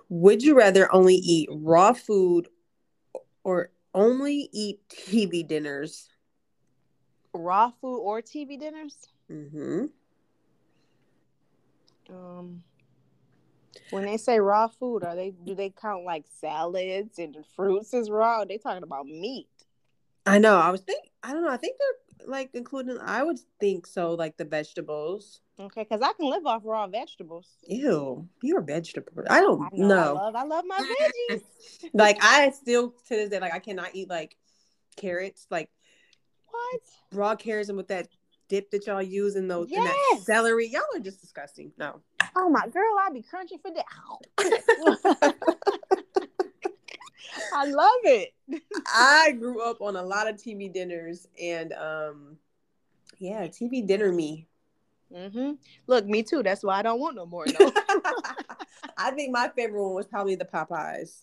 Would 0.08 0.42
you 0.42 0.56
rather 0.56 0.92
only 0.92 1.14
eat 1.14 1.48
raw 1.52 1.92
food 1.92 2.48
or 3.42 3.70
only 3.94 4.48
eat 4.52 4.80
TV 4.88 5.46
dinners? 5.46 6.08
Raw 7.32 7.70
food 7.80 7.98
or 7.98 8.20
TV 8.22 8.58
dinners? 8.58 8.96
Mm-hmm. 9.30 9.86
Um 12.10 12.62
when 13.90 14.04
they 14.04 14.16
say 14.16 14.38
raw 14.40 14.68
food, 14.68 15.04
are 15.04 15.14
they 15.14 15.30
do 15.30 15.54
they 15.54 15.70
count 15.70 16.04
like 16.04 16.24
salads 16.40 17.18
and 17.18 17.36
fruits 17.56 17.94
as 17.94 18.10
raw? 18.10 18.40
Are 18.40 18.46
they 18.46 18.58
talking 18.58 18.82
about 18.82 19.06
meat? 19.06 19.48
I 20.26 20.38
know. 20.38 20.56
I 20.56 20.70
was 20.70 20.80
think. 20.80 21.10
I 21.22 21.32
don't 21.32 21.42
know. 21.42 21.50
I 21.50 21.56
think 21.56 21.76
they're 21.78 22.28
like 22.28 22.50
including. 22.54 22.98
I 22.98 23.22
would 23.22 23.38
think 23.60 23.86
so. 23.86 24.14
Like 24.14 24.36
the 24.36 24.44
vegetables. 24.44 25.40
Okay, 25.58 25.82
because 25.82 26.02
I 26.02 26.12
can 26.14 26.28
live 26.28 26.46
off 26.46 26.62
raw 26.64 26.86
vegetables. 26.86 27.48
Ew, 27.68 28.28
you're 28.42 28.60
a 28.60 28.64
vegetable. 28.64 29.22
I 29.28 29.40
don't 29.40 29.62
I 29.62 29.68
know, 29.76 29.86
know. 29.86 30.16
I 30.16 30.24
love 30.24 30.34
I 30.34 30.44
love 30.44 30.64
my 30.66 30.94
veggies. 31.30 31.42
like 31.94 32.18
I 32.22 32.50
still 32.50 32.90
to 33.08 33.16
this 33.16 33.28
day, 33.28 33.40
like 33.40 33.54
I 33.54 33.58
cannot 33.58 33.90
eat 33.94 34.08
like 34.08 34.36
carrots, 34.96 35.46
like 35.50 35.70
what? 36.50 36.80
raw 37.12 37.36
carrots, 37.36 37.68
and 37.68 37.76
with 37.76 37.88
that 37.88 38.08
dip 38.48 38.70
that 38.70 38.86
y'all 38.86 39.02
use 39.02 39.36
in 39.36 39.48
those 39.48 39.70
in 39.70 39.82
that 39.82 40.20
celery. 40.22 40.68
Y'all 40.68 40.82
are 40.94 41.00
just 41.00 41.20
disgusting. 41.20 41.72
No. 41.78 42.00
Oh 42.36 42.48
my 42.48 42.66
girl, 42.68 42.94
I'd 43.02 43.14
be 43.14 43.22
crunchy 43.22 43.60
for 43.60 43.70
that. 43.70 43.84
I 47.54 47.66
love 47.66 48.00
it. 48.04 48.34
I 48.86 49.32
grew 49.32 49.62
up 49.62 49.80
on 49.80 49.96
a 49.96 50.02
lot 50.02 50.28
of 50.28 50.36
TV 50.36 50.72
dinners, 50.72 51.26
and 51.40 51.72
um, 51.72 52.36
yeah, 53.18 53.46
TV 53.46 53.86
dinner 53.86 54.12
me. 54.12 54.46
Mm-hmm. 55.14 55.52
Look, 55.86 56.06
me 56.06 56.22
too. 56.22 56.42
That's 56.42 56.62
why 56.62 56.78
I 56.78 56.82
don't 56.82 57.00
want 57.00 57.16
no 57.16 57.26
more. 57.26 57.46
No. 57.46 57.72
I 58.96 59.10
think 59.12 59.32
my 59.32 59.50
favorite 59.54 59.82
one 59.82 59.94
was 59.94 60.06
probably 60.06 60.34
the 60.34 60.44
Popeyes, 60.44 61.22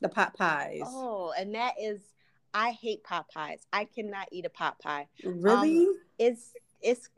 the 0.00 0.08
pot 0.08 0.36
pies. 0.36 0.82
oh, 0.84 1.32
and 1.38 1.54
that 1.54 1.74
is, 1.80 2.00
I 2.54 2.72
hate 2.72 3.04
pot 3.04 3.26
pies. 3.32 3.66
I 3.72 3.84
cannot 3.84 4.28
eat 4.32 4.46
a 4.46 4.50
pot 4.50 4.78
pie. 4.80 5.08
really? 5.24 5.86
It's 6.18 6.52
it's 6.80 7.08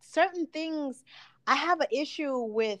certain 0.00 0.46
things. 0.46 1.02
I 1.46 1.54
have 1.54 1.80
an 1.80 1.88
issue 1.90 2.36
with 2.38 2.80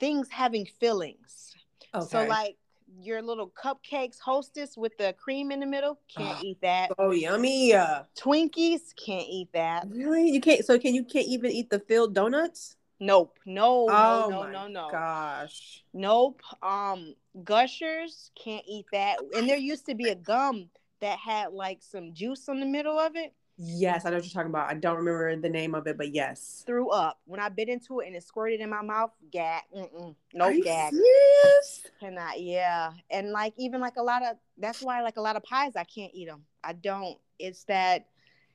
things 0.00 0.28
having 0.30 0.66
fillings. 0.80 1.54
okay. 1.94 2.06
So 2.06 2.24
like 2.24 2.56
your 3.00 3.22
little 3.22 3.50
cupcakes 3.50 4.18
hostess 4.18 4.76
with 4.76 4.96
the 4.98 5.14
cream 5.18 5.50
in 5.50 5.60
the 5.60 5.66
middle, 5.66 5.98
can't 6.14 6.38
Ugh. 6.38 6.44
eat 6.44 6.60
that. 6.62 6.90
oh 6.98 7.10
yummy. 7.10 7.74
Uh, 7.74 8.02
Twinkies, 8.18 8.94
can't 8.96 9.26
eat 9.28 9.48
that. 9.52 9.86
really? 9.90 10.30
You 10.30 10.40
can't. 10.40 10.64
So 10.64 10.78
can 10.78 10.94
you 10.94 11.04
can't 11.04 11.26
even 11.26 11.50
eat 11.50 11.70
the 11.70 11.80
filled 11.80 12.14
donuts? 12.14 12.76
Nope. 13.00 13.38
No, 13.46 13.86
oh 13.88 14.26
no, 14.28 14.50
no, 14.50 14.66
no. 14.66 14.88
Gosh. 14.90 15.84
Nope. 15.94 16.40
Um, 16.62 17.14
gushers 17.44 18.30
can't 18.42 18.64
eat 18.66 18.86
that. 18.92 19.18
And 19.36 19.48
there 19.48 19.56
used 19.56 19.86
to 19.86 19.94
be 19.94 20.08
a 20.08 20.16
gum 20.16 20.68
that 21.00 21.18
had 21.18 21.52
like 21.52 21.82
some 21.82 22.12
juice 22.12 22.48
in 22.48 22.60
the 22.60 22.66
middle 22.66 22.98
of 22.98 23.16
it. 23.16 23.32
Yes, 23.60 24.04
I 24.04 24.10
know 24.10 24.16
what 24.16 24.24
you're 24.24 24.30
talking 24.30 24.50
about. 24.50 24.70
I 24.70 24.74
don't 24.74 24.96
remember 24.96 25.34
the 25.34 25.48
name 25.48 25.74
of 25.74 25.88
it, 25.88 25.98
but 25.98 26.14
yes. 26.14 26.62
Threw 26.64 26.90
up 26.90 27.18
when 27.24 27.40
I 27.40 27.48
bit 27.48 27.68
into 27.68 27.98
it 27.98 28.06
and 28.06 28.14
it 28.14 28.22
squirted 28.22 28.60
in 28.60 28.70
my 28.70 28.82
mouth. 28.82 29.10
Gag. 29.32 29.62
Mm-mm. 29.76 30.14
No 30.32 30.48
you 30.48 30.62
gag. 30.62 30.92
serious? 30.92 31.86
Cannot. 31.98 32.40
Yeah. 32.40 32.92
And 33.10 33.32
like 33.32 33.54
even 33.56 33.80
like 33.80 33.96
a 33.96 34.02
lot 34.02 34.22
of 34.22 34.36
that's 34.58 34.80
why 34.80 35.02
like 35.02 35.16
a 35.16 35.20
lot 35.20 35.34
of 35.34 35.42
pies 35.42 35.74
I 35.74 35.84
can't 35.84 36.12
eat 36.14 36.28
them. 36.28 36.44
I 36.62 36.74
don't. 36.74 37.18
It's 37.40 37.64
that 37.64 38.06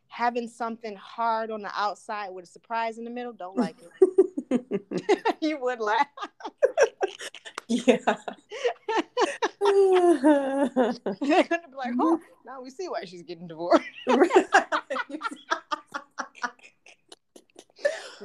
having 0.08 0.48
something 0.48 0.96
hard 0.96 1.52
on 1.52 1.62
the 1.62 1.72
outside 1.76 2.30
with 2.30 2.46
a 2.46 2.48
surprise 2.48 2.98
in 2.98 3.04
the 3.04 3.10
middle. 3.10 3.34
Don't 3.34 3.58
like 3.58 3.76
it. 3.82 3.90
you 5.42 5.60
would 5.60 5.80
laugh. 5.80 6.08
yeah. 7.74 7.98
They're 9.60 10.18
gonna 11.44 11.68
be 11.70 11.76
like, 11.76 11.94
oh, 12.00 12.20
now 12.46 12.62
we 12.62 12.70
see 12.70 12.88
why 12.88 13.06
she's 13.06 13.24
getting 13.24 13.48
divorced. 13.48 13.84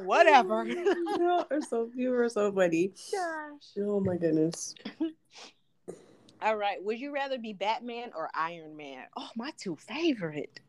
Whatever. 0.05 0.65
you 0.67 1.45
are 1.51 1.61
so 1.69 1.89
you 1.95 2.13
are 2.15 2.29
so 2.29 2.53
funny. 2.53 2.93
Gosh. 3.13 3.63
Oh 3.79 4.01
my 4.01 4.17
goodness. 4.17 4.75
All 6.41 6.57
right. 6.57 6.83
Would 6.85 7.01
you 7.01 7.13
rather 7.13 7.39
be 7.39 7.53
Batman 7.53 8.13
or 8.15 8.31
Iron 8.35 8.77
Man? 8.77 9.07
Oh, 9.17 9.29
my 9.35 9.51
two 9.59 9.75
favorite. 9.77 10.61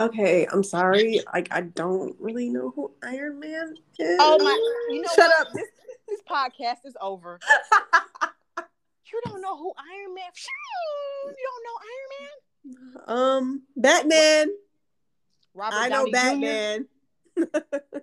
Okay, 0.00 0.46
I'm 0.52 0.62
sorry. 0.62 1.20
Like 1.32 1.48
I 1.50 1.62
don't 1.62 2.14
really 2.18 2.48
know 2.48 2.72
who 2.74 2.90
Iron 3.02 3.40
Man 3.40 3.74
is. 3.98 4.16
Oh 4.20 4.38
my! 4.42 4.94
You 4.94 5.02
know 5.02 5.08
Shut 5.14 5.30
what? 5.38 5.46
up. 5.46 5.52
This, 5.54 5.68
this 6.08 6.20
podcast 6.28 6.84
is 6.84 6.96
over. 7.00 7.38
You 9.12 9.20
don't 9.24 9.40
know 9.40 9.56
who 9.56 9.72
Iron 9.78 10.14
Man? 10.14 10.24
You 11.26 11.34
don't 11.46 11.64
know 11.64 11.78
Iron 11.86 13.06
Man? 13.06 13.36
um, 13.36 13.62
Batman. 13.76 14.48
Robert 15.54 15.76
I 15.76 15.88
know 15.88 16.06
Downey 16.06 16.10
Jr.? 16.10 17.36
Batman. 17.36 18.02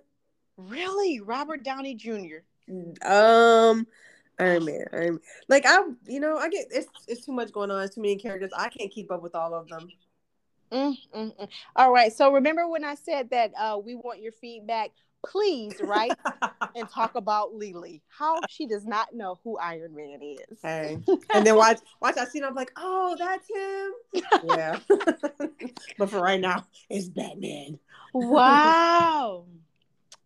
Really, 0.56 1.20
Robert 1.20 1.64
Downey 1.64 1.94
Jr. 1.96 2.44
Um, 3.02 3.86
Iron 4.38 4.64
Man. 4.64 4.84
Iron 4.92 5.14
Man. 5.14 5.20
Like 5.48 5.66
I, 5.66 5.80
you 6.06 6.20
know, 6.20 6.38
I 6.38 6.48
get 6.48 6.68
it's 6.70 6.88
it's 7.08 7.26
too 7.26 7.32
much 7.32 7.52
going 7.52 7.70
on. 7.72 7.82
It's 7.82 7.96
too 7.96 8.00
many 8.00 8.16
characters. 8.16 8.52
I 8.56 8.68
can't 8.68 8.90
keep 8.90 9.10
up 9.10 9.20
with 9.20 9.34
all 9.34 9.52
of 9.52 9.68
them. 9.68 9.88
Mm, 10.70 10.96
mm, 11.14 11.36
mm. 11.36 11.48
All 11.76 11.92
right. 11.92 12.12
So 12.12 12.32
remember 12.32 12.68
when 12.68 12.84
I 12.84 12.94
said 12.94 13.30
that 13.30 13.52
uh, 13.58 13.78
we 13.84 13.96
want 13.96 14.22
your 14.22 14.32
feedback? 14.32 14.92
Please 15.30 15.80
write 15.80 16.16
and 16.74 16.88
talk 16.94 17.14
about 17.14 17.54
Lily. 17.54 18.02
How 18.08 18.40
she 18.48 18.66
does 18.66 18.86
not 18.86 19.14
know 19.14 19.38
who 19.44 19.58
Iron 19.58 19.94
Man 19.94 20.20
is. 20.22 20.58
Hey. 20.62 20.98
And 21.34 21.46
then 21.46 21.56
watch 21.56 21.78
watch 22.00 22.16
I 22.16 22.24
see 22.24 22.42
I'm 22.42 22.54
like, 22.54 22.72
oh, 22.76 23.16
that's 23.18 23.48
him. 23.48 24.22
Yeah. 24.44 24.78
but 25.98 26.10
for 26.10 26.20
right 26.20 26.40
now, 26.40 26.66
it's 26.88 27.08
Batman. 27.08 27.78
Wow. 28.12 29.46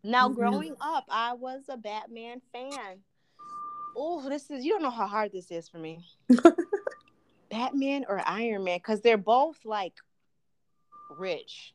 Now, 0.04 0.28
Mhm. 0.28 0.34
growing 0.34 0.74
up, 0.80 1.04
I 1.08 1.32
was 1.32 1.62
a 1.68 1.76
Batman 1.76 2.40
fan. 2.52 2.98
Oh, 3.96 4.28
this 4.28 4.50
is, 4.50 4.64
you 4.64 4.72
don't 4.72 4.82
know 4.82 4.90
how 4.90 5.06
hard 5.06 5.32
this 5.32 5.50
is 5.50 5.68
for 5.68 5.78
me. 5.78 6.04
Batman 7.50 8.04
or 8.08 8.22
Iron 8.26 8.64
Man? 8.64 8.78
Because 8.78 9.00
they're 9.00 9.16
both 9.16 9.64
like 9.64 9.94
rich. 11.10 11.74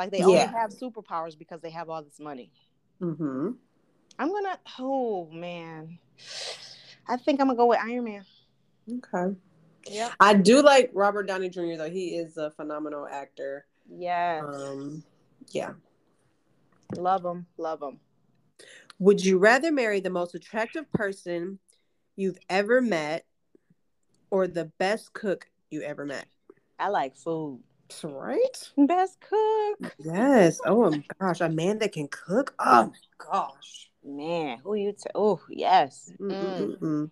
Like 0.00 0.12
they 0.12 0.22
only 0.22 0.38
have 0.38 0.70
superpowers 0.70 1.38
because 1.38 1.60
they 1.60 1.68
have 1.68 1.90
all 1.90 2.02
this 2.02 2.18
money. 2.18 2.50
Mm-hmm. 3.02 3.50
I'm 4.18 4.28
gonna, 4.32 4.58
oh 4.78 5.28
man. 5.30 5.98
I 7.06 7.18
think 7.18 7.38
I'm 7.38 7.48
gonna 7.48 7.58
go 7.58 7.66
with 7.66 7.80
Iron 7.80 8.04
Man. 8.04 8.24
Okay. 8.90 9.36
Yeah. 9.86 10.10
I 10.18 10.32
do 10.32 10.62
like 10.62 10.90
Robert 10.94 11.24
Downey 11.26 11.50
Jr. 11.50 11.76
though. 11.76 11.90
He 11.90 12.16
is 12.16 12.38
a 12.38 12.50
phenomenal 12.50 13.06
actor. 13.06 13.66
Yes. 13.90 14.42
Um, 14.42 15.04
yeah. 15.50 15.72
love 16.96 17.22
him. 17.22 17.44
Love 17.58 17.82
him. 17.82 18.00
Would 19.00 19.22
you 19.22 19.36
rather 19.36 19.70
marry 19.70 20.00
the 20.00 20.08
most 20.08 20.34
attractive 20.34 20.90
person 20.92 21.58
you've 22.16 22.38
ever 22.48 22.80
met 22.80 23.26
or 24.30 24.46
the 24.46 24.64
best 24.78 25.12
cook 25.12 25.50
you 25.70 25.82
ever 25.82 26.06
met? 26.06 26.24
I 26.78 26.88
like 26.88 27.16
food. 27.16 27.60
Right? 28.04 28.70
Best 28.76 29.18
cook. 29.20 29.94
Yes. 29.98 30.60
Oh 30.64 30.90
my 30.90 31.02
gosh, 31.20 31.40
a 31.40 31.48
man 31.48 31.78
that 31.78 31.92
can 31.92 32.08
cook. 32.08 32.54
Oh 32.58 32.92
my 32.92 32.92
gosh. 33.18 33.90
Man, 34.04 34.58
who 34.58 34.74
you? 34.74 34.92
T- 34.92 35.10
oh, 35.14 35.40
yes. 35.50 36.12
Mm. 36.20 37.10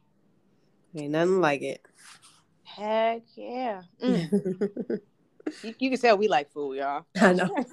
Ain't 0.97 1.11
nothing 1.11 1.41
like 1.41 1.62
it. 1.62 1.83
Heck 2.62 3.22
yeah. 3.35 3.83
Mm. 4.03 4.31
you, 5.62 5.74
you 5.79 5.91
can 5.91 5.99
tell 5.99 6.16
we 6.16 6.29
like 6.29 6.51
food, 6.51 6.79
y'all. 6.79 7.05
I 7.20 7.33
know. 7.33 7.55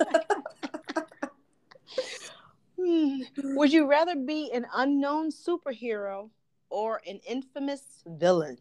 Hmm. 2.77 3.21
Would 3.55 3.71
you 3.71 3.89
rather 3.89 4.15
be 4.15 4.51
an 4.51 4.65
unknown 4.75 5.31
superhero 5.31 6.29
or 6.69 7.01
an 7.07 7.19
infamous 7.27 8.03
villain? 8.05 8.57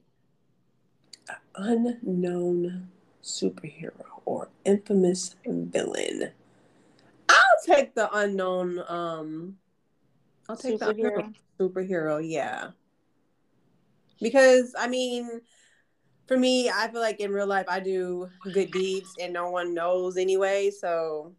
Unknown 1.56 2.88
superhero 3.24 4.04
or 4.26 4.48
infamous 4.64 5.36
villain. 5.46 6.32
I'll 7.28 7.60
take 7.66 7.94
the 7.94 8.08
unknown. 8.16 8.82
Um, 8.88 9.58
I'll 10.48 10.56
take 10.56 10.78
the 10.78 10.90
Superhero. 10.90 11.16
unknown 11.16 11.34
superhero. 11.58 12.20
Yeah, 12.22 12.70
because 14.20 14.74
I 14.78 14.88
mean, 14.88 15.40
for 16.26 16.36
me, 16.38 16.70
I 16.70 16.88
feel 16.88 17.00
like 17.00 17.20
in 17.20 17.32
real 17.32 17.46
life 17.46 17.66
I 17.68 17.80
do 17.80 18.30
good 18.52 18.72
deeds 18.72 19.16
and 19.20 19.32
no 19.32 19.50
one 19.50 19.74
knows 19.74 20.16
anyway. 20.16 20.70
So 20.70 21.34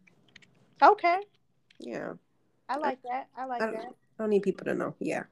Okay. 0.82 1.18
yeah, 1.78 2.14
I 2.68 2.78
like 2.78 3.02
that. 3.02 3.28
I 3.36 3.46
like 3.46 3.62
I 3.62 3.66
that. 3.72 3.92
I 4.18 4.22
don't 4.22 4.30
need 4.30 4.42
people 4.42 4.64
to 4.66 4.74
know. 4.74 4.94
Yeah. 5.00 5.24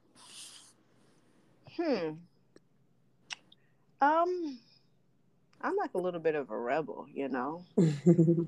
Hmm. 1.77 2.11
Um, 4.01 4.59
I'm 5.65 5.75
like 5.77 5.95
a 5.95 5.97
little 5.97 6.19
bit 6.19 6.35
of 6.35 6.51
a 6.51 6.57
rebel, 6.57 7.07
you 7.11 7.27
know. 7.27 7.65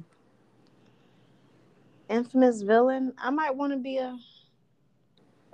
Infamous 2.09 2.61
villain. 2.61 3.11
I 3.17 3.31
might 3.31 3.55
want 3.55 3.73
to 3.73 3.79
be 3.79 3.97
a 3.97 4.15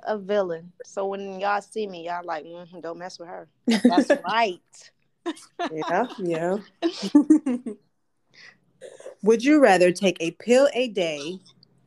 a 0.06 0.18
villain. 0.18 0.74
So 0.84 1.08
when 1.08 1.40
y'all 1.40 1.62
see 1.62 1.88
me, 1.88 2.06
y'all 2.06 2.26
like, 2.26 2.44
mm 2.44 2.82
don't 2.82 2.98
mess 2.98 3.18
with 3.18 3.30
her. 3.30 3.48
That's 3.86 4.12
right. 4.26 4.60
yeah, 5.72 6.08
yeah. 6.18 6.58
Would 9.24 9.46
you 9.46 9.62
rather 9.62 9.94
take 9.94 10.18
a 10.20 10.32
pill 10.32 10.68
a 10.74 10.90
day 10.90 11.40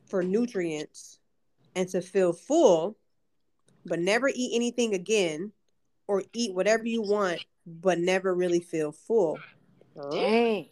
for 0.07 0.23
nutrients 0.23 1.19
and 1.75 1.87
to 1.89 2.01
feel 2.01 2.33
full, 2.33 2.97
but 3.85 3.99
never 3.99 4.27
eat 4.33 4.55
anything 4.55 4.95
again, 4.95 5.51
or 6.07 6.23
eat 6.33 6.55
whatever 6.55 6.87
you 6.87 7.03
want 7.03 7.45
but 7.67 7.99
never 7.99 8.33
really 8.33 8.61
feel 8.61 8.91
full? 8.91 9.37
Dang. 10.11 10.69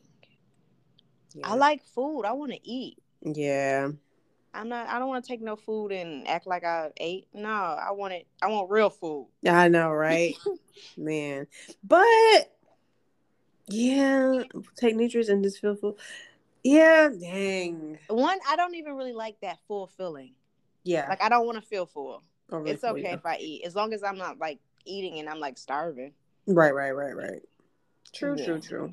Yeah. 1.34 1.47
I 1.51 1.55
like 1.55 1.84
food. 1.84 2.23
I 2.23 2.32
want 2.34 2.51
to 2.53 2.59
eat. 2.67 2.97
yeah. 3.21 3.89
I'm 4.53 4.69
not. 4.69 4.88
I 4.88 4.99
don't 4.99 5.09
want 5.09 5.21
to 5.21 5.28
take 5.28 5.41
no 5.41 5.57
food 5.57 5.91
and 5.91 6.26
act 6.30 6.47
like 6.47 6.63
I 6.63 6.89
ate. 6.95 7.28
No, 7.34 7.49
I 7.49 7.91
want 7.91 8.13
it. 8.13 8.26
I 8.41 8.47
want 8.47 8.71
real 8.71 8.89
food. 8.89 9.28
I 9.45 9.67
know, 9.67 9.91
right? 9.91 10.34
Man. 10.97 11.47
But 11.84 12.55
yeah, 13.67 14.43
take 14.78 14.95
nutrients 14.95 15.30
and 15.30 15.43
just 15.43 15.59
feel 15.59 15.76
full. 15.76 15.97
Yeah, 16.63 17.09
dang. 17.09 17.99
One, 18.07 18.39
I 18.47 18.55
don't 18.55 18.76
even 18.76 18.93
really 18.93 19.13
like 19.13 19.39
that 19.41 19.59
full 19.67 19.88
feeling. 19.88 20.32
Yeah. 20.84 21.07
Like 21.09 21.21
I 21.21 21.28
don't 21.28 21.45
want 21.45 21.57
to 21.61 21.67
feel 21.67 21.86
full. 21.86 22.23
Oh, 22.49 22.59
really 22.59 22.71
It's 22.71 22.82
full, 22.82 22.91
okay 22.91 23.11
if 23.11 23.26
I 23.26 23.38
eat, 23.38 23.65
as 23.65 23.76
long 23.76 23.91
as 23.93 24.03
I'm 24.03 24.17
not 24.17 24.39
like 24.39 24.59
eating 24.86 25.19
and 25.19 25.28
I'm 25.28 25.39
like 25.39 25.57
starving. 25.57 26.13
Right, 26.47 26.73
right, 26.73 26.91
right, 26.91 27.15
right. 27.15 27.41
True, 28.13 28.38
Yeah. 28.38 28.45
true, 28.45 28.59
true. 28.61 28.91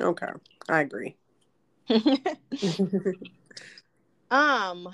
Okay, 0.00 0.26
I 0.68 0.80
agree. 0.80 1.16
um, 4.30 4.88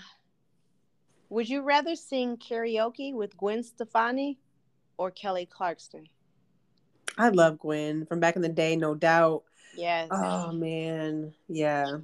would 1.28 1.48
you 1.48 1.62
rather 1.62 1.94
sing 1.94 2.36
karaoke 2.36 3.14
with 3.14 3.36
Gwen 3.36 3.62
Stefani 3.62 4.38
or 4.98 5.10
Kelly 5.10 5.46
Clarkson? 5.46 6.08
I 7.16 7.28
love 7.28 7.58
Gwen 7.58 8.06
from 8.06 8.20
back 8.20 8.36
in 8.36 8.42
the 8.42 8.48
day, 8.48 8.76
no 8.76 8.94
doubt. 8.94 9.44
Yes. 9.74 10.08
Oh 10.10 10.52
man, 10.52 11.32
yeah. 11.48 11.98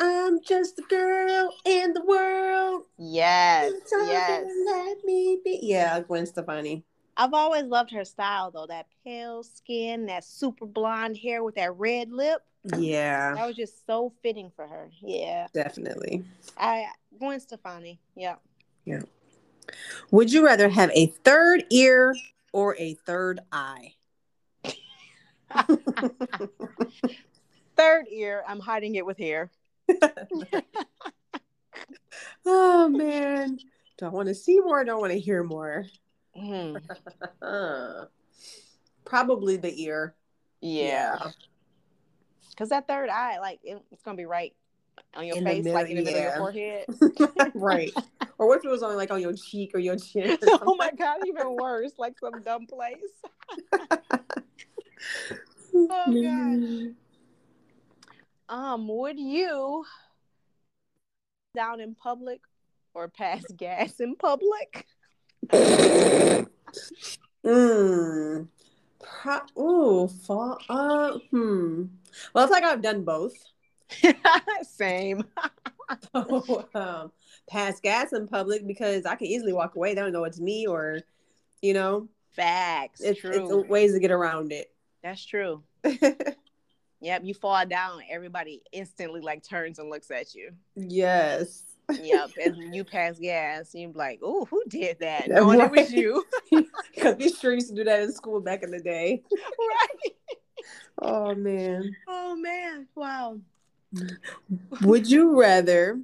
I'm 0.00 0.40
just 0.42 0.78
a 0.78 0.82
girl 0.82 1.52
in 1.64 1.92
the 1.92 2.04
world. 2.04 2.84
yes. 2.98 3.72
Yes. 4.06 4.46
Let 4.66 5.04
me 5.04 5.40
be. 5.44 5.58
Yeah, 5.62 6.00
Gwen 6.00 6.26
Stefani. 6.26 6.84
I've 7.18 7.34
always 7.34 7.64
loved 7.64 7.90
her 7.90 8.04
style 8.04 8.50
though. 8.50 8.66
That 8.66 8.86
pale 9.04 9.42
skin, 9.42 10.06
that 10.06 10.24
super 10.24 10.64
blonde 10.66 11.18
hair 11.18 11.42
with 11.42 11.56
that 11.56 11.74
red 11.76 12.12
lip. 12.12 12.42
Yeah, 12.76 13.34
That 13.34 13.46
was 13.46 13.56
just 13.56 13.84
so 13.86 14.12
fitting 14.22 14.50
for 14.54 14.66
her. 14.66 14.90
Yeah. 15.00 15.48
definitely. 15.52 16.24
I 16.56 16.86
Gwen 17.18 17.40
Stefani. 17.40 17.98
Yeah. 18.14 18.36
Yeah. 18.84 19.02
Would 20.10 20.32
you 20.32 20.44
rather 20.44 20.68
have 20.68 20.90
a 20.94 21.06
third 21.24 21.64
ear 21.70 22.14
or 22.52 22.76
a 22.76 22.94
third 22.94 23.40
eye? 23.52 23.94
Third 27.76 28.06
ear, 28.10 28.42
I'm 28.48 28.58
hiding 28.58 28.96
it 28.96 29.06
with 29.06 29.18
hair. 29.18 29.52
oh 32.44 32.88
man, 32.88 33.56
do 33.96 34.04
I 34.04 34.08
want 34.08 34.26
to 34.28 34.34
see 34.34 34.58
more? 34.58 34.80
Or 34.80 34.84
don't 34.84 35.00
want 35.00 35.12
to 35.12 35.18
hear 35.20 35.44
more? 35.44 35.86
Hmm. 36.38 36.76
Probably 39.04 39.56
the 39.56 39.82
ear. 39.82 40.14
Yeah. 40.60 41.16
Cause 42.56 42.70
that 42.70 42.88
third 42.88 43.08
eye, 43.08 43.38
like 43.38 43.60
it- 43.62 43.82
it's 43.92 44.02
gonna 44.02 44.16
be 44.16 44.24
right 44.24 44.54
on 45.14 45.26
your 45.26 45.36
In 45.36 45.44
face, 45.44 45.64
like 45.66 45.88
in 45.88 45.96
the 45.96 46.02
middle, 46.02 46.22
middle 46.42 46.50
of 46.50 46.52
your 46.54 47.22
forehead. 47.22 47.52
right. 47.54 47.92
Or 48.38 48.48
what 48.48 48.58
if 48.58 48.64
it 48.64 48.68
was 48.68 48.82
on 48.82 48.96
like 48.96 49.10
on 49.10 49.20
your 49.20 49.32
cheek 49.32 49.70
or 49.74 49.78
your 49.78 49.96
chin? 49.96 50.32
or 50.32 50.58
oh 50.66 50.74
my 50.76 50.90
god, 50.90 51.18
even 51.26 51.54
worse, 51.54 51.92
like 51.98 52.18
some 52.18 52.42
dumb 52.42 52.66
place. 52.66 52.96
Oh, 55.74 56.12
God. 56.22 56.94
Um, 58.48 58.88
would 58.88 59.18
you 59.18 59.84
down 61.54 61.80
in 61.80 61.94
public 61.94 62.40
or 62.94 63.08
pass 63.08 63.44
gas 63.56 64.00
in 64.00 64.16
public? 64.16 64.86
Mm. 67.44 68.48
Pro- 69.00 69.62
ooh, 69.62 70.08
fall. 70.08 70.58
Uh, 70.68 71.18
hmm. 71.30 71.84
Well, 72.34 72.44
it's 72.44 72.52
like 72.52 72.64
I've 72.64 72.82
done 72.82 73.04
both. 73.04 73.34
Same. 74.62 75.24
So, 76.12 76.68
um, 76.74 77.12
pass 77.48 77.80
gas 77.80 78.12
in 78.12 78.28
public 78.28 78.66
because 78.66 79.06
I 79.06 79.14
can 79.14 79.26
easily 79.26 79.54
walk 79.54 79.74
away. 79.74 79.94
They 79.94 80.02
don't 80.02 80.12
know 80.12 80.24
it's 80.24 80.38
me 80.38 80.66
or, 80.66 81.00
you 81.62 81.72
know, 81.72 82.08
Facts. 82.36 83.00
it's, 83.00 83.20
true. 83.20 83.30
it's 83.30 83.68
ways 83.70 83.94
to 83.94 83.98
get 83.98 84.10
around 84.10 84.52
it. 84.52 84.70
That's 85.02 85.24
true. 85.24 85.62
Yep, 87.00 87.22
you 87.24 87.34
fall 87.34 87.64
down, 87.64 88.02
everybody 88.10 88.60
instantly 88.72 89.20
like 89.20 89.42
turns 89.48 89.78
and 89.78 89.88
looks 89.88 90.10
at 90.10 90.34
you. 90.34 90.50
yes. 90.74 91.67
Yep, 92.00 92.30
and 92.44 92.74
you 92.74 92.84
pass 92.84 93.18
gas, 93.18 93.72
and 93.72 93.82
you're 93.82 93.92
like, 93.92 94.20
"Oh, 94.22 94.44
who 94.44 94.62
did 94.68 94.98
that?" 95.00 95.28
Yeah, 95.28 95.36
Knowing 95.36 95.60
it 95.60 95.70
was 95.70 95.92
you, 95.92 96.24
Because 96.94 97.16
we 97.16 97.30
sure 97.30 97.54
used 97.54 97.70
to 97.70 97.74
do 97.74 97.84
that 97.84 98.02
in 98.02 98.12
school 98.12 98.40
back 98.40 98.62
in 98.62 98.70
the 98.70 98.80
day. 98.80 99.22
right? 99.32 100.14
Oh, 101.00 101.34
man. 101.34 101.96
Oh 102.06 102.36
man, 102.36 102.88
wow. 102.94 103.38
Would 104.82 105.08
you 105.10 105.40
rather 105.40 106.00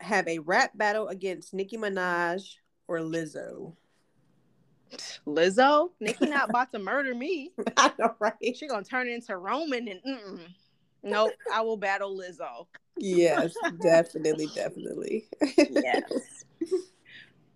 have 0.00 0.26
a 0.26 0.38
rap 0.38 0.70
battle 0.74 1.08
against 1.08 1.52
Nicki 1.52 1.76
Minaj 1.76 2.56
or 2.88 3.00
Lizzo? 3.00 3.74
Lizzo, 5.26 5.90
Nicki 6.00 6.26
not 6.26 6.48
about 6.50 6.72
to 6.72 6.78
murder 6.78 7.14
me. 7.14 7.52
I 7.76 7.92
know, 7.98 8.14
right? 8.18 8.56
She 8.56 8.66
gonna 8.66 8.84
turn 8.84 9.08
into 9.08 9.36
Roman 9.36 9.88
and 9.88 10.00
mm-mm. 10.02 10.40
Nope. 11.02 11.32
I 11.52 11.60
will 11.62 11.76
battle 11.76 12.16
Lizzo. 12.16 12.66
Yes, 12.96 13.54
definitely, 13.80 14.46
definitely. 14.54 15.28
Yes. 15.70 16.44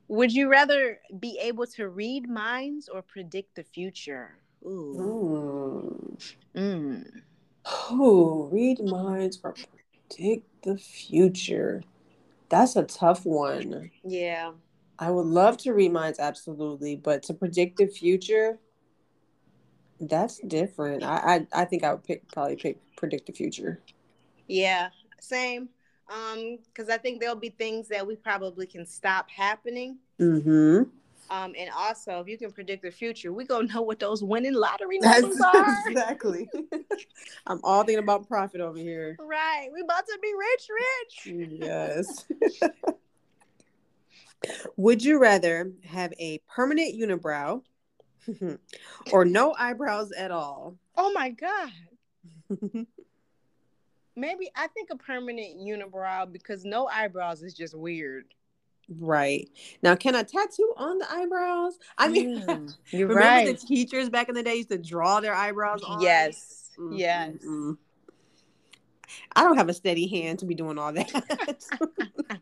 Would 0.08 0.32
you 0.32 0.50
rather 0.50 0.98
be 1.18 1.38
able 1.40 1.66
to 1.68 1.88
read 1.88 2.28
minds 2.28 2.88
or 2.88 3.02
predict 3.02 3.54
the 3.56 3.64
future? 3.64 4.38
Ooh. 4.64 6.16
Hmm. 6.54 6.60
Mm. 6.60 7.22
Oh, 7.90 8.48
read 8.52 8.82
minds 8.84 9.40
or 9.42 9.54
predict 10.08 10.46
the 10.62 10.76
future. 10.76 11.82
That's 12.48 12.76
a 12.76 12.84
tough 12.84 13.24
one. 13.24 13.90
Yeah. 14.04 14.52
I 14.98 15.10
would 15.10 15.26
love 15.26 15.56
to 15.58 15.72
read 15.72 15.92
minds, 15.92 16.18
absolutely, 16.18 16.96
but 16.96 17.22
to 17.24 17.34
predict 17.34 17.78
the 17.78 17.86
future, 17.86 18.58
that's 20.08 20.38
different. 20.40 21.02
I 21.02 21.46
I, 21.52 21.62
I 21.62 21.64
think 21.64 21.84
I 21.84 21.92
would 21.92 22.04
pick 22.04 22.30
probably 22.32 22.56
pick 22.56 22.78
predict 22.96 23.26
the 23.26 23.32
future. 23.32 23.80
Yeah. 24.46 24.88
Same. 25.20 25.68
Um, 26.08 26.58
because 26.66 26.90
I 26.90 26.98
think 26.98 27.20
there'll 27.20 27.34
be 27.34 27.48
things 27.48 27.88
that 27.88 28.06
we 28.06 28.16
probably 28.16 28.66
can 28.66 28.84
stop 28.84 29.30
happening. 29.30 29.98
Mm-hmm. 30.20 30.82
Um, 31.30 31.54
and 31.58 31.70
also 31.74 32.20
if 32.20 32.28
you 32.28 32.36
can 32.36 32.52
predict 32.52 32.82
the 32.82 32.90
future, 32.90 33.32
we 33.32 33.44
gonna 33.44 33.72
know 33.72 33.82
what 33.82 33.98
those 33.98 34.22
winning 34.22 34.52
lottery 34.52 34.98
That's 35.00 35.22
numbers 35.22 35.40
are. 35.40 35.76
exactly. 35.88 36.48
I'm 37.46 37.60
all 37.64 37.82
thinking 37.84 38.02
about 38.02 38.28
profit 38.28 38.60
over 38.60 38.78
here. 38.78 39.16
Right. 39.18 39.68
We 39.72 39.80
about 39.80 40.06
to 40.06 40.18
be 40.20 40.32
rich, 40.38 40.68
rich. 41.48 41.60
Yes. 41.60 42.26
Would 44.76 45.02
you 45.02 45.18
rather 45.18 45.72
have 45.84 46.12
a 46.18 46.38
permanent 46.54 46.94
unibrow 47.00 47.62
or 49.12 49.24
no 49.24 49.54
eyebrows 49.58 50.12
at 50.12 50.30
all. 50.30 50.76
Oh 50.96 51.12
my 51.12 51.30
god. 51.30 51.70
Maybe 54.16 54.48
I 54.54 54.68
think 54.68 54.90
a 54.90 54.96
permanent 54.96 55.58
unibrow 55.58 56.30
because 56.32 56.64
no 56.64 56.86
eyebrows 56.86 57.42
is 57.42 57.52
just 57.54 57.74
weird. 57.76 58.26
Right. 59.00 59.48
Now, 59.82 59.96
can 59.96 60.14
I 60.14 60.22
tattoo 60.22 60.72
on 60.76 60.98
the 60.98 61.10
eyebrows? 61.10 61.78
I 61.98 62.08
mean, 62.08 62.40
Mm, 62.40 62.74
you're 62.92 63.08
remember 63.08 63.50
right. 63.50 63.58
the 63.60 63.66
teachers 63.66 64.10
back 64.10 64.28
in 64.28 64.34
the 64.34 64.42
day 64.42 64.56
used 64.56 64.68
to 64.68 64.78
draw 64.78 65.20
their 65.20 65.34
eyebrows 65.34 65.82
on? 65.82 66.00
Yes. 66.00 66.70
Mm, 66.78 66.98
Yes. 66.98 67.36
I 69.36 69.42
don't 69.42 69.56
have 69.56 69.68
a 69.68 69.74
steady 69.74 70.06
hand 70.06 70.38
to 70.40 70.44
be 70.46 70.54
doing 70.54 70.78
all 70.78 70.92
that. 70.92 71.10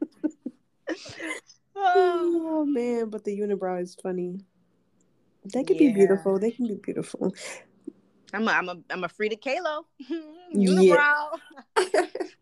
Oh, 1.75 2.43
oh 2.61 2.65
man, 2.67 3.09
but 3.09 3.25
the 3.25 3.37
unibrow 3.41 3.81
is 3.83 3.97
funny. 4.01 4.39
They 5.45 5.65
can 5.65 5.77
be 5.77 5.93
beautiful. 5.93 6.39
They 6.39 6.51
can 6.51 6.67
be 6.69 6.77
beautiful. 6.77 7.35
I'm 8.33 8.49
a, 8.49 8.51
I'm 8.51 8.69
a 8.69 8.79
I'm 8.91 9.05
a 9.05 9.09
Frida 9.09 9.37
Kahlo. 9.37 9.85
Yeah. 10.55 10.69
Unibrow. 10.69 11.39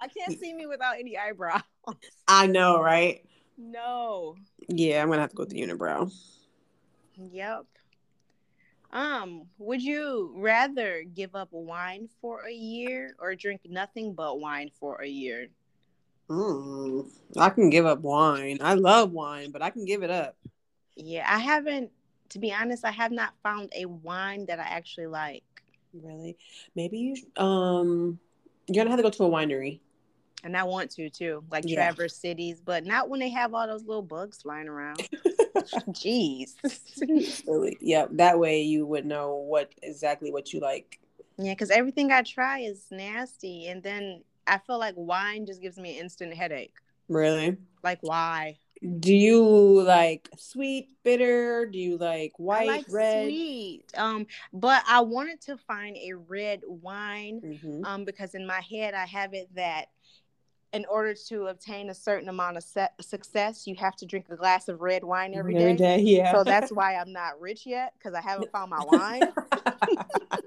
I 0.00 0.08
can't 0.08 0.36
see 0.40 0.52
me 0.52 0.66
without 0.66 0.98
any 0.98 1.16
eyebrow. 1.16 1.60
I 2.26 2.48
know, 2.48 2.82
right? 2.82 3.24
No. 3.56 4.34
Yeah, 4.68 5.00
I'm 5.00 5.10
gonna 5.10 5.20
have 5.20 5.30
to 5.30 5.36
go 5.36 5.42
with 5.44 5.50
the 5.50 5.60
unibrow. 5.60 6.12
Yep. 7.16 7.66
Um, 8.92 9.46
would 9.58 9.80
you 9.80 10.32
rather 10.36 11.04
give 11.04 11.36
up 11.36 11.50
wine 11.52 12.08
for 12.20 12.46
a 12.48 12.52
year 12.52 13.14
or 13.20 13.36
drink 13.36 13.60
nothing 13.68 14.14
but 14.14 14.40
wine 14.40 14.72
for 14.80 15.00
a 15.00 15.06
year? 15.06 15.46
Mm, 16.28 17.08
I 17.36 17.50
can 17.50 17.70
give 17.70 17.86
up 17.86 18.00
wine. 18.00 18.58
I 18.60 18.74
love 18.74 19.12
wine, 19.12 19.52
but 19.52 19.62
I 19.62 19.70
can 19.70 19.84
give 19.84 20.02
it 20.02 20.10
up. 20.10 20.36
Yeah, 20.96 21.24
I 21.32 21.38
haven't 21.38 21.90
to 22.30 22.38
be 22.38 22.52
honest, 22.52 22.84
I 22.84 22.90
have 22.90 23.12
not 23.12 23.34
found 23.42 23.72
a 23.76 23.84
wine 23.86 24.46
that 24.46 24.58
I 24.58 24.64
actually 24.64 25.06
like. 25.08 25.44
Really? 25.92 26.36
Maybe 26.74 26.98
you 26.98 27.42
um 27.42 28.18
you're 28.66 28.84
gonna 28.84 28.90
have 28.90 28.98
to 28.98 29.02
go 29.02 29.10
to 29.10 29.24
a 29.24 29.30
winery. 29.30 29.80
And 30.42 30.56
I 30.56 30.62
want 30.62 30.90
to 30.92 31.10
too, 31.10 31.44
like 31.50 31.64
Yeah. 31.66 31.74
Traverse 31.76 32.16
Cities, 32.16 32.60
but 32.64 32.86
not 32.86 33.08
when 33.08 33.20
they 33.20 33.28
have 33.30 33.52
all 33.52 33.66
those 33.66 33.84
little 33.84 34.02
bugs 34.02 34.40
flying 34.42 34.68
around. 34.68 35.06
Jeez. 35.90 36.54
Really? 37.46 37.78
Yeah, 37.80 38.06
that 38.12 38.38
way 38.38 38.62
you 38.62 38.86
would 38.86 39.06
know 39.06 39.36
what 39.36 39.70
exactly 39.82 40.30
what 40.30 40.52
you 40.52 40.60
like. 40.60 40.98
yeah, 41.38 41.52
because 41.52 41.70
everything 41.70 42.12
I 42.12 42.22
try 42.22 42.60
is 42.60 42.84
nasty. 42.90 43.66
And 43.68 43.82
then 43.82 44.22
I 44.46 44.58
feel 44.58 44.78
like 44.78 44.94
wine 44.96 45.46
just 45.46 45.60
gives 45.62 45.78
me 45.78 45.94
an 45.98 46.04
instant 46.04 46.34
headache. 46.34 46.74
Really? 47.08 47.56
Like, 47.82 47.98
why? 48.02 48.58
Do 48.82 49.12
you 49.14 49.42
like 49.82 50.30
sweet, 50.38 50.88
bitter? 51.02 51.66
Do 51.66 51.78
you 51.78 51.98
like 51.98 52.32
white, 52.38 52.62
I 52.68 52.76
like 52.76 52.86
red? 52.90 53.26
sweet. 53.26 53.84
Um, 53.94 54.26
but 54.54 54.82
I 54.88 55.00
wanted 55.00 55.40
to 55.42 55.58
find 55.58 55.96
a 55.98 56.14
red 56.14 56.62
wine 56.66 57.40
Mhm. 57.62 57.84
um, 57.84 58.04
because 58.06 58.34
in 58.34 58.46
my 58.46 58.60
head 58.60 58.94
I 58.94 59.04
have 59.04 59.34
it 59.34 59.54
that 59.54 59.86
in 60.72 60.86
order 60.86 61.12
to 61.28 61.48
obtain 61.48 61.90
a 61.90 61.94
certain 61.94 62.28
amount 62.30 62.56
of 62.56 62.62
se- 62.62 62.88
success, 63.00 63.66
you 63.66 63.74
have 63.74 63.96
to 63.96 64.06
drink 64.06 64.26
a 64.30 64.36
glass 64.36 64.68
of 64.68 64.80
red 64.80 65.04
wine 65.04 65.34
every 65.34 65.52
day. 65.74 65.98
yeah. 66.00 66.32
So 66.32 66.42
that's 66.44 66.70
why 66.72 66.94
I'm 66.94 67.12
not 67.12 67.38
rich 67.40 67.66
yet 67.66 67.92
because 67.98 68.14
I 68.14 68.22
haven't 68.22 68.50
found 68.52 68.70
my 68.70 68.82
wine. 68.86 69.32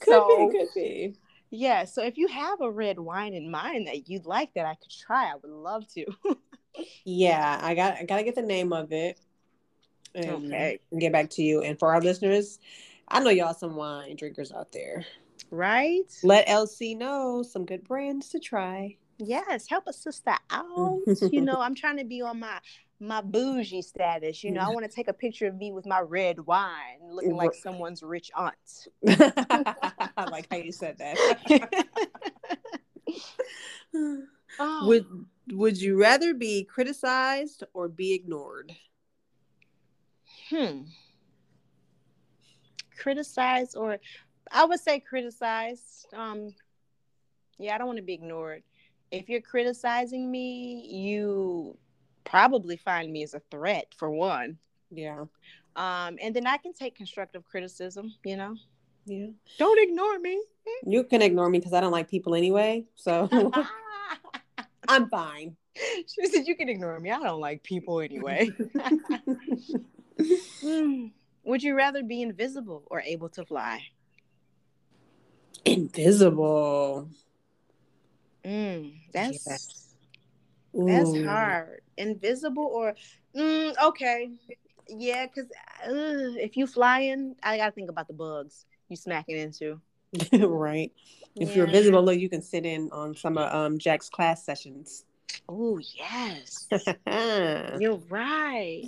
could 0.00 0.12
So- 0.14 0.48
be, 0.50 0.58
could 0.58 0.68
be. 0.74 1.14
yeah. 1.50 1.84
So 1.84 2.02
if 2.02 2.16
you 2.16 2.28
have 2.28 2.60
a 2.60 2.70
red 2.70 2.98
wine 2.98 3.34
in 3.34 3.50
mind 3.50 3.88
that 3.88 4.08
you'd 4.08 4.26
like 4.26 4.54
that 4.54 4.64
I 4.64 4.74
could 4.76 4.90
try, 4.90 5.30
I 5.30 5.34
would 5.34 5.50
love 5.50 5.86
to. 5.94 6.06
Yeah, 7.04 7.58
I 7.62 7.74
got 7.74 7.96
I 7.96 8.04
gotta 8.04 8.22
get 8.24 8.34
the 8.34 8.42
name 8.42 8.72
of 8.72 8.92
it. 8.92 9.20
And 10.14 10.30
Okay. 10.52 10.78
get 10.98 11.12
back 11.12 11.30
to 11.30 11.42
you. 11.42 11.62
And 11.62 11.78
for 11.78 11.92
our 11.92 12.00
listeners, 12.00 12.58
I 13.08 13.20
know 13.20 13.30
y'all 13.30 13.52
some 13.54 13.74
wine 13.76 14.16
drinkers 14.16 14.52
out 14.52 14.72
there. 14.72 15.04
right? 15.50 16.10
Let 16.22 16.46
LC 16.48 16.96
know 16.96 17.42
some 17.42 17.64
good 17.66 17.84
brands 17.84 18.28
to 18.30 18.38
try. 18.40 18.96
Yes. 19.18 19.66
Help 19.68 19.84
a 19.86 19.92
sister 19.92 20.34
out. 20.50 21.00
you 21.32 21.40
know, 21.40 21.60
I'm 21.60 21.74
trying 21.74 21.98
to 21.98 22.04
be 22.04 22.22
on 22.22 22.40
my 22.40 22.58
my 23.00 23.20
bougie 23.20 23.82
status. 23.82 24.42
You 24.44 24.52
know, 24.52 24.60
I 24.60 24.68
want 24.68 24.88
to 24.88 24.90
take 24.90 25.08
a 25.08 25.12
picture 25.12 25.46
of 25.46 25.56
me 25.56 25.72
with 25.72 25.84
my 25.84 26.00
red 26.00 26.40
wine, 26.46 27.00
looking 27.02 27.36
like 27.36 27.54
someone's 27.54 28.02
rich 28.02 28.30
aunt. 28.34 28.88
I 30.16 30.26
like 30.30 30.46
how 30.50 30.56
you 30.56 30.72
said 30.72 30.98
that. 30.98 31.18
Oh. 34.60 34.86
would 34.86 35.06
would 35.52 35.80
you 35.80 36.00
rather 36.00 36.34
be 36.34 36.64
criticized 36.64 37.64
or 37.72 37.88
be 37.88 38.12
ignored? 38.12 38.72
hmm. 40.50 40.82
Criticized 42.96 43.76
or 43.76 43.98
I 44.50 44.64
would 44.64 44.80
say 44.80 45.00
criticized. 45.00 46.06
Um 46.14 46.54
yeah, 47.58 47.74
I 47.74 47.78
don't 47.78 47.86
want 47.86 47.98
to 47.98 48.02
be 48.02 48.14
ignored. 48.14 48.62
If 49.10 49.28
you're 49.28 49.40
criticizing 49.40 50.30
me, 50.30 50.86
you 50.90 51.76
probably 52.24 52.76
find 52.76 53.12
me 53.12 53.22
as 53.22 53.34
a 53.34 53.42
threat 53.50 53.86
for 53.96 54.10
one. 54.10 54.58
Yeah. 54.90 55.24
Um, 55.76 56.18
and 56.20 56.34
then 56.34 56.46
I 56.46 56.56
can 56.56 56.72
take 56.72 56.96
constructive 56.96 57.44
criticism, 57.44 58.12
you 58.24 58.36
know. 58.36 58.56
Yeah. 59.06 59.28
Don't 59.58 59.88
ignore 59.88 60.18
me. 60.18 60.42
You 60.84 61.04
can 61.04 61.22
ignore 61.22 61.48
me 61.48 61.58
because 61.58 61.74
I 61.74 61.80
don't 61.80 61.92
like 61.92 62.08
people 62.08 62.34
anyway. 62.34 62.86
So 62.96 63.28
I'm 64.88 65.08
fine. 65.08 65.56
she 65.76 66.26
said 66.26 66.46
you 66.46 66.56
can 66.56 66.68
ignore 66.68 66.98
me. 67.00 67.10
I 67.10 67.18
don't 67.22 67.40
like 67.40 67.62
people 67.62 68.00
anyway. 68.00 68.50
Hmm. 70.60 71.08
Would 71.44 71.62
you 71.62 71.76
rather 71.76 72.02
be 72.02 72.22
invisible 72.22 72.84
or 72.86 73.00
able 73.00 73.28
to 73.30 73.44
fly? 73.44 73.82
Invisible. 75.64 77.08
Mm, 78.44 78.94
that's 79.12 79.46
Yes. 79.46 79.96
that's 80.74 81.16
hard. 81.24 81.80
Invisible 81.96 82.64
or 82.64 82.94
mm, 83.36 83.74
okay, 83.84 84.30
yeah. 84.88 85.26
Because 85.26 85.50
if 85.86 86.56
you 86.56 86.66
flying, 86.66 87.36
I 87.42 87.56
gotta 87.56 87.72
think 87.72 87.90
about 87.90 88.08
the 88.08 88.14
bugs 88.14 88.64
you 88.88 88.96
smacking 88.96 89.36
into. 89.36 89.80
right. 90.32 90.92
If 91.36 91.56
you're 91.56 91.66
Yeah. 91.66 91.72
visible, 91.72 92.02
look, 92.02 92.18
you 92.18 92.28
can 92.28 92.42
sit 92.42 92.64
in 92.64 92.90
on 92.92 93.14
some 93.16 93.38
of 93.38 93.52
um, 93.52 93.78
Jack's 93.78 94.08
class 94.08 94.44
sessions. 94.44 95.04
Oh 95.48 95.78
yes, 95.78 96.68
you're 97.80 98.00
right. 98.08 98.82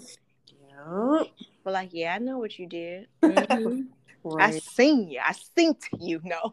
But 1.64 1.72
like, 1.72 1.90
yeah, 1.92 2.14
I 2.14 2.18
know 2.18 2.38
what 2.38 2.58
you 2.58 2.68
did. 2.68 3.08
Mhm. 3.22 3.86
I 4.38 4.50
Right. 4.50 4.62
seen 4.62 5.08
you. 5.08 5.20
I 5.22 5.32
synced 5.32 5.86
you. 6.00 6.20
No. 6.24 6.52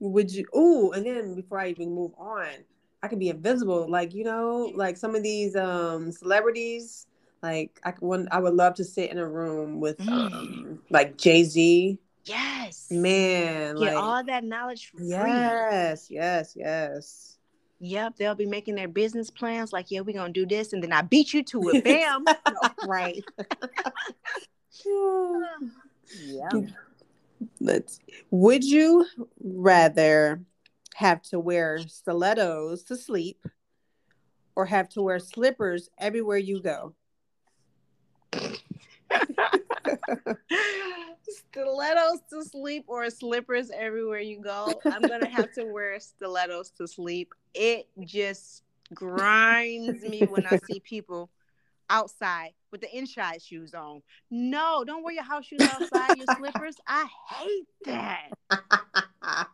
Would 0.00 0.32
you? 0.32 0.46
Oh, 0.52 0.90
and 0.92 1.06
then 1.06 1.34
before 1.34 1.60
I 1.60 1.68
even 1.68 1.94
move 1.94 2.12
on, 2.18 2.48
I 3.02 3.08
could 3.08 3.18
be 3.20 3.28
invisible. 3.28 3.88
Like 3.88 4.14
you 4.14 4.24
know, 4.24 4.72
like 4.74 4.96
some 4.96 5.14
of 5.14 5.22
these 5.22 5.54
um 5.56 6.10
celebrities. 6.12 7.06
Like 7.42 7.80
I 7.84 7.90
could, 7.92 8.02
one, 8.06 8.28
I 8.30 8.38
would 8.38 8.54
love 8.54 8.74
to 8.74 8.84
sit 8.84 9.10
in 9.10 9.18
a 9.18 9.28
room 9.28 9.80
with 9.80 10.00
um 10.08 10.80
like 10.90 11.16
Jay 11.18 11.44
Z. 11.44 11.98
yes. 12.24 12.88
Man, 12.90 13.76
Get 13.76 13.94
like 13.94 14.02
all 14.02 14.24
that 14.24 14.44
knowledge 14.44 14.90
for 14.90 14.98
free. 14.98 15.06
yes, 15.06 16.10
yes, 16.10 16.54
yes. 16.56 17.28
Yep, 17.84 18.14
they'll 18.16 18.36
be 18.36 18.46
making 18.46 18.76
their 18.76 18.86
business 18.86 19.28
plans 19.28 19.72
like, 19.72 19.90
yeah, 19.90 20.00
we're 20.00 20.14
gonna 20.14 20.32
do 20.32 20.46
this, 20.46 20.72
and 20.72 20.80
then 20.80 20.92
I 20.92 21.02
beat 21.02 21.34
you 21.34 21.42
to 21.42 21.70
it. 21.70 21.82
Bam. 21.82 22.24
right. 22.86 23.20
yeah. 24.84 26.48
Let's. 27.60 27.98
Would 28.30 28.62
you 28.62 29.04
rather 29.42 30.44
have 30.94 31.22
to 31.22 31.40
wear 31.40 31.80
stilettos 31.88 32.84
to 32.84 32.96
sleep, 32.96 33.44
or 34.54 34.66
have 34.66 34.88
to 34.90 35.02
wear 35.02 35.18
slippers 35.18 35.90
everywhere 35.98 36.38
you 36.38 36.62
go? 36.62 36.94
stilettos 41.36 42.20
to 42.30 42.44
sleep 42.44 42.84
or 42.86 43.08
slippers 43.10 43.70
everywhere 43.70 44.20
you 44.20 44.40
go. 44.40 44.80
I'm 44.86 45.02
gonna 45.02 45.28
have 45.28 45.52
to 45.54 45.64
wear 45.72 45.98
stilettos 46.00 46.70
to 46.78 46.86
sleep. 46.86 47.34
It 47.54 47.88
just 48.00 48.62
grinds 48.94 50.02
me 50.02 50.26
when 50.26 50.46
I 50.46 50.56
see 50.56 50.80
people 50.80 51.30
outside 51.90 52.52
with 52.70 52.80
the 52.80 52.96
inside 52.96 53.42
shoes 53.42 53.74
on. 53.74 54.02
No, 54.30 54.84
don't 54.86 55.04
wear 55.04 55.14
your 55.14 55.24
house 55.24 55.46
shoes 55.46 55.60
outside, 55.60 56.16
your 56.16 56.26
slippers. 56.26 56.76
I 56.86 57.06
hate 57.28 57.66
that. 57.86 58.30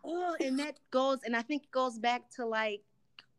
Oh, 0.04 0.36
and 0.40 0.58
that 0.58 0.78
goes, 0.90 1.18
and 1.24 1.36
I 1.36 1.42
think 1.42 1.64
it 1.64 1.70
goes 1.70 1.98
back 1.98 2.30
to 2.36 2.46
like 2.46 2.82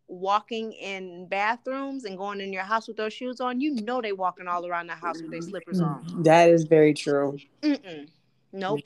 walking 0.07 0.73
in 0.73 1.27
bathrooms 1.27 2.03
and 2.05 2.17
going 2.17 2.41
in 2.41 2.51
your 2.51 2.63
house 2.63 2.87
with 2.87 2.97
those 2.97 3.13
shoes 3.13 3.39
on. 3.39 3.61
You 3.61 3.75
know 3.75 4.01
they 4.01 4.11
walking 4.11 4.47
all 4.47 4.65
around 4.65 4.87
the 4.87 4.95
house 4.95 5.21
with 5.21 5.31
their 5.31 5.41
slippers 5.41 5.79
on. 5.79 6.23
That 6.23 6.49
is 6.49 6.63
very 6.63 6.93
true. 6.93 7.37
Mm-mm. 7.61 8.09
Nope. 8.51 8.81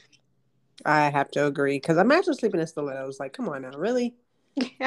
I 0.86 1.09
have 1.09 1.32
to 1.32 1.45
agree 1.45 1.78
because 1.78 1.97
I'm 1.97 2.11
actually 2.11 2.36
sleeping 2.36 2.59
in 2.59 2.68
stilettos. 2.68 3.20
Like, 3.20 3.34
come 3.34 3.47
on 3.49 3.61
now, 3.61 3.72
really? 3.78 4.16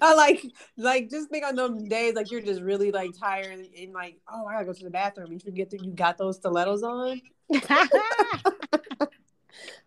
I 0.00 0.14
like 0.14 0.42
like 0.78 1.10
just 1.10 1.28
think 1.28 1.44
on 1.44 1.54
those 1.54 1.82
days 1.82 2.14
like 2.14 2.30
you're 2.30 2.40
just 2.40 2.62
really 2.62 2.90
like 2.90 3.10
tired 3.18 3.68
and 3.78 3.92
like 3.92 4.16
oh 4.32 4.46
I 4.46 4.54
gotta 4.54 4.64
go 4.64 4.72
to 4.72 4.84
the 4.84 4.90
bathroom. 4.90 5.32
You 5.32 5.38
forget 5.38 5.68
that 5.70 5.84
you 5.84 5.92
got 5.92 6.16
those 6.16 6.36
stilettos 6.36 6.82
on. 6.82 7.20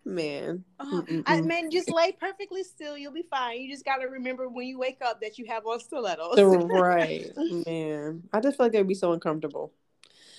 Man, 0.05 0.63
uh, 0.79 1.01
I 1.25 1.41
mean, 1.41 1.69
just 1.69 1.91
lay 1.91 2.11
perfectly 2.13 2.63
still. 2.63 2.97
You'll 2.97 3.11
be 3.11 3.25
fine. 3.29 3.61
You 3.61 3.71
just 3.71 3.85
got 3.85 3.97
to 3.97 4.07
remember 4.07 4.49
when 4.49 4.65
you 4.65 4.79
wake 4.79 4.97
up 5.05 5.21
that 5.21 5.37
you 5.37 5.45
have 5.47 5.65
on 5.67 5.79
stilettos. 5.79 6.39
right, 6.39 7.27
man. 7.67 8.23
I 8.33 8.39
just 8.39 8.57
feel 8.57 8.65
like 8.65 8.71
they'd 8.71 8.87
be 8.87 8.95
so 8.95 9.13
uncomfortable. 9.13 9.71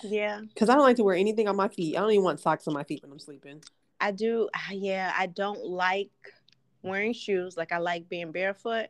Yeah, 0.03 0.41
because 0.43 0.69
I 0.69 0.75
don't 0.75 0.83
like 0.83 0.97
to 0.97 1.05
wear 1.05 1.17
anything 1.17 1.49
on 1.49 1.57
my 1.57 1.69
feet. 1.69 1.97
I 1.97 2.01
don't 2.01 2.11
even 2.13 2.25
want 2.25 2.41
socks 2.41 2.67
on 2.69 2.75
my 2.75 2.85
feet 2.85 3.03
when 3.03 3.13
I'm 3.13 3.19
sleeping. 3.19 3.63
I 4.01 4.13
do. 4.13 4.49
Yeah, 4.71 5.13
I 5.17 5.27
don't 5.27 5.65
like 5.65 6.11
wearing 6.83 7.13
shoes. 7.13 7.57
Like 7.57 7.73
I 7.73 7.79
like 7.79 8.09
being 8.09 8.33
barefoot, 8.33 8.89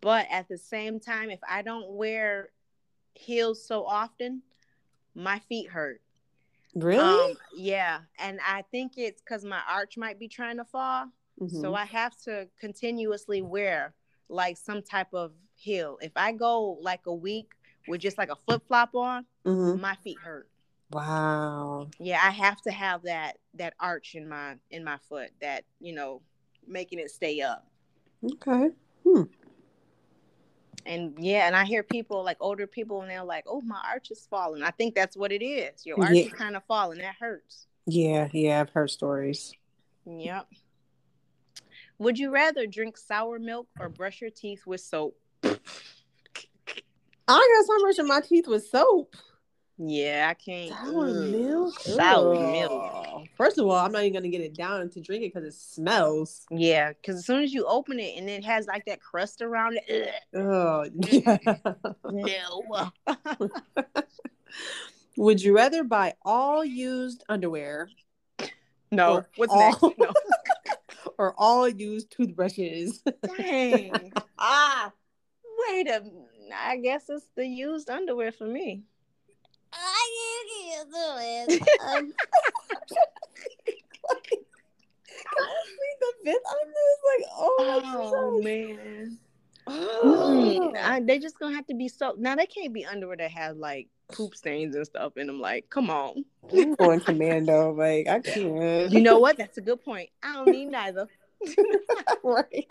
but 0.00 0.26
at 0.30 0.48
the 0.48 0.58
same 0.58 1.00
time, 1.00 1.30
if 1.30 1.40
I 1.48 1.62
don't 1.62 1.90
wear 1.90 2.50
heels 3.14 3.66
so 3.66 3.84
often, 3.84 4.42
my 5.14 5.38
feet 5.48 5.68
hurt. 5.68 6.00
Really? 6.74 7.32
Um, 7.32 7.36
yeah, 7.56 8.00
and 8.18 8.38
I 8.46 8.62
think 8.70 8.92
it's 8.96 9.22
because 9.22 9.44
my 9.44 9.60
arch 9.68 9.96
might 9.96 10.18
be 10.18 10.28
trying 10.28 10.58
to 10.58 10.64
fall, 10.64 11.06
mm-hmm. 11.40 11.60
so 11.60 11.74
I 11.74 11.86
have 11.86 12.14
to 12.24 12.48
continuously 12.60 13.40
wear 13.40 13.94
like 14.28 14.58
some 14.58 14.82
type 14.82 15.14
of 15.14 15.32
heel. 15.54 15.98
If 16.02 16.12
I 16.16 16.32
go 16.32 16.78
like 16.82 17.06
a 17.06 17.14
week 17.14 17.52
with 17.88 18.00
just 18.00 18.18
like 18.18 18.30
a 18.30 18.36
flip 18.36 18.62
flop 18.66 18.94
on, 18.94 19.24
mm-hmm. 19.44 19.80
my 19.80 19.94
feet 19.96 20.18
hurt. 20.22 20.48
Wow. 20.92 21.88
Yeah, 21.98 22.20
I 22.22 22.30
have 22.30 22.60
to 22.62 22.70
have 22.70 23.02
that 23.02 23.38
that 23.54 23.74
arch 23.80 24.14
in 24.14 24.28
my 24.28 24.56
in 24.70 24.84
my 24.84 24.98
foot 25.08 25.30
that 25.40 25.64
you 25.80 25.94
know 25.94 26.22
making 26.66 26.98
it 26.98 27.10
stay 27.10 27.40
up. 27.40 27.66
Okay. 28.24 28.70
Hmm. 29.04 29.22
And 30.84 31.14
yeah, 31.18 31.48
and 31.48 31.56
I 31.56 31.64
hear 31.64 31.82
people 31.82 32.22
like 32.22 32.36
older 32.38 32.66
people, 32.66 33.02
and 33.02 33.10
they're 33.10 33.24
like, 33.24 33.44
"Oh, 33.48 33.60
my 33.60 33.80
arch 33.88 34.12
is 34.12 34.26
falling." 34.30 34.62
I 34.62 34.70
think 34.70 34.94
that's 34.94 35.16
what 35.16 35.32
it 35.32 35.44
is. 35.44 35.84
Your 35.84 36.00
arch 36.00 36.12
yeah. 36.12 36.26
is 36.26 36.32
kind 36.32 36.54
of 36.54 36.62
falling. 36.64 36.98
That 36.98 37.16
hurts. 37.18 37.66
Yeah, 37.86 38.28
yeah, 38.32 38.60
I've 38.60 38.70
heard 38.70 38.90
stories. 38.90 39.52
Yep. 40.06 40.46
Would 41.98 42.18
you 42.18 42.30
rather 42.30 42.66
drink 42.66 42.98
sour 42.98 43.38
milk 43.38 43.68
or 43.80 43.88
brush 43.88 44.20
your 44.20 44.30
teeth 44.30 44.66
with 44.66 44.80
soap? 44.80 45.16
I 47.28 47.58
guess 47.58 47.68
I'm 47.72 47.80
brushing 47.80 48.06
my 48.06 48.20
teeth 48.20 48.46
with 48.46 48.66
soap. 48.66 49.16
Yeah, 49.78 50.28
I 50.30 50.34
can't. 50.34 50.70
Sour 50.70 51.08
mm. 51.08 51.30
milk. 51.32 51.80
Sour 51.80 52.34
Ugh. 52.34 52.52
milk. 52.52 53.28
First 53.36 53.58
of 53.58 53.66
all, 53.66 53.76
I'm 53.76 53.92
not 53.92 54.04
even 54.04 54.14
gonna 54.14 54.28
get 54.28 54.40
it 54.40 54.54
down 54.54 54.88
to 54.90 55.00
drink 55.00 55.22
it 55.22 55.34
because 55.34 55.46
it 55.46 55.54
smells. 55.54 56.46
Yeah, 56.50 56.92
because 56.92 57.16
as 57.16 57.26
soon 57.26 57.42
as 57.42 57.52
you 57.52 57.66
open 57.66 58.00
it 58.00 58.16
and 58.16 58.28
it 58.30 58.44
has 58.44 58.66
like 58.66 58.86
that 58.86 59.02
crust 59.02 59.42
around 59.42 59.78
it. 59.86 60.14
Oh 60.34 60.88
yeah. 60.94 61.36
no. 62.10 62.90
Would 65.18 65.42
you 65.42 65.54
rather 65.54 65.84
buy 65.84 66.14
all 66.22 66.64
used 66.64 67.24
underwear? 67.28 67.90
No. 68.90 69.24
What's 69.36 69.52
all, 69.52 69.58
next? 69.58 69.82
No. 69.98 70.12
or 71.18 71.34
all 71.36 71.68
used 71.68 72.10
toothbrushes? 72.10 73.02
Dang. 73.36 74.12
ah. 74.38 74.92
Wait 75.68 75.88
a. 75.88 76.02
I 76.54 76.76
guess 76.76 77.04
it's 77.08 77.26
the 77.36 77.46
used 77.46 77.90
underwear 77.90 78.32
for 78.32 78.46
me. 78.46 78.82
I 79.72 80.38
can't 80.62 80.90
do 80.90 80.96
it. 80.98 81.62
Um, 81.82 82.12
the 86.00 86.12
fifth 86.24 86.42
on 86.46 86.68
this, 86.68 86.98
like, 87.18 87.26
oh, 87.34 87.82
oh 88.12 88.42
man. 88.42 89.18
Oh. 89.66 90.72
I, 90.78 91.00
they 91.00 91.18
just 91.18 91.38
gonna 91.38 91.56
have 91.56 91.66
to 91.66 91.74
be 91.74 91.88
so 91.88 92.14
now 92.16 92.36
they 92.36 92.46
can't 92.46 92.72
be 92.72 92.84
underwear 92.84 93.16
that 93.16 93.32
have 93.32 93.56
like 93.56 93.88
poop 94.12 94.36
stains 94.36 94.76
and 94.76 94.86
stuff 94.86 95.16
in 95.16 95.26
them. 95.26 95.40
Like, 95.40 95.68
come 95.70 95.90
on. 95.90 96.24
I'm 96.52 96.74
going 96.74 97.00
commando. 97.00 97.72
Like, 97.72 98.06
I 98.08 98.20
can't. 98.20 98.92
You 98.92 99.00
know 99.00 99.18
what? 99.18 99.36
That's 99.38 99.58
a 99.58 99.62
good 99.62 99.84
point. 99.84 100.10
I 100.22 100.34
don't 100.34 100.50
need 100.50 100.66
neither. 100.66 101.08
right. 102.22 102.70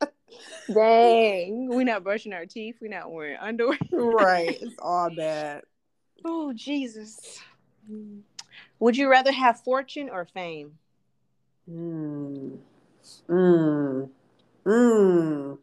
Dang. 0.72 1.68
We're 1.68 1.84
not 1.84 2.04
brushing 2.04 2.32
our 2.32 2.46
teeth. 2.46 2.76
We're 2.80 2.88
not 2.88 3.10
wearing 3.10 3.36
underwear. 3.40 3.78
right. 3.92 4.58
It's 4.60 4.76
all 4.78 5.10
bad. 5.10 5.62
Oh, 6.24 6.52
Jesus. 6.52 7.40
Would 8.78 8.96
you 8.96 9.10
rather 9.10 9.32
have 9.32 9.60
fortune 9.62 10.08
or 10.10 10.24
fame? 10.24 10.78
Mm. 11.70 12.58
Mm. 13.28 14.08
Mm. 14.64 15.58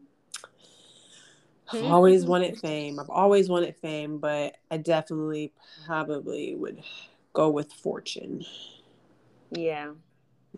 I've 1.71 1.83
always 1.83 2.25
wanted 2.25 2.59
fame. 2.59 2.99
I've 2.99 3.09
always 3.09 3.49
wanted 3.49 3.75
fame, 3.75 4.17
but 4.17 4.57
I 4.71 4.77
definitely 4.77 5.53
probably 5.85 6.55
would 6.55 6.81
go 7.33 7.49
with 7.49 7.71
fortune. 7.71 8.43
Yeah. 9.51 9.91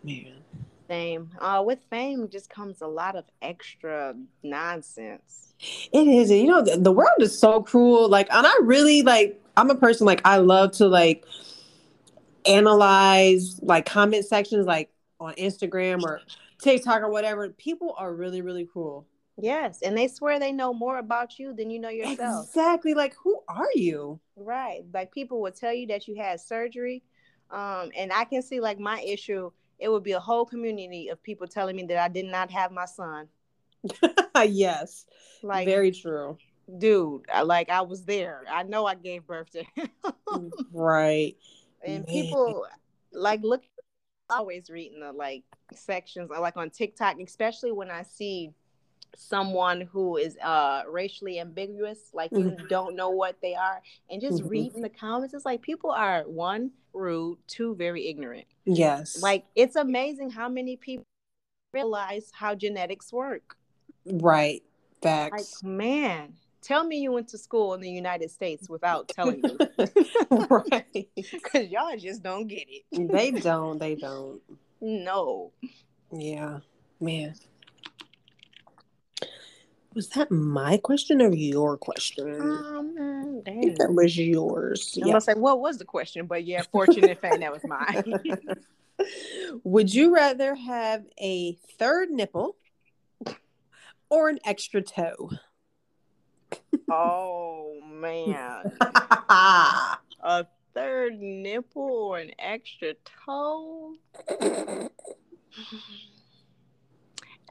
Man. 0.03 0.43
Same. 0.91 1.29
Uh, 1.39 1.63
with 1.65 1.79
fame 1.89 2.27
just 2.27 2.49
comes 2.49 2.81
a 2.81 2.87
lot 2.87 3.15
of 3.15 3.23
extra 3.41 4.13
nonsense. 4.43 5.53
It 5.93 6.05
is. 6.05 6.29
You 6.29 6.47
know, 6.47 6.61
the, 6.61 6.75
the 6.75 6.91
world 6.91 7.21
is 7.21 7.39
so 7.39 7.63
cruel. 7.63 8.09
Like, 8.09 8.27
and 8.29 8.45
I 8.45 8.53
really 8.61 9.01
like 9.01 9.41
I'm 9.55 9.69
a 9.69 9.75
person 9.75 10.05
like 10.05 10.19
I 10.25 10.37
love 10.37 10.73
to 10.73 10.87
like 10.87 11.23
analyze 12.45 13.57
like 13.61 13.85
comment 13.85 14.25
sections 14.25 14.65
like 14.65 14.89
on 15.17 15.33
Instagram 15.35 16.03
or 16.03 16.19
TikTok 16.61 17.03
or 17.03 17.09
whatever. 17.09 17.47
People 17.51 17.95
are 17.97 18.13
really, 18.13 18.41
really 18.41 18.65
cruel. 18.65 19.07
Yes, 19.37 19.81
and 19.81 19.97
they 19.97 20.09
swear 20.09 20.39
they 20.39 20.51
know 20.51 20.73
more 20.73 20.97
about 20.97 21.39
you 21.39 21.53
than 21.53 21.69
you 21.69 21.79
know 21.79 21.87
yourself. 21.87 22.47
Exactly. 22.47 22.93
Like, 22.95 23.15
who 23.23 23.39
are 23.47 23.69
you? 23.75 24.19
Right. 24.35 24.81
Like 24.93 25.13
people 25.13 25.41
will 25.41 25.53
tell 25.53 25.73
you 25.73 25.87
that 25.87 26.09
you 26.09 26.17
had 26.17 26.41
surgery, 26.41 27.01
um, 27.49 27.91
and 27.95 28.11
I 28.11 28.25
can 28.25 28.41
see 28.41 28.59
like 28.59 28.77
my 28.77 28.99
issue. 28.99 29.51
It 29.81 29.89
would 29.89 30.03
be 30.03 30.13
a 30.13 30.19
whole 30.19 30.45
community 30.45 31.09
of 31.09 31.21
people 31.21 31.47
telling 31.47 31.75
me 31.75 31.83
that 31.87 31.97
I 31.97 32.07
did 32.07 32.25
not 32.25 32.51
have 32.51 32.71
my 32.71 32.85
son. 32.85 33.27
yes. 34.45 35.05
Like 35.43 35.67
very 35.67 35.91
true 35.91 36.37
dude, 36.77 37.25
I, 37.31 37.41
like 37.41 37.69
I 37.69 37.81
was 37.81 38.03
there. 38.03 38.43
I 38.49 38.63
know 38.63 38.85
I 38.85 38.95
gave 38.95 39.25
birth 39.25 39.51
to 39.51 39.63
him. 39.75 40.51
right. 40.73 41.35
And 41.83 42.05
Man. 42.05 42.05
people 42.05 42.65
like 43.11 43.41
look 43.43 43.63
always 44.29 44.69
reading 44.69 45.01
the 45.01 45.11
like 45.11 45.43
sections 45.73 46.29
like 46.29 46.57
on 46.57 46.69
TikTok, 46.69 47.19
especially 47.19 47.71
when 47.71 47.91
I 47.91 48.03
see 48.03 48.53
someone 49.15 49.81
who 49.81 50.17
is 50.17 50.37
uh 50.37 50.83
racially 50.89 51.39
ambiguous, 51.39 51.99
like 52.13 52.31
you 52.31 52.51
mm-hmm. 52.51 52.67
don't 52.67 52.95
know 52.95 53.09
what 53.09 53.37
they 53.41 53.55
are, 53.55 53.81
and 54.09 54.21
just 54.21 54.39
mm-hmm. 54.39 54.49
reading 54.49 54.81
the 54.81 54.89
comments, 54.89 55.33
it's 55.33 55.45
like 55.45 55.61
people 55.61 55.91
are 55.91 56.23
one 56.23 56.71
rude, 56.93 57.37
two 57.47 57.75
very 57.75 58.07
ignorant. 58.07 58.45
Yes. 58.65 59.21
Like 59.21 59.45
it's 59.55 59.75
amazing 59.75 60.29
how 60.29 60.49
many 60.49 60.77
people 60.77 61.05
realize 61.73 62.31
how 62.33 62.55
genetics 62.55 63.11
work. 63.11 63.55
Right. 64.05 64.63
Facts. 65.01 65.61
Like, 65.63 65.71
man, 65.71 66.33
tell 66.61 66.83
me 66.83 66.97
you 66.97 67.11
went 67.11 67.27
to 67.29 67.37
school 67.37 67.73
in 67.73 67.81
the 67.81 67.89
United 67.89 68.29
States 68.31 68.69
without 68.69 69.07
telling 69.07 69.41
me. 69.41 69.57
right. 70.29 71.09
Because 71.15 71.69
y'all 71.69 71.97
just 71.97 72.23
don't 72.23 72.47
get 72.47 72.67
it. 72.67 73.11
they 73.11 73.31
don't. 73.39 73.79
They 73.79 73.95
don't. 73.95 74.41
No. 74.79 75.51
Yeah. 76.11 76.59
Man. 76.99 77.35
Was 79.93 80.07
that 80.09 80.31
my 80.31 80.77
question 80.77 81.21
or 81.21 81.33
your 81.33 81.77
question? 81.77 82.41
Um, 82.41 83.41
I 83.45 83.51
think 83.51 83.77
that 83.77 83.93
was 83.93 84.17
yours. 84.17 84.93
I'm 84.95 85.07
yeah. 85.07 85.13
gonna 85.13 85.21
say 85.21 85.33
what 85.33 85.59
was 85.59 85.77
the 85.77 85.85
question, 85.85 86.27
but 86.27 86.45
yeah, 86.45 86.61
fortunate 86.71 87.19
fan, 87.19 87.41
that 87.41 87.51
was 87.51 87.63
mine. 87.65 88.21
Would 89.63 89.93
you 89.93 90.13
rather 90.13 90.55
have 90.55 91.03
a 91.19 91.53
third 91.77 92.09
nipple 92.09 92.55
or 94.09 94.29
an 94.29 94.39
extra 94.45 94.81
toe? 94.81 95.31
oh 96.89 97.79
man. 97.85 98.71
a 100.21 100.45
third 100.73 101.19
nipple 101.19 101.81
or 101.81 102.19
an 102.19 102.31
extra 102.39 102.93
toe? 103.25 103.95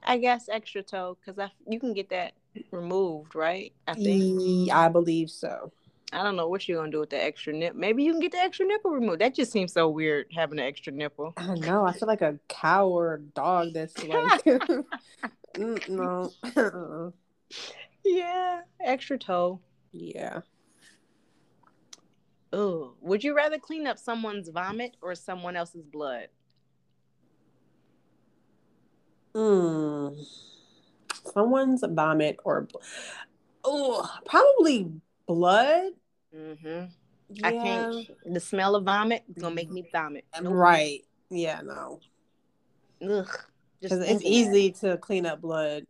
I 0.03 0.19
guess 0.19 0.49
extra 0.49 0.83
toe 0.83 1.17
because 1.21 1.39
I 1.39 1.51
you 1.69 1.79
can 1.79 1.93
get 1.95 2.11
that 2.11 2.33
removed, 2.71 3.35
right? 3.35 3.73
I 3.87 3.95
think. 3.95 4.71
I 4.73 4.89
believe 4.89 5.31
so. 5.31 5.73
I 6.13 6.25
don't 6.25 6.35
know 6.35 6.49
what 6.49 6.67
you're 6.69 6.79
gonna 6.79 6.91
do 6.91 7.01
with 7.01 7.11
the 7.11 7.23
extra 7.23 7.53
nip. 7.53 7.75
Maybe 7.75 8.03
you 8.03 8.13
can 8.13 8.21
get 8.21 8.33
the 8.33 8.39
extra 8.39 8.67
nipple 8.67 8.91
removed. 8.91 9.21
That 9.21 9.35
just 9.35 9.53
seems 9.53 9.73
so 9.73 9.89
weird 9.89 10.27
having 10.35 10.59
an 10.59 10.67
extra 10.67 10.93
nipple. 10.93 11.35
I 11.37 11.47
don't 11.47 11.61
know. 11.61 11.85
I 11.85 11.93
feel 11.93 12.09
like 12.09 12.23
a 12.23 12.39
cow 12.49 12.89
or 12.89 13.15
a 13.15 13.21
dog 13.21 13.75
that's 13.75 14.03
like, 14.05 14.45
no. 15.89 16.33
Yeah, 18.05 18.63
extra 18.81 19.19
toe. 19.19 19.61
Yeah. 19.93 20.41
Oh, 22.53 22.95
would 23.01 23.23
you 23.23 23.37
rather 23.37 23.59
clean 23.59 23.87
up 23.87 23.99
someone's 23.99 24.49
vomit 24.49 24.97
or 25.03 25.15
someone 25.15 25.55
else's 25.55 25.85
blood? 25.85 26.29
Hmm. 29.35 30.09
someone's 31.33 31.85
vomit 31.87 32.39
or 32.45 32.67
oh, 33.65 34.11
probably 34.25 34.91
blood. 35.27 35.93
Mm-hmm. 36.35 36.87
Yeah. 37.33 37.47
I 37.47 37.53
can't. 37.53 38.07
The 38.25 38.41
smell 38.41 38.75
of 38.75 38.85
vomit 38.85 39.23
is 39.29 39.43
gonna 39.43 39.55
make 39.55 39.71
me 39.71 39.89
vomit. 39.93 40.25
Nope. 40.41 40.53
Right. 40.55 41.01
Yeah. 41.31 41.61
No. 41.63 42.01
Ugh. 43.03 43.39
Because 43.81 44.01
it's 44.01 44.25
easy 44.25 44.73
to 44.73 44.99
clean 44.99 45.27
up 45.27 45.41
blood. 45.41 45.87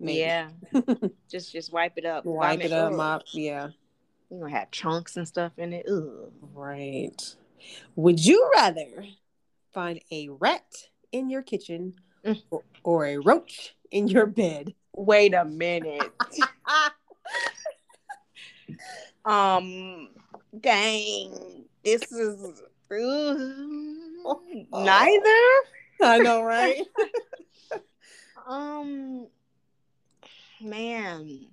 Maybe. 0.00 0.20
Yeah. 0.20 0.48
just 1.30 1.52
just 1.52 1.72
wipe 1.72 1.96
it 1.96 2.04
up. 2.04 2.24
Wipe 2.24 2.58
vomit. 2.58 2.66
it 2.66 2.72
up. 2.72 2.92
Mop. 2.94 3.22
Yeah. 3.32 3.68
You're 4.30 4.40
gonna 4.40 4.58
have 4.58 4.70
chunks 4.70 5.16
and 5.16 5.28
stuff 5.28 5.52
in 5.58 5.72
it. 5.72 5.86
Ugh. 5.88 6.32
Right. 6.54 7.36
Would 7.94 8.24
you 8.24 8.50
rather 8.54 9.04
find 9.72 10.00
a 10.10 10.28
rat 10.30 10.64
in 11.12 11.30
your 11.30 11.42
kitchen 11.42 11.94
mm. 11.94 12.05
Or, 12.50 12.62
or 12.82 13.06
a 13.06 13.18
roach 13.18 13.76
in 13.90 14.08
your 14.08 14.26
bed? 14.26 14.74
Wait 14.94 15.34
a 15.34 15.44
minute. 15.44 16.10
um, 19.24 20.10
dang, 20.60 21.64
this 21.84 22.02
is 22.12 22.62
uh, 22.90 24.34
neither. 24.72 25.52
I 26.02 26.18
know, 26.18 26.42
right? 26.42 26.82
um, 28.46 29.28
man. 30.60 31.46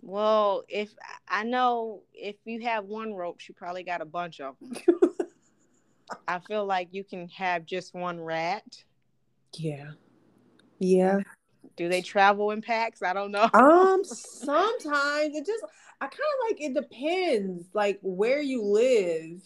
Well, 0.00 0.64
if 0.68 0.94
I 1.28 1.44
know 1.44 2.02
if 2.14 2.36
you 2.44 2.62
have 2.62 2.84
one 2.84 3.14
roach, 3.14 3.48
you 3.48 3.54
probably 3.54 3.82
got 3.82 4.00
a 4.00 4.06
bunch 4.06 4.40
of 4.40 4.54
them. 4.60 4.74
I 6.28 6.38
feel 6.38 6.64
like 6.64 6.88
you 6.92 7.04
can 7.04 7.28
have 7.30 7.66
just 7.66 7.94
one 7.94 8.20
rat. 8.20 8.84
Yeah. 9.54 9.92
Yeah. 10.78 11.20
Do 11.76 11.88
they 11.88 12.02
travel 12.02 12.50
in 12.50 12.60
packs? 12.60 13.02
I 13.02 13.12
don't 13.12 13.30
know. 13.30 13.48
Um, 13.54 14.04
sometimes 14.04 15.36
it 15.36 15.46
just 15.46 15.64
I 16.00 16.06
kind 16.06 16.12
of 16.12 16.50
like 16.50 16.60
it 16.60 16.74
depends 16.74 17.66
like 17.72 17.98
where 18.02 18.40
you 18.40 18.62
live. 18.62 19.42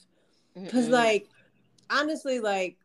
because 0.54 0.88
like 0.88 1.28
honestly 1.90 2.40
like 2.40 2.78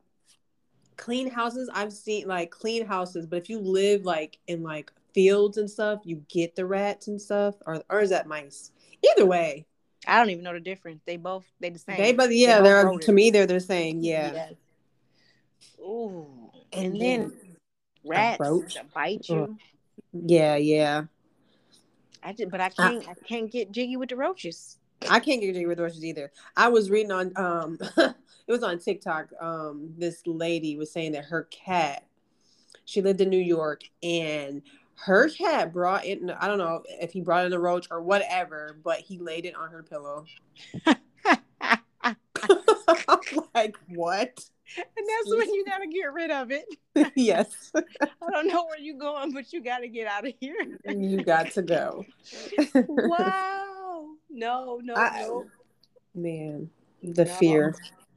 clean 0.98 1.30
houses 1.30 1.70
I've 1.74 1.94
seen 1.94 2.28
like 2.28 2.52
clean 2.52 2.86
houses, 2.86 3.26
but 3.26 3.38
if 3.38 3.50
you 3.50 3.60
live 3.60 4.04
like 4.04 4.40
in 4.48 4.64
like 4.64 4.92
fields 5.14 5.58
and 5.58 5.70
stuff, 5.70 6.02
you 6.04 6.24
get 6.30 6.56
the 6.56 6.66
rats 6.66 7.08
and 7.08 7.22
stuff, 7.22 7.56
or 7.66 7.82
or 7.90 8.02
is 8.02 8.10
that 8.10 8.28
mice? 8.28 8.72
Either 9.12 9.26
way, 9.26 9.66
I 10.06 10.18
don't 10.18 10.30
even 10.30 10.44
know 10.44 10.54
the 10.54 10.60
difference. 10.60 11.02
They 11.06 11.18
both 11.18 11.46
they 11.60 11.70
the 11.70 11.80
same. 11.80 11.98
They 11.98 12.14
but 12.14 12.34
yeah, 12.34 12.62
they 12.62 12.72
are 12.72 12.98
to 12.98 13.12
me 13.12 13.30
they're 13.30 13.46
the 13.46 13.60
same. 13.60 14.02
Yeah. 14.02 14.34
Yes. 14.34 14.54
Ooh, 15.80 16.52
and, 16.74 16.86
and 16.86 17.02
then, 17.02 17.20
then 17.20 17.58
rats 18.06 18.44
bite 18.94 19.28
you. 19.30 19.58
Yeah, 20.14 20.56
yeah. 20.56 21.04
I 22.24 22.34
did, 22.34 22.50
but 22.52 22.62
I 22.62 22.70
can't. 22.70 23.08
I, 23.08 23.12
I 23.12 23.14
can't 23.28 23.52
get 23.52 23.72
jiggy 23.72 23.98
with 23.98 24.10
the 24.10 24.16
roaches. 24.16 24.78
I 25.10 25.20
can't 25.20 25.40
get 25.40 25.54
jiggy 25.54 25.66
with 25.66 25.78
the 25.78 25.84
roaches 25.84 26.04
either. 26.04 26.32
I 26.56 26.68
was 26.68 26.90
reading 26.90 27.12
on 27.12 27.32
um, 27.36 27.78
it 27.98 28.52
was 28.52 28.64
on 28.64 28.80
TikTok. 28.80 29.30
Um, 29.40 29.94
this 29.98 30.22
lady 30.26 30.76
was 30.76 30.92
saying 30.92 31.14
that 31.14 31.26
her 31.26 31.44
cat, 31.44 32.04
she 32.86 33.02
lived 33.02 33.22
in 33.22 33.30
New 33.30 33.38
York, 33.38 33.84
and 34.02 34.62
her 34.96 35.30
cat 35.30 35.72
brought 35.72 36.06
in. 36.06 36.32
I 36.32 36.48
don't 36.48 36.58
know 36.58 36.84
if 36.88 37.12
he 37.12 37.22
brought 37.22 37.46
in 37.46 37.54
a 37.54 37.60
roach 37.60 37.88
or 37.92 38.02
whatever, 38.02 38.78
but 38.84 39.00
he 39.00 39.20
laid 39.20 39.46
it 39.46 39.56
on 39.56 39.70
her 39.70 39.84
pillow. 39.84 40.26
like 43.56 43.76
what? 43.90 44.40
And 44.76 45.08
that's 45.08 45.36
when 45.36 45.54
you 45.54 45.66
gotta 45.66 45.88
get 45.88 46.14
rid 46.14 46.32
of 46.32 46.52
it. 46.52 46.66
yes. 47.16 47.72
I 47.76 48.32
don't 48.32 48.48
know 48.48 48.66
where 48.66 48.80
you're 48.80 48.98
going, 48.98 49.32
but 49.32 49.52
you 49.54 49.64
gotta 49.64 49.88
get 49.88 50.08
out 50.08 50.28
of 50.28 50.34
here. 50.40 50.78
you 50.86 51.24
got 51.24 51.52
to 51.52 51.62
go. 51.62 52.06
wow. 52.74 54.08
No, 54.30 54.80
no, 54.84 54.94
I, 54.96 55.22
no. 55.22 55.46
Man, 56.14 56.70
the 57.02 57.26
no. 57.26 57.34
fear. 57.34 57.76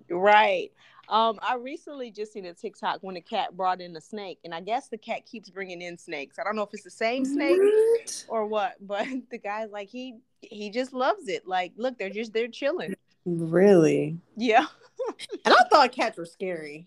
Right. 0.09 0.73
Um, 1.09 1.41
I 1.43 1.57
recently 1.57 2.13
just 2.13 2.33
seen 2.33 2.47
a 2.47 2.55
TikTok 2.55 2.99
when 3.03 3.17
a 3.17 3.21
cat 3.21 3.57
brought 3.57 3.81
in 3.81 3.97
a 3.97 4.01
snake, 4.01 4.39
and 4.45 4.55
I 4.55 4.61
guess 4.61 4.89
the 4.89 4.99
cat 4.99 5.27
keeps 5.27 5.51
bringing 5.51 5.83
in 5.83 5.99
snakes. 5.99 6.39
I 6.39 6.45
don't 6.45 6.55
know 6.55 6.63
if 6.63 6.71
it's 6.73 6.85
the 6.85 6.91
same 6.91 7.25
snake 7.25 7.59
what? 7.59 8.25
or 8.29 8.47
what, 8.47 8.75
but 8.81 9.07
the 9.31 9.39
guy's 9.39 9.71
like 9.71 9.89
he 9.89 10.19
he 10.41 10.71
just 10.71 10.93
loves 10.93 11.27
it. 11.27 11.47
Like, 11.49 11.73
look, 11.77 11.99
they're 11.99 12.11
just 12.11 12.33
they're 12.33 12.49
chilling. 12.49 12.95
Really? 13.25 14.19
Yeah. 14.37 14.67
and 15.45 15.55
I 15.55 15.65
thought 15.71 15.93
cats 15.93 16.19
were 16.19 16.27
scary. 16.27 16.87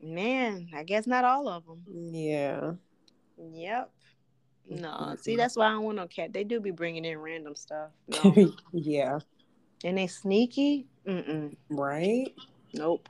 Man, 0.00 0.68
I 0.74 0.82
guess 0.82 1.06
not 1.06 1.24
all 1.24 1.48
of 1.48 1.64
them. 1.66 1.82
Yeah. 2.12 2.72
Yep. 3.38 3.90
No, 4.68 5.14
see, 5.20 5.36
that's 5.36 5.56
why 5.56 5.66
I 5.66 5.72
don't 5.72 5.82
want 5.82 5.96
no 5.96 6.06
cat. 6.06 6.32
They 6.32 6.44
do 6.44 6.60
be 6.60 6.70
bringing 6.70 7.04
in 7.04 7.18
random 7.18 7.54
stuff. 7.54 7.90
No. 8.08 8.52
yeah. 8.72 9.18
And 9.84 9.98
they 9.98 10.06
sneaky. 10.06 10.86
Mm-mm. 11.06 11.54
Right. 11.68 12.34
Nope. 12.72 13.08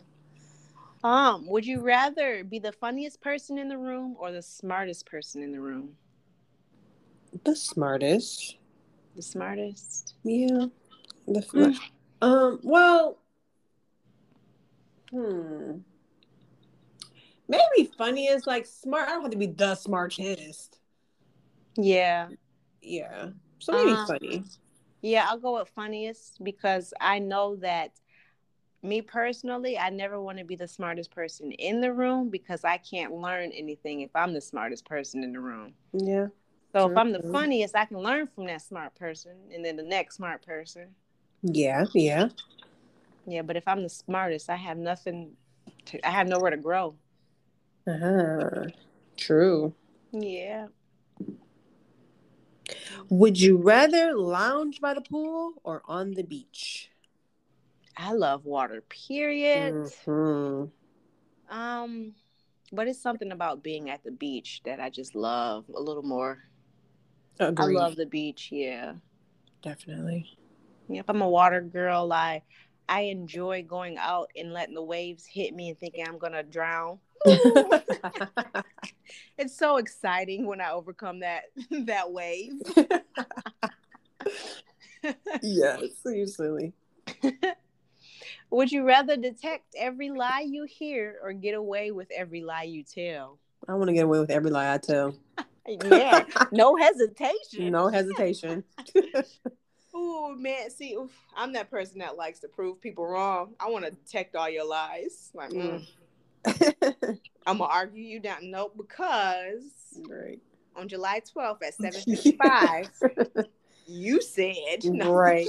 um, 1.04 1.46
would 1.48 1.66
you 1.66 1.80
rather 1.80 2.44
be 2.44 2.60
the 2.60 2.72
funniest 2.72 3.20
person 3.20 3.58
in 3.58 3.68
the 3.68 3.78
room 3.78 4.16
or 4.18 4.30
the 4.30 4.42
smartest 4.42 5.06
person 5.06 5.42
in 5.42 5.50
the 5.50 5.60
room? 5.60 5.96
The 7.44 7.56
smartest. 7.56 8.56
The 9.16 9.22
smartest. 9.22 10.14
Yeah. 10.22 10.66
The 11.28 11.40
mm. 11.40 11.78
um. 12.22 12.60
Well. 12.62 13.18
Hmm. 15.10 15.78
Maybe 17.48 17.90
funniest, 17.96 18.46
like 18.46 18.66
smart. 18.66 19.08
I 19.08 19.12
don't 19.12 19.22
have 19.22 19.30
to 19.30 19.38
be 19.38 19.46
the 19.46 19.74
smartest. 19.74 20.78
Yeah. 21.76 22.28
Yeah. 22.82 23.28
So 23.58 23.72
maybe 23.72 23.92
um, 23.92 24.06
funny. 24.06 24.44
Yeah, 25.00 25.26
I'll 25.28 25.38
go 25.38 25.58
with 25.58 25.68
funniest 25.68 26.42
because 26.42 26.92
I 27.00 27.20
know 27.20 27.56
that 27.56 27.92
me 28.82 29.02
personally, 29.02 29.78
I 29.78 29.90
never 29.90 30.20
want 30.20 30.38
to 30.38 30.44
be 30.44 30.56
the 30.56 30.68
smartest 30.68 31.10
person 31.10 31.52
in 31.52 31.80
the 31.80 31.92
room 31.92 32.30
because 32.30 32.64
I 32.64 32.78
can't 32.78 33.12
learn 33.14 33.50
anything 33.52 34.00
if 34.00 34.10
I'm 34.14 34.32
the 34.32 34.40
smartest 34.40 34.84
person 34.84 35.24
in 35.24 35.32
the 35.32 35.40
room. 35.40 35.74
Yeah. 35.92 36.28
So 36.72 36.84
True. 36.84 36.90
if 36.92 36.98
I'm 36.98 37.12
the 37.12 37.22
funniest, 37.32 37.74
I 37.74 37.86
can 37.86 37.98
learn 37.98 38.26
from 38.26 38.46
that 38.46 38.62
smart 38.62 38.94
person 38.94 39.36
and 39.54 39.64
then 39.64 39.76
the 39.76 39.82
next 39.82 40.16
smart 40.16 40.44
person. 40.44 40.94
Yeah, 41.42 41.86
yeah. 41.94 42.28
Yeah, 43.26 43.42
but 43.42 43.56
if 43.56 43.66
I'm 43.66 43.82
the 43.82 43.88
smartest, 43.88 44.48
I 44.50 44.56
have 44.56 44.78
nothing 44.78 45.36
to 45.86 46.06
I 46.06 46.10
have 46.10 46.28
nowhere 46.28 46.50
to 46.50 46.56
grow. 46.56 46.96
Uh-huh. 47.86 48.66
True. 49.16 49.74
Yeah. 50.12 50.68
Would 53.08 53.40
you 53.40 53.56
rather 53.56 54.14
lounge 54.14 54.80
by 54.80 54.94
the 54.94 55.00
pool 55.00 55.54
or 55.64 55.82
on 55.86 56.12
the 56.12 56.22
beach? 56.22 56.90
I 57.96 58.12
love 58.12 58.44
water, 58.44 58.82
period. 58.82 59.74
Mm-hmm. 59.74 61.56
Um, 61.56 62.14
but 62.72 62.86
it's 62.86 63.00
something 63.00 63.32
about 63.32 63.62
being 63.62 63.90
at 63.90 64.04
the 64.04 64.10
beach 64.10 64.60
that 64.64 64.80
I 64.80 64.90
just 64.90 65.14
love 65.14 65.64
a 65.74 65.80
little 65.80 66.02
more. 66.02 66.38
Agreed. 67.40 67.76
I 67.76 67.80
love 67.80 67.96
the 67.96 68.06
beach, 68.06 68.50
yeah. 68.52 68.94
Definitely. 69.62 70.37
Yep, 70.88 71.04
I'm 71.08 71.22
a 71.22 71.28
water 71.28 71.60
girl. 71.60 72.12
I 72.12 72.42
I 72.88 73.02
enjoy 73.02 73.64
going 73.64 73.98
out 73.98 74.30
and 74.34 74.52
letting 74.52 74.74
the 74.74 74.82
waves 74.82 75.26
hit 75.26 75.54
me 75.54 75.68
and 75.68 75.78
thinking 75.78 76.04
I'm 76.06 76.18
gonna 76.18 76.42
drown. 76.42 76.98
it's 79.38 79.56
so 79.58 79.76
exciting 79.76 80.46
when 80.46 80.60
I 80.60 80.70
overcome 80.70 81.20
that 81.20 81.44
that 81.70 82.10
wave. 82.10 82.52
yes, 85.42 85.80
silly. 86.02 86.72
Would 88.50 88.72
you 88.72 88.84
rather 88.84 89.16
detect 89.16 89.74
every 89.76 90.10
lie 90.10 90.46
you 90.46 90.64
hear 90.64 91.18
or 91.22 91.34
get 91.34 91.54
away 91.54 91.90
with 91.90 92.08
every 92.16 92.42
lie 92.42 92.62
you 92.62 92.82
tell? 92.82 93.38
I 93.68 93.74
want 93.74 93.88
to 93.88 93.94
get 93.94 94.04
away 94.04 94.20
with 94.20 94.30
every 94.30 94.50
lie 94.50 94.72
I 94.72 94.78
tell. 94.78 95.14
yeah, 95.66 96.24
no 96.52 96.76
hesitation. 96.76 97.70
No 97.70 97.88
hesitation. 97.88 98.64
Oh 99.94 100.34
man, 100.36 100.70
see, 100.70 100.94
oof, 100.94 101.10
I'm 101.36 101.52
that 101.54 101.70
person 101.70 101.98
that 101.98 102.16
likes 102.16 102.40
to 102.40 102.48
prove 102.48 102.80
people 102.80 103.06
wrong. 103.06 103.54
I 103.60 103.68
want 103.68 103.84
to 103.84 103.90
detect 103.90 104.36
all 104.36 104.48
your 104.48 104.66
lies. 104.66 105.30
Like, 105.34 105.50
mm. 105.50 105.86
I'm 107.46 107.58
gonna 107.58 107.64
argue 107.64 108.02
you 108.02 108.20
down. 108.20 108.50
Nope, 108.50 108.74
because 108.76 109.62
right. 110.08 110.38
on 110.76 110.88
July 110.88 111.20
12th 111.20 111.62
at 111.62 111.76
7:55, 111.76 113.46
you 113.86 114.20
said 114.20 114.84
no. 114.84 115.12
right. 115.12 115.48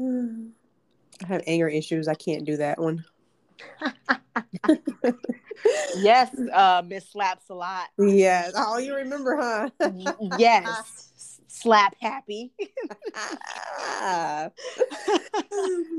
I 0.00 1.26
have 1.26 1.42
anger 1.46 1.68
issues. 1.68 2.08
I 2.08 2.14
can't 2.14 2.44
do 2.44 2.56
that 2.56 2.80
one. 2.80 3.04
yes, 5.96 6.36
uh, 6.52 6.82
Miss 6.84 7.08
Slaps 7.10 7.48
a 7.50 7.54
lot. 7.54 7.86
Yes. 7.98 8.52
Oh, 8.56 8.78
you 8.78 8.96
remember, 8.96 9.36
huh? 9.36 9.70
yes. 10.38 11.12
Slap 11.54 11.94
happy. 12.00 12.52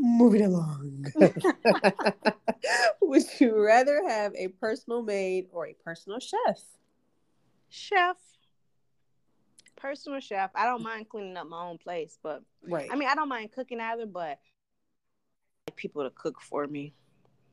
Moving 0.01 0.43
along. 0.43 1.05
Would 3.01 3.23
you 3.39 3.63
rather 3.63 4.01
have 4.07 4.33
a 4.35 4.49
personal 4.49 5.01
maid 5.01 5.47
or 5.51 5.67
a 5.67 5.73
personal 5.73 6.19
chef? 6.19 6.59
chef. 7.69 8.17
Personal 9.75 10.19
chef. 10.19 10.51
I 10.55 10.65
don't 10.65 10.81
mind 10.83 11.09
cleaning 11.09 11.37
up 11.37 11.47
my 11.47 11.63
own 11.65 11.77
place, 11.77 12.17
but 12.23 12.41
Right. 12.67 12.89
I 12.91 12.95
mean, 12.95 13.07
I 13.09 13.15
don't 13.15 13.29
mind 13.29 13.51
cooking 13.51 13.79
either, 13.79 14.05
but 14.05 14.39
like 15.67 15.75
people 15.75 16.03
to 16.03 16.09
cook 16.09 16.41
for 16.41 16.65
me. 16.67 16.93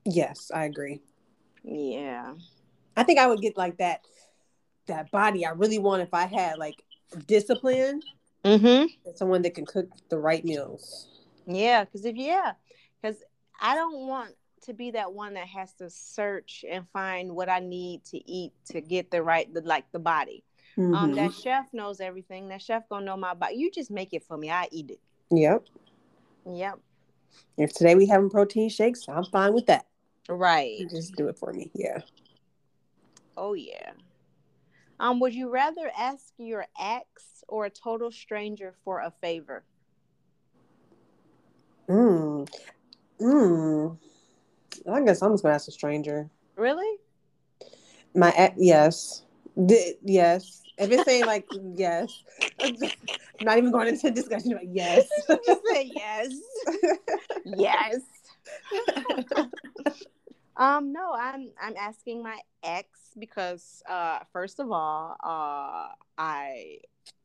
yes, 0.04 0.50
I 0.54 0.64
agree. 0.64 1.00
Yeah. 1.64 2.34
I 2.96 3.02
think 3.04 3.18
I 3.18 3.26
would 3.26 3.40
get 3.40 3.56
like 3.56 3.78
that 3.78 4.00
that 4.86 5.10
body 5.10 5.46
I 5.46 5.50
really 5.50 5.78
want 5.78 6.02
if 6.02 6.12
I 6.12 6.26
had 6.26 6.58
like 6.58 6.82
discipline 7.26 8.00
Mm-hmm. 8.44 8.86
someone 9.14 9.42
that 9.42 9.54
can 9.54 9.64
cook 9.64 9.86
the 10.08 10.18
right 10.18 10.44
meals. 10.44 11.06
Yeah, 11.46 11.84
because 11.84 12.04
if 12.04 12.16
yeah, 12.16 12.52
because 13.00 13.22
I 13.60 13.76
don't 13.76 14.08
want 14.08 14.34
to 14.62 14.72
be 14.74 14.90
that 14.92 15.12
one 15.12 15.34
that 15.34 15.46
has 15.46 15.72
to 15.74 15.88
search 15.90 16.64
and 16.68 16.84
find 16.92 17.36
what 17.36 17.48
I 17.48 17.60
need 17.60 18.04
to 18.06 18.18
eat 18.28 18.52
to 18.70 18.80
get 18.80 19.12
the 19.12 19.22
right, 19.22 19.52
the 19.54 19.60
like 19.60 19.84
the 19.92 20.00
body. 20.00 20.42
Um, 20.76 20.92
Mhm. 20.92 21.14
that 21.16 21.32
chef 21.32 21.72
knows 21.72 22.00
everything. 22.00 22.48
That 22.48 22.62
chef 22.62 22.88
gonna 22.88 23.04
know 23.04 23.16
my 23.16 23.34
body. 23.34 23.54
You 23.54 23.70
just 23.70 23.92
make 23.92 24.12
it 24.12 24.24
for 24.24 24.36
me. 24.36 24.50
I 24.50 24.66
eat 24.72 24.90
it. 24.90 25.00
Yep. 25.30 25.64
Yep. 26.50 26.80
If 27.58 27.72
today 27.74 27.94
we 27.94 28.06
having 28.06 28.28
protein 28.30 28.68
shakes, 28.70 29.08
I'm 29.08 29.24
fine 29.26 29.52
with 29.52 29.66
that. 29.66 29.86
Right. 30.28 30.78
You 30.80 30.88
just 30.88 31.14
do 31.14 31.28
it 31.28 31.38
for 31.38 31.52
me. 31.52 31.70
Yeah. 31.74 32.00
Oh 33.36 33.52
yeah. 33.54 33.92
Um, 35.02 35.18
would 35.18 35.34
you 35.34 35.50
rather 35.50 35.90
ask 35.98 36.32
your 36.38 36.64
ex 36.80 37.42
or 37.48 37.66
a 37.66 37.70
total 37.70 38.12
stranger 38.12 38.72
for 38.84 39.00
a 39.00 39.12
favor? 39.20 39.64
Mm. 41.88 42.48
Mm. 43.20 43.98
I 44.88 45.00
guess 45.02 45.20
I'm 45.20 45.32
just 45.32 45.42
gonna 45.42 45.56
ask 45.56 45.66
a 45.66 45.72
stranger. 45.72 46.30
Really? 46.54 46.98
My 48.14 48.32
ex, 48.36 48.54
yes, 48.56 49.22
the, 49.56 49.96
yes. 50.04 50.62
If 50.78 50.92
it's 50.92 51.04
saying 51.04 51.26
like 51.26 51.48
yes, 51.74 52.22
I'm 52.60 52.76
not 53.40 53.58
even 53.58 53.72
going 53.72 53.88
into 53.88 54.08
discussion. 54.12 54.52
But 54.52 54.72
yes, 54.72 55.08
Just 55.46 55.62
say 55.68 55.90
yes. 55.92 56.30
yes. 57.44 58.00
Um, 60.54 60.92
no, 60.92 61.12
I'm 61.14 61.50
I'm 61.60 61.74
asking 61.78 62.22
my 62.22 62.38
ex 62.62 63.01
because 63.18 63.82
uh 63.88 64.20
first 64.32 64.60
of 64.60 64.70
all, 64.70 65.16
uh 65.22 65.94
I 66.18 66.78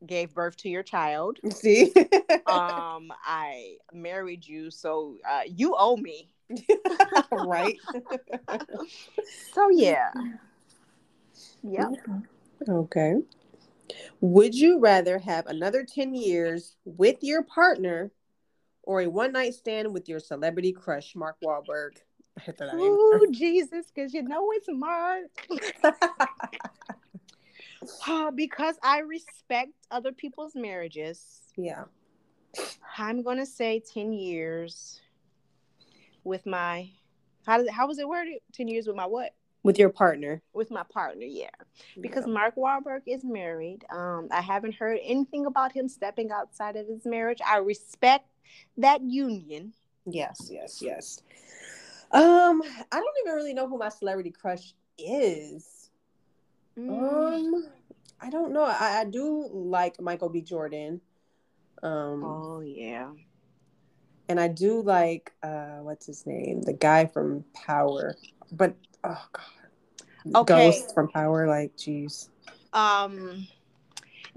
gave 0.06 0.34
birth 0.34 0.58
to 0.58 0.70
your 0.70 0.84
child. 0.84 1.40
See, 1.50 1.94
Um 2.48 3.12
I 3.26 3.78
married 3.94 4.46
you, 4.48 4.72
so 4.72 5.18
uh 5.30 5.42
you 5.46 5.76
owe 5.78 5.98
me. 5.98 6.34
right? 7.32 7.78
So 9.54 9.70
yeah. 9.72 10.12
yeah. 11.64 11.90
Okay. 12.68 13.16
Would 14.22 14.56
you 14.56 14.80
rather 14.80 15.20
have 15.20 15.46
another 15.48 15.84
10 15.84 16.14
years 16.14 16.76
with 16.86 17.18
your 17.22 17.44
partner 17.44 18.12
or 18.84 19.02
a 19.02 19.08
one 19.08 19.34
night 19.34 19.54
stand 19.54 19.94
with 19.94 20.10
your 20.10 20.20
celebrity 20.20 20.72
crush, 20.72 21.16
Mark 21.16 21.38
Wahlberg? 21.44 21.98
I 22.38 22.40
hit 22.46 22.58
that 22.58 22.74
Ooh, 22.74 23.28
Jesus, 23.32 23.88
because 23.94 24.14
you 24.14 24.24
know 24.24 24.50
it's 24.54 24.68
Mark. 24.70 25.48
Uh, 28.08 28.32
because 28.32 28.76
I 28.82 29.00
respect 29.00 29.72
other 29.92 30.12
people's 30.12 30.56
marriages. 30.56 31.42
yeah. 31.56 31.84
I'm 32.98 33.22
gonna 33.22 33.46
say 33.46 33.80
ten 33.80 34.14
years 34.14 35.00
with 36.24 36.46
my 36.46 36.90
how 37.46 37.58
did 37.60 37.70
how 37.70 37.88
was 37.88 38.00
it 38.00 38.08
worded? 38.08 38.40
Ten 38.52 38.68
years 38.68 38.88
with 38.88 38.96
my 38.96 39.06
what? 39.06 39.36
With 39.64 39.78
your 39.78 39.90
partner. 39.90 40.42
With 40.54 40.72
my 40.72 40.84
partner, 40.84 41.26
yeah. 41.26 41.50
Because 42.02 42.26
Yeah. 42.26 42.34
Mark 42.34 42.56
Wahlberg 42.56 43.02
is 43.06 43.24
married. 43.24 43.86
Um, 43.90 44.28
I 44.32 44.42
haven't 44.42 44.76
heard 44.76 45.00
anything 45.04 45.46
about 45.46 45.72
him 45.72 45.88
stepping 45.88 46.32
outside 46.32 46.76
of 46.76 46.88
his 46.88 47.06
marriage. 47.06 47.40
I 47.46 47.58
respect 47.58 48.28
that 48.78 49.02
union. 49.02 49.74
Yes, 50.06 50.50
yes, 50.52 50.82
yes. 50.82 51.22
Um, 52.12 52.64
I 52.92 53.00
don't 53.00 53.16
even 53.24 53.36
really 53.36 53.54
know 53.54 53.68
who 53.68 53.78
my 53.78 53.90
celebrity 53.90 54.32
crush 54.32 54.74
is. 54.98 55.90
Mm. 56.78 57.54
Um, 57.56 57.68
I 58.22 58.30
don't 58.30 58.54
know. 58.54 58.64
I, 58.64 59.00
I 59.02 59.06
do 59.06 59.50
like 59.52 60.00
Michael 60.02 60.30
B. 60.30 60.42
Jordan. 60.42 61.02
Um, 61.84 62.24
oh 62.24 62.62
yeah. 62.62 63.12
and 64.30 64.40
I 64.40 64.48
do 64.48 64.82
like 64.82 65.32
uh 65.44 65.80
what's 65.82 66.06
his 66.06 66.26
name? 66.26 66.62
The 66.62 66.74
guy 66.74 67.06
from 67.06 67.44
Power. 67.54 68.16
But 68.52 68.76
oh 69.04 69.26
god. 69.32 69.44
Okay. 70.36 70.72
Ghost 70.72 70.94
from 70.94 71.08
Power, 71.10 71.48
like 71.48 71.76
jeez. 71.78 72.30
Um, 72.74 73.48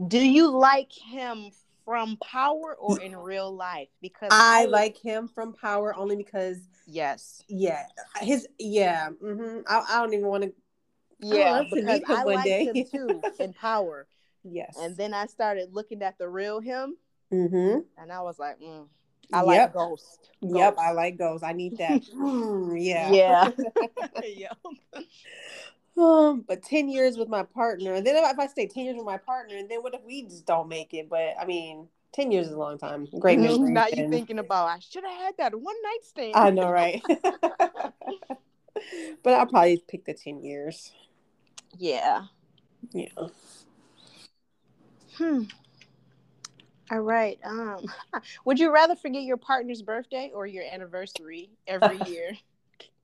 do 0.09 0.19
you 0.19 0.51
like 0.51 0.93
him 0.93 1.51
from 1.91 2.17
Power 2.19 2.77
or 2.79 3.01
in 3.01 3.17
real 3.17 3.53
life? 3.53 3.89
Because 4.01 4.29
I 4.31 4.67
like 4.67 4.97
him 4.97 5.27
from 5.27 5.53
Power 5.55 5.93
only 5.97 6.15
because 6.15 6.59
yes, 6.87 7.43
yeah, 7.49 7.87
his 8.21 8.47
yeah, 8.61 9.09
hmm 9.09 9.59
I, 9.67 9.85
I 9.89 10.01
don't 10.01 10.15
even 10.15 10.27
want 10.27 10.45
to 10.45 10.53
yeah, 11.19 11.65
because 11.73 12.01
I 12.07 12.23
liked 12.23 12.45
day. 12.45 12.67
him 12.67 12.85
too 12.89 13.21
in 13.41 13.53
Power, 13.55 14.07
yes. 14.45 14.77
and 14.81 14.97
then 14.97 15.13
I 15.13 15.27
started 15.27 15.71
looking 15.73 16.01
at 16.03 16.17
the 16.17 16.29
real 16.29 16.61
him, 16.61 16.97
mm-hmm. 17.33 17.81
and 17.99 18.13
I 18.13 18.23
was 18.23 18.39
like, 18.39 18.61
mm, 18.61 18.87
I 19.33 19.39
Yep. 19.39 19.47
like 19.47 19.73
Ghost. 19.73 20.31
Yep, 20.43 20.79
I 20.79 20.93
like 20.93 21.19
ghosts. 21.19 21.43
I 21.43 21.53
need 21.55 21.77
that. 21.79 22.03
Mm, 22.15 22.77
yeah. 22.81 23.11
Yeah. 23.13 23.51
yep. 24.25 24.57
Um, 26.01 26.45
but 26.49 26.63
10 26.63 26.89
years 26.89 27.19
with 27.19 27.29
my 27.29 27.43
partner, 27.43 27.93
and 27.95 28.07
then 28.07 28.17
if 28.17 28.39
I 28.39 28.47
stay 28.47 28.67
10 28.67 28.85
years 28.85 28.97
with 28.97 29.05
my 29.05 29.19
partner, 29.19 29.57
and 29.57 29.69
then 29.69 29.83
what 29.83 29.93
if 29.95 30.03
we 30.03 30.23
just 30.23 30.47
don't 30.47 30.69
make 30.69 30.95
it? 30.95 31.11
But 31.11 31.35
I 31.39 31.45
mean, 31.45 31.89
10 32.13 32.33
years 32.33 32.47
is 32.47 32.55
a 32.55 32.59
long 32.59 32.79
time. 32.79 33.07
Great 33.19 33.39
memory. 33.39 33.73
Now 33.73 33.87
you 33.87 34.05
and- 34.05 34.13
thinking 34.13 34.39
about 34.39 34.67
I 34.69 34.79
should 34.79 35.05
have 35.05 35.21
had 35.21 35.37
that 35.37 35.55
one 35.55 35.77
night 35.83 35.99
stand. 36.03 36.37
I 36.37 36.51
know, 36.51 36.71
right? 36.71 37.03
but 39.23 39.35
I'll 39.35 39.47
probably 39.47 39.83
pick 39.89 40.07
the 40.07 40.15
10 40.15 40.43
years. 40.43 40.93
Yeah. 41.79 42.25
Yeah. 42.93 43.09
Hmm. 45.19 45.43
All 46.91 47.01
right. 47.01 47.39
Um, 47.45 47.85
would 48.45 48.59
you 48.59 48.73
rather 48.73 48.97
forget 48.97 49.23
your 49.23 49.37
partner's 49.37 49.83
birthday 49.83 50.31
or 50.35 50.47
your 50.47 50.65
anniversary 50.65 51.51
every 51.67 51.99
year? 52.07 52.33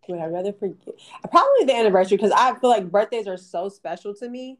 Would 0.09 0.21
I 0.21 0.27
rather 0.27 0.53
forget? 0.53 0.95
Uh, 1.25 1.29
probably 1.29 1.65
the 1.67 1.75
anniversary 1.75 2.17
because 2.17 2.33
I 2.33 2.55
feel 2.59 2.71
like 2.71 2.91
birthdays 2.91 3.27
are 3.27 3.37
so 3.37 3.69
special 3.69 4.15
to 4.17 4.29
me. 4.29 4.59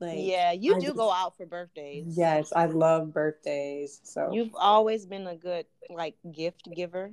Like, 0.00 0.18
yeah, 0.18 0.50
you 0.52 0.74
I 0.74 0.78
do 0.80 0.86
just- 0.86 0.96
go 0.96 1.12
out 1.12 1.36
for 1.36 1.46
birthdays. 1.46 2.16
Yes, 2.16 2.52
I 2.54 2.66
love 2.66 3.12
birthdays. 3.12 4.00
So 4.02 4.30
You've 4.32 4.54
always 4.54 5.06
been 5.06 5.26
a 5.26 5.36
good 5.36 5.66
like 5.90 6.16
gift 6.32 6.68
giver. 6.74 7.12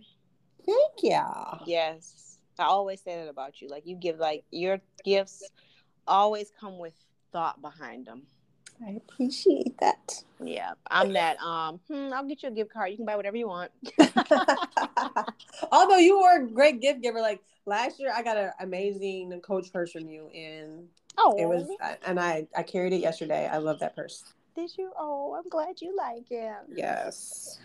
thank 0.66 1.04
you. 1.04 1.22
Yes. 1.66 2.40
I 2.58 2.64
always 2.64 3.02
say 3.02 3.16
that 3.16 3.30
about 3.30 3.62
you. 3.62 3.68
Like 3.70 3.86
you 3.86 3.96
give 3.96 4.18
like 4.20 4.44
your 4.52 4.80
gifts 5.06 5.44
always 6.08 6.52
come 6.60 6.78
with 6.80 6.94
thought 7.32 7.62
behind 7.62 8.06
them. 8.06 8.24
I 8.86 8.92
appreciate 8.92 9.78
that. 9.80 10.24
Yeah. 10.44 10.72
I'm 10.90 11.14
that 11.14 11.38
um 11.42 11.80
hmm, 11.88 12.14
I'll 12.14 12.26
get 12.26 12.44
you 12.44 12.50
a 12.50 12.52
gift 12.52 12.72
card. 12.72 12.92
You 12.92 12.98
can 12.98 13.06
buy 13.06 13.16
whatever 13.16 13.38
you 13.38 13.48
want. 13.48 13.72
Although 15.72 15.98
you 15.98 16.20
were 16.20 16.44
a 16.44 16.48
great 16.48 16.82
gift 16.82 17.02
giver, 17.02 17.20
like 17.20 17.42
last 17.66 18.00
year, 18.00 18.12
I 18.16 18.24
got 18.24 18.38
an 18.38 18.52
amazing 18.60 19.40
Coach 19.42 19.72
purse 19.72 19.92
from 19.92 20.08
you, 20.08 20.28
and 20.28 20.88
Oh 21.18 21.36
it 21.38 21.46
was, 21.46 21.68
and 22.06 22.20
I 22.20 22.48
I 22.56 22.64
carried 22.64 22.94
it 22.94 23.02
yesterday. 23.02 23.48
I 23.52 23.58
love 23.58 23.80
that 23.80 23.96
purse. 23.96 24.24
did 24.56 24.72
you? 24.78 24.92
Oh, 24.98 25.36
I'm 25.38 25.50
glad 25.50 25.82
you 25.82 25.96
like 25.96 26.32
it. 26.32 26.54
Yes. 26.74 27.60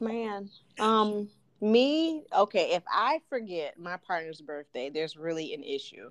Man, 0.00 0.50
um, 0.78 1.28
me, 1.60 2.24
okay, 2.36 2.72
if 2.72 2.82
I 2.92 3.20
forget 3.28 3.78
my 3.78 3.96
partner's 3.96 4.40
birthday, 4.40 4.90
there's 4.90 5.16
really 5.16 5.54
an 5.54 5.62
issue 5.62 6.10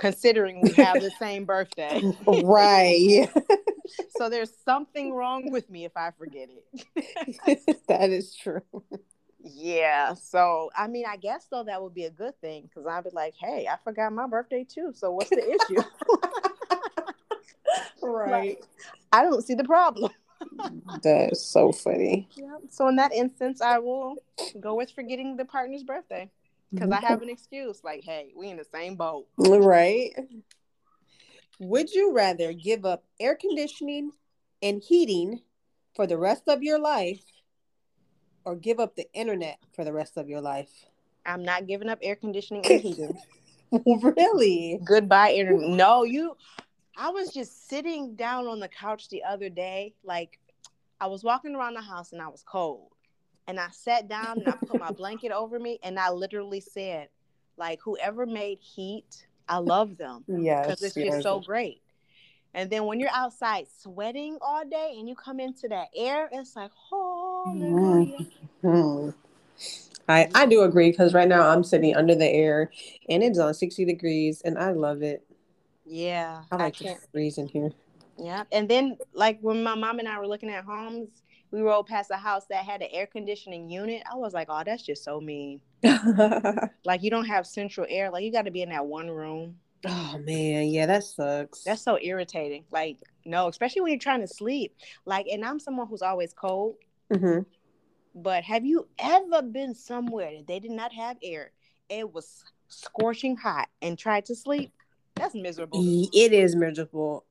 considering 0.00 0.62
we 0.62 0.72
have 0.72 1.00
the 1.00 1.10
same 1.18 1.44
birthday. 1.44 2.02
right. 2.26 3.28
So 4.10 4.28
there's 4.28 4.52
something 4.64 5.12
wrong 5.12 5.50
with 5.50 5.68
me 5.68 5.84
if 5.84 5.96
I 5.96 6.12
forget 6.16 6.48
it. 6.48 7.80
that 7.88 8.10
is 8.10 8.36
true. 8.36 8.62
Yeah. 9.42 10.14
So, 10.14 10.70
I 10.76 10.86
mean, 10.86 11.06
I 11.08 11.16
guess 11.16 11.46
though 11.50 11.64
that 11.64 11.82
would 11.82 11.94
be 11.94 12.04
a 12.04 12.10
good 12.10 12.40
thing 12.40 12.68
because 12.68 12.86
I'd 12.86 13.02
be 13.02 13.10
like, 13.12 13.34
hey, 13.40 13.66
I 13.68 13.76
forgot 13.82 14.12
my 14.12 14.28
birthday 14.28 14.64
too. 14.64 14.92
So 14.94 15.10
what's 15.10 15.30
the 15.30 15.42
issue? 15.42 15.82
Right. 18.02 18.58
I 19.12 19.22
don't 19.22 19.42
see 19.42 19.54
the 19.54 19.64
problem. 19.64 20.10
that 21.02 21.32
is 21.32 21.44
so 21.44 21.72
funny. 21.72 22.28
Yeah. 22.34 22.56
So 22.70 22.88
in 22.88 22.96
that 22.96 23.12
instance, 23.12 23.60
I 23.60 23.78
will 23.78 24.16
go 24.58 24.74
with 24.74 24.90
forgetting 24.90 25.36
the 25.36 25.44
partner's 25.44 25.82
birthday 25.82 26.30
because 26.72 26.90
I 26.90 26.96
mm-hmm. 26.96 27.06
have 27.06 27.22
an 27.22 27.30
excuse. 27.30 27.82
Like, 27.82 28.04
hey, 28.04 28.32
we 28.36 28.48
in 28.48 28.56
the 28.56 28.64
same 28.64 28.96
boat. 28.96 29.26
Right. 29.36 30.12
Would 31.58 31.92
you 31.92 32.12
rather 32.12 32.52
give 32.52 32.84
up 32.84 33.04
air 33.18 33.34
conditioning 33.34 34.12
and 34.62 34.82
heating 34.82 35.40
for 35.94 36.06
the 36.06 36.16
rest 36.16 36.44
of 36.48 36.62
your 36.62 36.78
life 36.78 37.22
or 38.44 38.56
give 38.56 38.80
up 38.80 38.96
the 38.96 39.12
internet 39.12 39.58
for 39.74 39.84
the 39.84 39.92
rest 39.92 40.16
of 40.16 40.28
your 40.28 40.40
life? 40.40 40.70
I'm 41.26 41.44
not 41.44 41.66
giving 41.66 41.88
up 41.88 41.98
air 42.02 42.16
conditioning 42.16 42.64
and 42.66 42.80
heating. 42.80 43.18
really? 43.86 44.80
Goodbye, 44.84 45.32
internet. 45.32 45.68
No, 45.68 46.04
you. 46.04 46.36
I 46.96 47.10
was 47.10 47.32
just 47.32 47.68
sitting 47.68 48.14
down 48.14 48.46
on 48.46 48.60
the 48.60 48.68
couch 48.68 49.08
the 49.08 49.24
other 49.24 49.48
day. 49.48 49.94
Like, 50.02 50.38
I 51.00 51.06
was 51.06 51.24
walking 51.24 51.54
around 51.54 51.74
the 51.74 51.82
house 51.82 52.12
and 52.12 52.20
I 52.20 52.28
was 52.28 52.42
cold. 52.46 52.92
And 53.50 53.58
I 53.58 53.66
sat 53.72 54.08
down 54.08 54.38
and 54.38 54.46
I 54.46 54.52
put 54.52 54.78
my 54.78 54.92
blanket 54.92 55.32
over 55.32 55.58
me 55.58 55.80
and 55.82 55.98
I 55.98 56.10
literally 56.10 56.60
said, 56.60 57.08
like, 57.56 57.80
whoever 57.82 58.24
made 58.24 58.60
heat, 58.60 59.26
I 59.48 59.56
love 59.56 59.96
them. 59.96 60.22
Yes. 60.28 60.66
Because 60.66 60.82
it's 60.84 60.96
yes. 60.96 61.14
just 61.14 61.22
so 61.24 61.40
great. 61.40 61.82
And 62.54 62.70
then 62.70 62.84
when 62.84 63.00
you're 63.00 63.10
outside 63.12 63.66
sweating 63.82 64.38
all 64.40 64.64
day 64.64 64.94
and 64.96 65.08
you 65.08 65.16
come 65.16 65.40
into 65.40 65.66
that 65.66 65.88
air, 65.96 66.28
it's 66.30 66.54
like. 66.54 66.70
Hmm. 68.62 69.10
I, 70.08 70.28
I 70.32 70.46
do 70.46 70.62
agree 70.62 70.92
because 70.92 71.12
right 71.12 71.26
now 71.26 71.48
I'm 71.48 71.64
sitting 71.64 71.96
under 71.96 72.14
the 72.14 72.28
air 72.28 72.70
and 73.08 73.20
it's 73.20 73.40
on 73.40 73.52
60 73.52 73.84
degrees 73.84 74.42
and 74.42 74.56
I 74.58 74.70
love 74.70 75.02
it. 75.02 75.26
Yeah. 75.84 76.44
I 76.52 76.56
like 76.56 76.76
to 76.76 76.94
freeze 77.10 77.36
in 77.36 77.48
here. 77.48 77.72
Yeah. 78.16 78.44
And 78.52 78.68
then, 78.68 78.96
like, 79.12 79.40
when 79.40 79.64
my 79.64 79.74
mom 79.74 79.98
and 79.98 80.06
I 80.06 80.20
were 80.20 80.28
looking 80.28 80.50
at 80.50 80.62
homes, 80.62 81.08
we 81.50 81.60
rode 81.62 81.86
past 81.86 82.10
a 82.10 82.16
house 82.16 82.44
that 82.50 82.64
had 82.64 82.82
an 82.82 82.88
air 82.92 83.06
conditioning 83.06 83.68
unit. 83.68 84.02
I 84.10 84.16
was 84.16 84.32
like, 84.32 84.46
oh, 84.50 84.62
that's 84.64 84.82
just 84.82 85.04
so 85.04 85.20
mean. 85.20 85.60
Like, 86.84 87.02
you 87.02 87.10
don't 87.10 87.26
have 87.26 87.46
central 87.46 87.86
air. 87.90 88.10
Like, 88.10 88.24
you 88.24 88.32
got 88.32 88.46
to 88.46 88.50
be 88.50 88.62
in 88.62 88.70
that 88.70 88.86
one 88.86 89.10
room. 89.10 89.56
oh 89.86 90.18
man, 90.24 90.68
yeah, 90.68 90.86
that 90.86 91.04
sucks. 91.04 91.62
That's 91.64 91.82
so 91.82 91.98
irritating. 92.00 92.64
Like, 92.70 92.98
no, 93.24 93.48
especially 93.48 93.82
when 93.82 93.92
you're 93.92 93.98
trying 93.98 94.20
to 94.22 94.28
sleep. 94.28 94.74
Like, 95.04 95.26
and 95.26 95.44
I'm 95.44 95.58
someone 95.60 95.86
who's 95.88 96.02
always 96.02 96.32
cold. 96.32 96.76
hmm 97.12 97.40
But 98.14 98.44
have 98.44 98.64
you 98.64 98.88
ever 98.98 99.42
been 99.42 99.74
somewhere 99.74 100.32
that 100.36 100.46
they 100.46 100.58
did 100.60 100.70
not 100.70 100.92
have 100.92 101.16
air? 101.22 101.52
It 101.88 102.12
was 102.12 102.44
scorching 102.68 103.36
hot 103.36 103.68
and 103.82 103.98
tried 103.98 104.26
to 104.26 104.34
sleep. 104.34 104.72
That's 105.16 105.34
miserable. 105.34 105.82
It 105.84 106.32
is 106.32 106.56
miserable. 106.56 107.24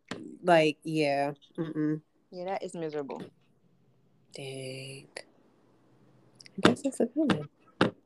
Like, 0.44 0.78
yeah. 0.84 1.32
Mm-mm. 1.58 2.02
Yeah, 2.32 2.46
that 2.46 2.64
is 2.64 2.76
miserable. 2.76 3.24
Dang. 4.40 5.08
I 6.56 6.62
guess 6.62 6.82
that's 6.84 7.02
a 7.02 7.08
good 7.08 7.34
one. 7.34 7.50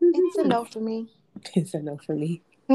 It's 0.02 0.38
a 0.38 0.48
no 0.48 0.66
for 0.66 0.80
me. 0.80 1.12
It's 1.56 1.74
a 1.76 1.80
no 1.80 1.98
for 1.98 2.16
me. 2.16 2.42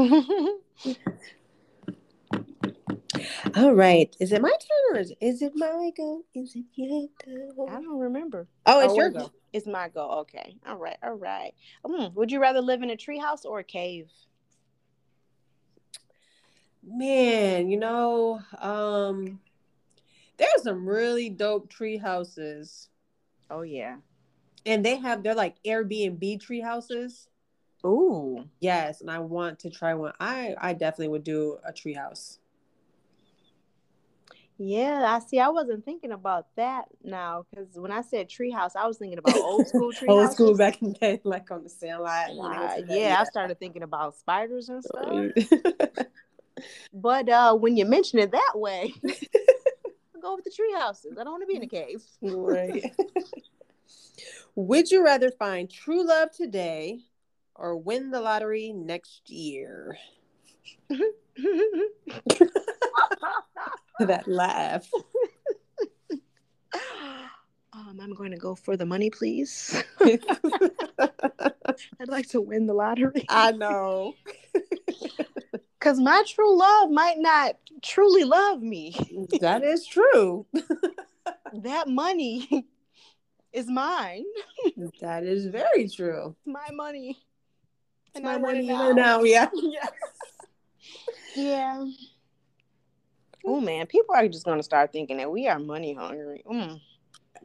All 3.55 3.73
right. 3.73 4.15
Is 4.19 4.31
it 4.31 4.41
my 4.41 4.49
turn 4.49 4.95
or 4.95 4.99
is, 4.99 5.11
is 5.19 5.41
it 5.41 5.53
my 5.55 5.91
go? 5.97 6.23
Is 6.33 6.55
it 6.55 6.63
your 6.75 7.07
go? 7.55 7.67
I 7.67 7.81
don't 7.81 7.99
remember. 7.99 8.47
Oh, 8.65 8.79
it's 8.79 8.93
Oh, 8.93 8.95
your 8.95 9.09
go. 9.09 9.31
It's 9.51 9.67
my 9.67 9.89
go. 9.89 10.09
Okay. 10.21 10.55
All 10.65 10.77
right. 10.77 10.97
All 11.03 11.15
right. 11.15 11.53
Mm, 11.85 12.13
would 12.13 12.31
you 12.31 12.39
rather 12.39 12.61
live 12.61 12.81
in 12.81 12.91
a 12.91 12.95
treehouse 12.95 13.43
or 13.43 13.59
a 13.59 13.63
cave? 13.63 14.09
Man, 16.81 17.69
you 17.69 17.77
know, 17.77 18.39
um, 18.59 19.41
there's 20.37 20.63
some 20.63 20.87
really 20.87 21.29
dope 21.29 21.69
tree 21.69 21.97
houses. 21.97 22.89
Oh 23.49 23.61
yeah. 23.61 23.97
And 24.65 24.85
they 24.85 24.97
have 24.97 25.23
they're 25.23 25.35
like 25.35 25.55
Airbnb 25.63 26.41
tree 26.41 26.61
houses. 26.61 27.27
Ooh. 27.85 28.45
Yes, 28.59 29.01
and 29.01 29.09
I 29.09 29.19
want 29.19 29.59
to 29.59 29.69
try 29.69 29.93
one. 29.93 30.13
I 30.19 30.55
I 30.59 30.73
definitely 30.73 31.09
would 31.09 31.23
do 31.23 31.57
a 31.65 31.71
tree 31.71 31.93
house. 31.93 32.39
Yeah, 34.61 35.05
I 35.15 35.19
see. 35.25 35.39
I 35.39 35.47
wasn't 35.47 35.85
thinking 35.85 36.11
about 36.11 36.47
that 36.57 36.89
now 37.01 37.45
because 37.49 37.69
when 37.75 37.91
I 37.93 38.01
said 38.01 38.27
treehouse, 38.29 38.75
I 38.75 38.87
was 38.87 38.97
thinking 38.97 39.17
about 39.17 39.37
old 39.37 39.65
school 39.69 39.93
treehouse. 39.93 40.07
Old 40.09 40.31
school 40.33 40.57
back 40.57 40.81
in 40.81 40.89
the 40.89 40.99
day, 40.99 41.21
like 41.23 41.49
on 41.49 41.63
the 41.63 41.69
Sandlot. 41.69 42.31
Uh, 42.31 42.49
that- 42.49 42.83
yeah, 42.89 43.21
I 43.21 43.23
started 43.23 43.57
thinking 43.57 43.83
about 43.83 44.17
spiders 44.17 44.67
and 44.67 44.83
stuff. 45.37 45.85
But 46.93 47.29
uh, 47.29 47.55
when 47.55 47.77
you 47.77 47.85
mention 47.85 48.19
it 48.19 48.31
that 48.31 48.51
way, 48.55 48.93
go 50.21 50.35
with 50.35 50.45
the 50.45 50.51
tree 50.51 50.73
houses. 50.77 51.17
I 51.19 51.23
don't 51.23 51.33
want 51.33 51.43
to 51.43 51.47
be 51.47 51.55
in 51.55 51.63
a 51.63 51.67
cave. 51.67 52.03
right. 52.21 52.93
Would 54.55 54.91
you 54.91 55.03
rather 55.03 55.31
find 55.31 55.69
true 55.69 56.05
love 56.05 56.31
today 56.31 56.99
or 57.55 57.77
win 57.77 58.11
the 58.11 58.19
lottery 58.19 58.73
next 58.73 59.29
year? 59.29 59.97
that 63.99 64.27
laugh. 64.27 64.89
um, 67.73 67.99
I'm 68.01 68.13
going 68.13 68.31
to 68.31 68.37
go 68.37 68.55
for 68.55 68.75
the 68.75 68.85
money, 68.85 69.09
please. 69.09 69.81
I'd 70.01 70.19
like 72.07 72.27
to 72.29 72.41
win 72.41 72.65
the 72.65 72.73
lottery. 72.73 73.25
I 73.29 73.51
know. 73.51 74.15
Because 75.79 75.99
my 75.99 76.23
true 76.27 76.57
love 76.57 76.91
might 76.91 77.17
not 77.19 77.55
truly 77.81 78.23
love 78.23 78.61
me. 78.61 78.95
That 79.39 79.63
is 79.63 79.85
true. 79.85 80.45
That 81.53 81.87
money 81.87 82.67
is 83.53 83.67
mine. 83.67 84.25
That 85.01 85.23
is 85.23 85.45
very 85.47 85.87
true. 85.87 86.35
It's 86.37 86.47
my 86.47 86.69
money. 86.73 87.17
It's 88.07 88.15
And 88.15 88.25
my 88.25 88.35
I 88.35 88.37
money 88.37 88.67
now. 88.67 88.87
right 88.87 88.95
now, 88.95 89.23
yeah. 89.23 89.49
Yes. 89.53 89.91
Yeah. 91.35 91.85
Oh 93.45 93.61
man, 93.61 93.87
people 93.87 94.13
are 94.15 94.27
just 94.27 94.45
gonna 94.45 94.63
start 94.63 94.91
thinking 94.91 95.17
that 95.17 95.31
we 95.31 95.47
are 95.47 95.59
money 95.59 95.93
hungry. 95.93 96.43
Mm. 96.49 96.79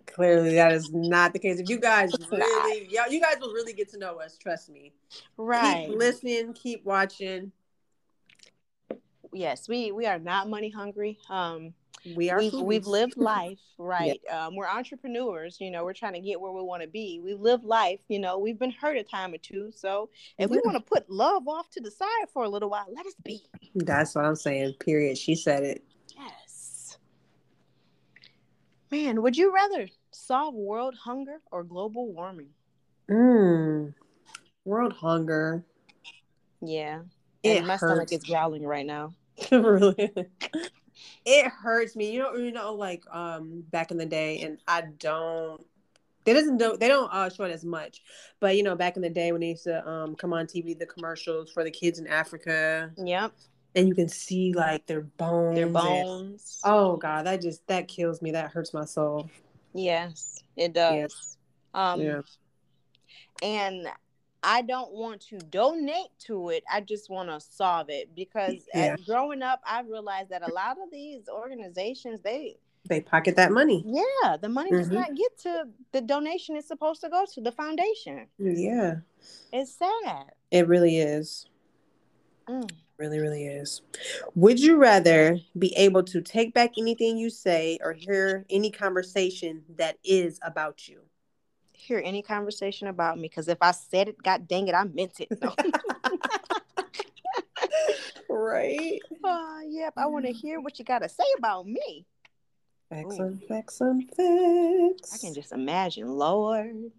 Clearly, 0.07 0.55
that 0.57 0.73
is 0.73 0.91
not 0.93 1.33
the 1.33 1.39
case. 1.39 1.61
If 1.61 1.69
you 1.71 1.79
guys 1.79 2.13
really, 2.31 2.89
yeah, 2.91 3.07
you 3.09 3.21
guys 3.21 3.37
will 3.41 3.53
really 3.53 3.73
get 3.73 3.89
to 3.91 3.99
know 3.99 4.21
us. 4.21 4.37
Trust 4.37 4.69
me. 4.71 4.93
Right. 5.37 5.87
Keep 5.89 5.97
listening. 5.97 6.53
Keep 6.53 6.85
watching. 6.85 7.53
Yes, 9.35 9.69
we 9.69 9.93
we 9.93 10.07
are 10.07 10.19
not 10.19 10.49
money 10.49 10.71
hungry. 10.71 11.19
Um, 11.29 11.75
We 12.17 12.31
are. 12.31 12.39
we've, 12.39 12.53
we've 12.53 12.87
lived 12.87 13.17
life, 13.19 13.59
right? 13.79 14.21
Um, 14.31 14.57
we're 14.57 14.69
entrepreneurs. 14.69 15.59
You 15.61 15.71
know, 15.71 15.85
we're 15.85 15.95
trying 15.95 16.15
to 16.15 16.21
get 16.21 16.41
where 16.41 16.53
we 16.53 16.63
want 16.63 16.83
to 16.83 16.89
be. 16.89 17.21
We've 17.23 17.41
lived 17.41 17.65
life. 17.65 18.01
You 18.09 18.19
know, 18.19 18.39
we've 18.39 18.59
been 18.59 18.71
hurt 18.71 18.97
a 18.97 19.03
time 19.03 19.35
or 19.35 19.39
two. 19.39 19.71
So 19.75 20.11
if 20.39 20.51
we 20.51 20.61
want 20.65 20.77
to 20.77 20.83
put 20.83 21.09
love 21.11 21.49
off 21.49 21.71
to 21.71 21.81
the 21.81 21.91
side 21.91 22.29
for 22.33 22.45
a 22.45 22.49
little 22.49 22.71
while, 22.71 22.87
let 22.95 23.07
us 23.07 23.15
be. 23.25 23.43
That's 23.75 24.15
what 24.15 24.25
I'm 24.25 24.37
saying. 24.37 24.75
Period. 24.81 25.19
She 25.19 25.35
said 25.35 25.65
it. 25.65 25.85
Yes. 26.17 26.99
Man, 28.91 29.23
would 29.23 29.37
you 29.37 29.53
rather 29.53 29.89
solve 30.13 30.55
world 30.55 30.95
hunger 31.03 31.41
or 31.51 31.65
global 31.65 32.13
warming? 32.13 32.51
Mm. 33.11 33.95
World 34.65 34.93
hunger. 34.93 35.65
Yeah. 36.61 37.01
It 37.43 37.59
and 37.59 37.67
my 37.67 37.77
stomach 37.77 38.13
is 38.13 38.25
growling 38.25 38.65
right 38.65 38.87
now. 38.87 39.15
really. 39.53 40.11
It 41.27 41.47
hurts 41.47 41.97
me. 41.97 42.13
You 42.13 42.21
know, 42.23 42.35
you 42.35 42.53
know, 42.53 42.75
like 42.75 43.05
um 43.11 43.65
back 43.71 43.91
in 43.91 43.97
the 43.97 44.07
day, 44.07 44.41
and 44.41 44.59
I 44.69 44.83
don't. 44.99 45.65
They 46.25 46.33
doesn't 46.33 46.57
do. 46.57 46.77
They 46.79 46.89
don't 46.89 47.13
uh, 47.13 47.29
show 47.29 47.45
it 47.45 47.51
as 47.53 47.65
much, 47.65 48.03
but 48.41 48.57
you 48.57 48.63
know, 48.63 48.75
back 48.75 48.97
in 48.97 49.03
the 49.03 49.11
day 49.11 49.33
when 49.33 49.41
they 49.43 49.49
used 49.51 49.65
to 49.65 49.87
um 49.89 50.15
come 50.17 50.33
on 50.33 50.47
TV, 50.47 50.79
the 50.79 50.87
commercials 50.87 51.51
for 51.51 51.65
the 51.65 51.71
kids 51.71 51.99
in 51.99 52.07
Africa, 52.07 52.91
Yep. 52.97 53.33
and 53.75 53.89
you 53.89 53.95
can 53.95 54.09
see 54.09 54.53
like 54.55 54.87
their 54.87 55.03
bones. 55.03 55.57
Their 55.57 55.65
and- 55.67 55.75
bones. 55.75 56.61
oh 56.65 56.97
God, 56.97 57.27
that 57.27 57.43
just 57.43 57.67
that 57.67 57.89
kills 57.89 58.23
me. 58.23 58.31
That 58.31 58.51
hurts 58.53 58.73
my 58.73 58.85
soul. 58.85 59.29
Yes, 59.75 60.43
it 60.57 60.73
does. 60.73 60.95
Yes. 60.95 61.37
Um, 61.75 62.01
yeah. 62.01 62.21
and 63.43 63.89
I 64.47 64.61
don't 64.63 64.93
want 64.93 65.23
to 65.29 65.39
donate 65.39 66.11
to 66.27 66.51
it. 66.51 66.63
I 66.71 66.83
just 66.83 67.09
want 67.09 67.31
to 67.31 67.41
solve 67.41 67.89
it 67.89 68.15
because 68.15 68.69
Yeah. 68.75 68.95
as 68.95 69.05
growing 69.05 69.43
up, 69.43 69.61
I 69.67 69.81
realized 69.81 70.29
that 70.31 70.43
a 70.47 70.53
lot 70.53 70.77
of 70.79 70.91
these 70.93 71.29
organizations, 71.29 72.21
they, 72.21 72.59
They 72.87 73.01
pocket 73.01 73.37
that 73.37 73.51
money. 73.53 73.83
yeah, 73.87 74.37
the 74.37 74.51
money 74.51 74.71
does 74.71 74.89
Mhm. 74.91 74.93
not 74.93 75.15
get 75.15 75.39
to 75.39 75.69
the 75.93 76.03
donation 76.03 76.57
it's 76.57 76.69
supposed 76.69 77.01
to 77.01 77.09
go 77.09 77.25
to 77.25 77.41
the 77.41 77.53
foundation. 77.53 78.29
Yeah, 78.39 78.97
It's 79.53 79.73
sad. 79.73 80.35
it 80.51 80.69
really 80.69 80.99
is. 80.99 81.47
Mm. 82.47 82.71
Really, 82.99 83.19
really 83.19 83.47
is. 83.47 83.81
Would 84.35 84.61
you 84.61 84.77
rather 84.77 85.41
be 85.59 85.75
able 85.77 86.03
to 86.05 86.21
take 86.21 86.53
back 86.55 86.73
anything 86.79 87.17
you 87.17 87.31
say 87.31 87.79
or 87.83 87.95
hear 87.95 88.45
any 88.51 88.71
conversation 88.71 89.65
that 89.77 89.97
is 90.05 90.39
about 90.43 90.87
you? 90.87 91.01
Hear 91.75 92.01
any 92.05 92.23
conversation 92.23 92.89
about 92.89 93.17
me 93.17 93.23
because 93.29 93.49
if 93.49 93.59
I 93.61 93.73
said 93.73 94.09
it, 94.09 94.23
God 94.23 94.49
dang 94.49 94.69
it, 94.69 94.75
I 94.75 94.85
meant 94.85 95.21
it. 95.21 95.29
No. 95.43 95.55
right. 98.29 99.01
uh, 99.25 99.59
yep, 99.67 99.93
I 99.97 100.07
want 100.07 100.25
to 100.25 100.33
hear 100.33 100.61
what 100.61 100.79
you 100.79 100.85
got 100.85 101.01
to 101.01 101.09
say 101.09 101.25
about 101.37 101.67
me. 101.67 102.07
Facts 102.89 103.19
on 103.19 103.41
facts 103.49 103.81
on 103.81 104.03
facts. 104.03 105.15
I 105.15 105.19
can 105.19 105.35
just 105.35 105.53
imagine, 105.53 106.09
Lord. 106.09 106.91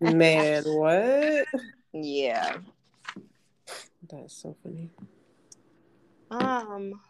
Man, 0.00 0.62
what? 0.64 1.46
Yeah. 1.98 2.58
That's 4.10 4.42
so 4.42 4.54
funny. 4.62 4.90
Um. 6.30 7.00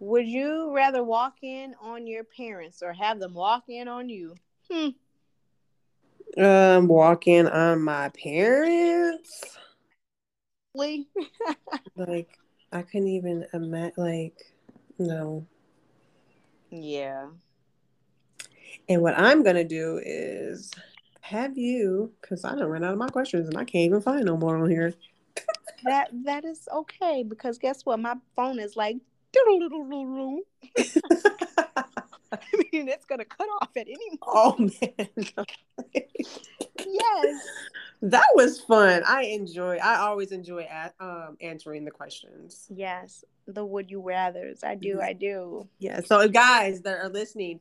Would 0.00 0.26
you 0.26 0.74
rather 0.74 1.04
walk 1.04 1.34
in 1.42 1.74
on 1.78 2.06
your 2.06 2.24
parents 2.24 2.82
or 2.82 2.94
have 2.94 3.20
them 3.20 3.34
walk 3.34 3.64
in 3.68 3.86
on 3.86 4.08
you? 4.08 4.34
Hmm. 4.70 4.90
Um, 6.40 6.86
walking 6.86 7.48
on 7.48 7.82
my 7.82 8.10
parents. 8.10 9.58
Like 11.96 12.38
I 12.72 12.82
couldn't 12.82 13.08
even 13.08 13.46
imagine. 13.52 13.92
Like 13.96 14.54
no. 14.98 15.46
Yeah. 16.70 17.28
And 18.88 19.02
what 19.02 19.18
I'm 19.18 19.42
gonna 19.42 19.64
do 19.64 20.00
is 20.04 20.70
have 21.20 21.58
you, 21.58 22.12
because 22.20 22.44
I 22.44 22.54
don't 22.54 22.70
run 22.70 22.84
out 22.84 22.92
of 22.92 22.98
my 22.98 23.08
questions 23.08 23.48
and 23.48 23.56
I 23.56 23.64
can't 23.64 23.86
even 23.86 24.00
find 24.00 24.24
no 24.24 24.36
more 24.36 24.56
on 24.56 24.70
here. 24.70 24.94
that 25.84 26.10
that 26.24 26.44
is 26.44 26.68
okay 26.72 27.22
because 27.22 27.58
guess 27.58 27.84
what? 27.84 27.98
My 27.98 28.14
phone 28.36 28.60
is 28.60 28.76
like 28.76 28.96
I 32.32 32.38
mean, 32.72 32.88
it's 32.88 33.04
gonna 33.04 33.24
cut 33.24 33.48
off 33.60 33.70
at 33.76 33.86
any 33.88 33.96
moment. 34.26 34.26
Oh 34.26 34.56
man. 34.58 35.08
yes. 36.78 37.42
That 38.02 38.26
was 38.34 38.60
fun. 38.60 39.02
I 39.06 39.24
enjoy. 39.24 39.76
I 39.76 39.96
always 39.96 40.32
enjoy 40.32 40.62
at, 40.62 40.94
um, 41.00 41.36
answering 41.40 41.84
the 41.84 41.90
questions. 41.90 42.66
Yes, 42.70 43.24
the 43.46 43.64
would 43.64 43.90
you 43.90 44.00
rather's. 44.00 44.64
I 44.64 44.74
do. 44.74 45.00
I 45.00 45.12
do. 45.12 45.68
Yeah. 45.78 46.00
So 46.00 46.26
guys 46.28 46.80
that 46.82 46.98
are 46.98 47.08
listening, 47.10 47.60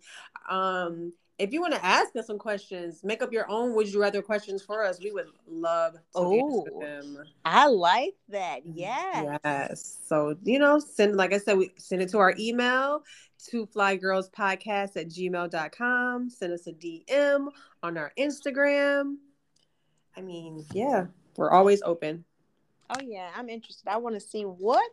um, 0.49 1.13
if 1.39 1.53
you 1.53 1.61
want 1.61 1.73
to 1.73 1.83
ask 1.83 2.15
us 2.17 2.27
some 2.27 2.37
questions, 2.37 3.01
make 3.03 3.23
up 3.23 3.31
your 3.31 3.49
own 3.49 3.73
would 3.73 3.87
you 3.87 4.01
rather 4.01 4.21
questions 4.21 4.61
for 4.61 4.83
us. 4.83 4.99
We 5.01 5.11
would 5.11 5.27
love 5.47 5.93
to 5.93 5.99
oh, 6.15 6.33
answer 6.33 6.71
them. 6.79 7.23
I 7.45 7.67
like 7.67 8.15
that. 8.27 8.61
Yes. 8.65 9.39
Yes. 9.43 9.97
So, 10.05 10.35
you 10.43 10.59
know, 10.59 10.79
send 10.79 11.15
like 11.15 11.33
I 11.33 11.37
said, 11.37 11.57
we 11.57 11.71
send 11.77 12.01
it 12.01 12.09
to 12.09 12.19
our 12.19 12.35
email 12.37 13.03
to 13.48 13.66
flygirlspodcast 13.68 14.98
at 14.98 15.07
gmail.com. 15.07 16.30
Send 16.30 16.53
us 16.53 16.68
a 16.68 16.74
DM 16.74 17.48
on 17.82 17.98
our 17.98 18.11
Instagram. 18.18 19.16
I 20.16 20.22
mean, 20.22 20.66
yeah, 20.74 21.06
we're 21.38 21.52
always 21.52 21.82
open. 21.84 22.26
Oh 22.90 23.02
yeah, 23.03 23.30
I'm 23.36 23.49
interested. 23.49 23.88
I 23.88 23.98
want 23.98 24.16
to 24.16 24.22
see 24.22 24.44
what 24.44 24.91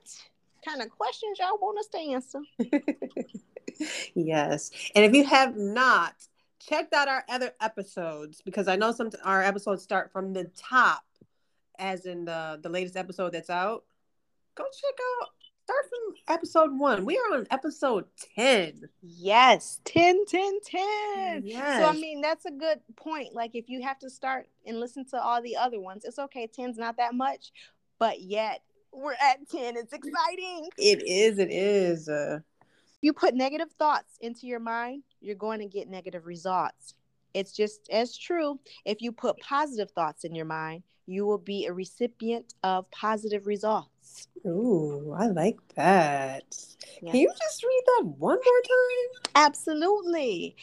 kind 0.65 0.83
of 0.83 0.91
questions 0.91 1.39
y'all 1.39 1.59
want 1.61 1.79
us 1.79 1.89
to 1.89 1.99
answer. 1.99 2.41
yes. 4.15 4.71
And 4.95 5.05
if 5.05 5.15
you 5.15 5.25
have 5.25 5.57
not 5.57 6.15
checked 6.61 6.93
out 6.93 7.09
our 7.09 7.25
other 7.29 7.53
episodes 7.61 8.43
because 8.45 8.69
I 8.69 8.77
know 8.77 8.93
some 8.93 9.11
our 9.25 9.43
episodes 9.43 9.83
start 9.83 10.13
from 10.13 10.33
the 10.33 10.51
top, 10.57 11.05
as 11.79 12.07
in 12.07 12.25
the 12.25 12.59
the 12.63 12.69
latest 12.69 12.97
episode 12.97 13.33
that's 13.33 13.51
out. 13.51 13.85
Go 14.55 14.65
check 14.65 14.99
out. 15.23 15.29
Start 15.67 15.85
from 15.89 16.15
episode 16.29 16.79
one. 16.79 17.05
We 17.05 17.19
are 17.19 17.39
on 17.39 17.47
episode 17.51 18.05
10. 18.37 18.83
Yes, 19.03 19.81
10, 19.85 20.25
10, 20.27 20.61
10. 20.65 21.43
Yes. 21.45 21.83
So, 21.83 21.89
I 21.89 21.93
mean, 21.93 22.21
that's 22.21 22.45
a 22.45 22.53
good 22.53 22.79
point. 22.95 23.35
Like, 23.35 23.57
if 23.57 23.69
you 23.69 23.83
have 23.83 23.99
to 23.99 24.09
start 24.09 24.47
and 24.65 24.79
listen 24.79 25.05
to 25.07 25.21
all 25.21 25.43
the 25.43 25.57
other 25.57 25.81
ones, 25.81 26.05
it's 26.05 26.21
okay. 26.21 26.47
10's 26.47 26.79
not 26.79 26.99
that 26.99 27.15
much, 27.15 27.51
but 27.99 28.21
yet 28.21 28.63
we're 28.93 29.15
at 29.15 29.49
10. 29.51 29.77
It's 29.77 29.93
exciting. 29.93 30.69
It 30.79 31.03
is. 31.05 31.41
It 31.41 31.51
is. 31.51 32.09
Uh, 32.09 32.39
you 33.01 33.13
put 33.13 33.35
negative 33.35 33.73
thoughts 33.77 34.19
into 34.21 34.47
your 34.47 34.61
mind, 34.61 35.03
you're 35.21 35.35
going 35.35 35.59
to 35.59 35.67
get 35.67 35.89
negative 35.89 36.27
results. 36.27 36.95
It's 37.35 37.51
just 37.51 37.89
as 37.91 38.17
true 38.17 38.61
if 38.85 39.03
you 39.03 39.11
put 39.11 39.41
positive 39.41 39.91
thoughts 39.91 40.23
in 40.23 40.33
your 40.33 40.47
mind, 40.47 40.85
you 41.07 41.27
will 41.27 41.39
be 41.39 41.67
a 41.67 41.73
recipient 41.73 42.55
of 42.63 42.89
positive 42.93 43.49
results. 43.49 43.91
Ooh, 44.47 45.15
I 45.17 45.27
like 45.27 45.59
that. 45.75 46.45
Yeah. 47.03 47.11
Can 47.11 47.21
you 47.21 47.33
just 47.37 47.63
read 47.65 47.83
that 47.87 48.07
one 48.19 48.39
more 48.45 48.63
time? 48.63 49.33
Absolutely. 49.35 50.57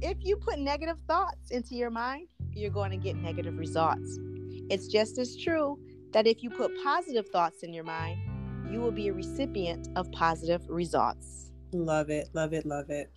If 0.00 0.18
you 0.20 0.36
put 0.36 0.58
negative 0.58 0.98
thoughts 1.06 1.50
into 1.50 1.74
your 1.74 1.90
mind, 1.90 2.28
you're 2.54 2.70
going 2.70 2.90
to 2.90 2.96
get 2.96 3.16
negative 3.16 3.58
results. 3.58 4.18
It's 4.70 4.88
just 4.88 5.18
as 5.18 5.36
true 5.36 5.78
that 6.12 6.26
if 6.26 6.42
you 6.42 6.50
put 6.50 6.70
positive 6.82 7.28
thoughts 7.28 7.62
in 7.62 7.72
your 7.72 7.84
mind, 7.84 8.20
you 8.70 8.80
will 8.80 8.92
be 8.92 9.08
a 9.08 9.12
recipient 9.12 9.88
of 9.96 10.10
positive 10.12 10.62
results. 10.68 11.52
Love 11.72 12.10
it, 12.10 12.28
love 12.32 12.52
it, 12.52 12.66
love 12.66 12.90
it. 12.90 13.10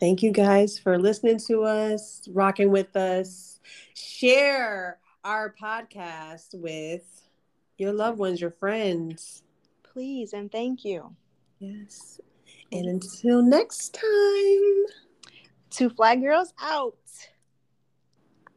Thank 0.00 0.22
you 0.22 0.32
guys 0.32 0.78
for 0.78 0.98
listening 0.98 1.38
to 1.48 1.62
us, 1.64 2.26
rocking 2.32 2.70
with 2.70 2.96
us. 2.96 3.60
Share 3.94 4.98
our 5.24 5.54
podcast 5.60 6.54
with 6.54 7.28
your 7.76 7.92
loved 7.92 8.18
ones, 8.18 8.40
your 8.40 8.50
friends. 8.50 9.42
Please 9.82 10.32
and 10.32 10.50
thank 10.50 10.86
you. 10.86 11.14
Yes. 11.58 12.18
And 12.72 12.86
until 12.86 13.42
next 13.42 13.92
time. 13.92 14.84
Two 15.68 15.90
Fly 15.90 16.16
Girls 16.16 16.54
out. 16.62 16.96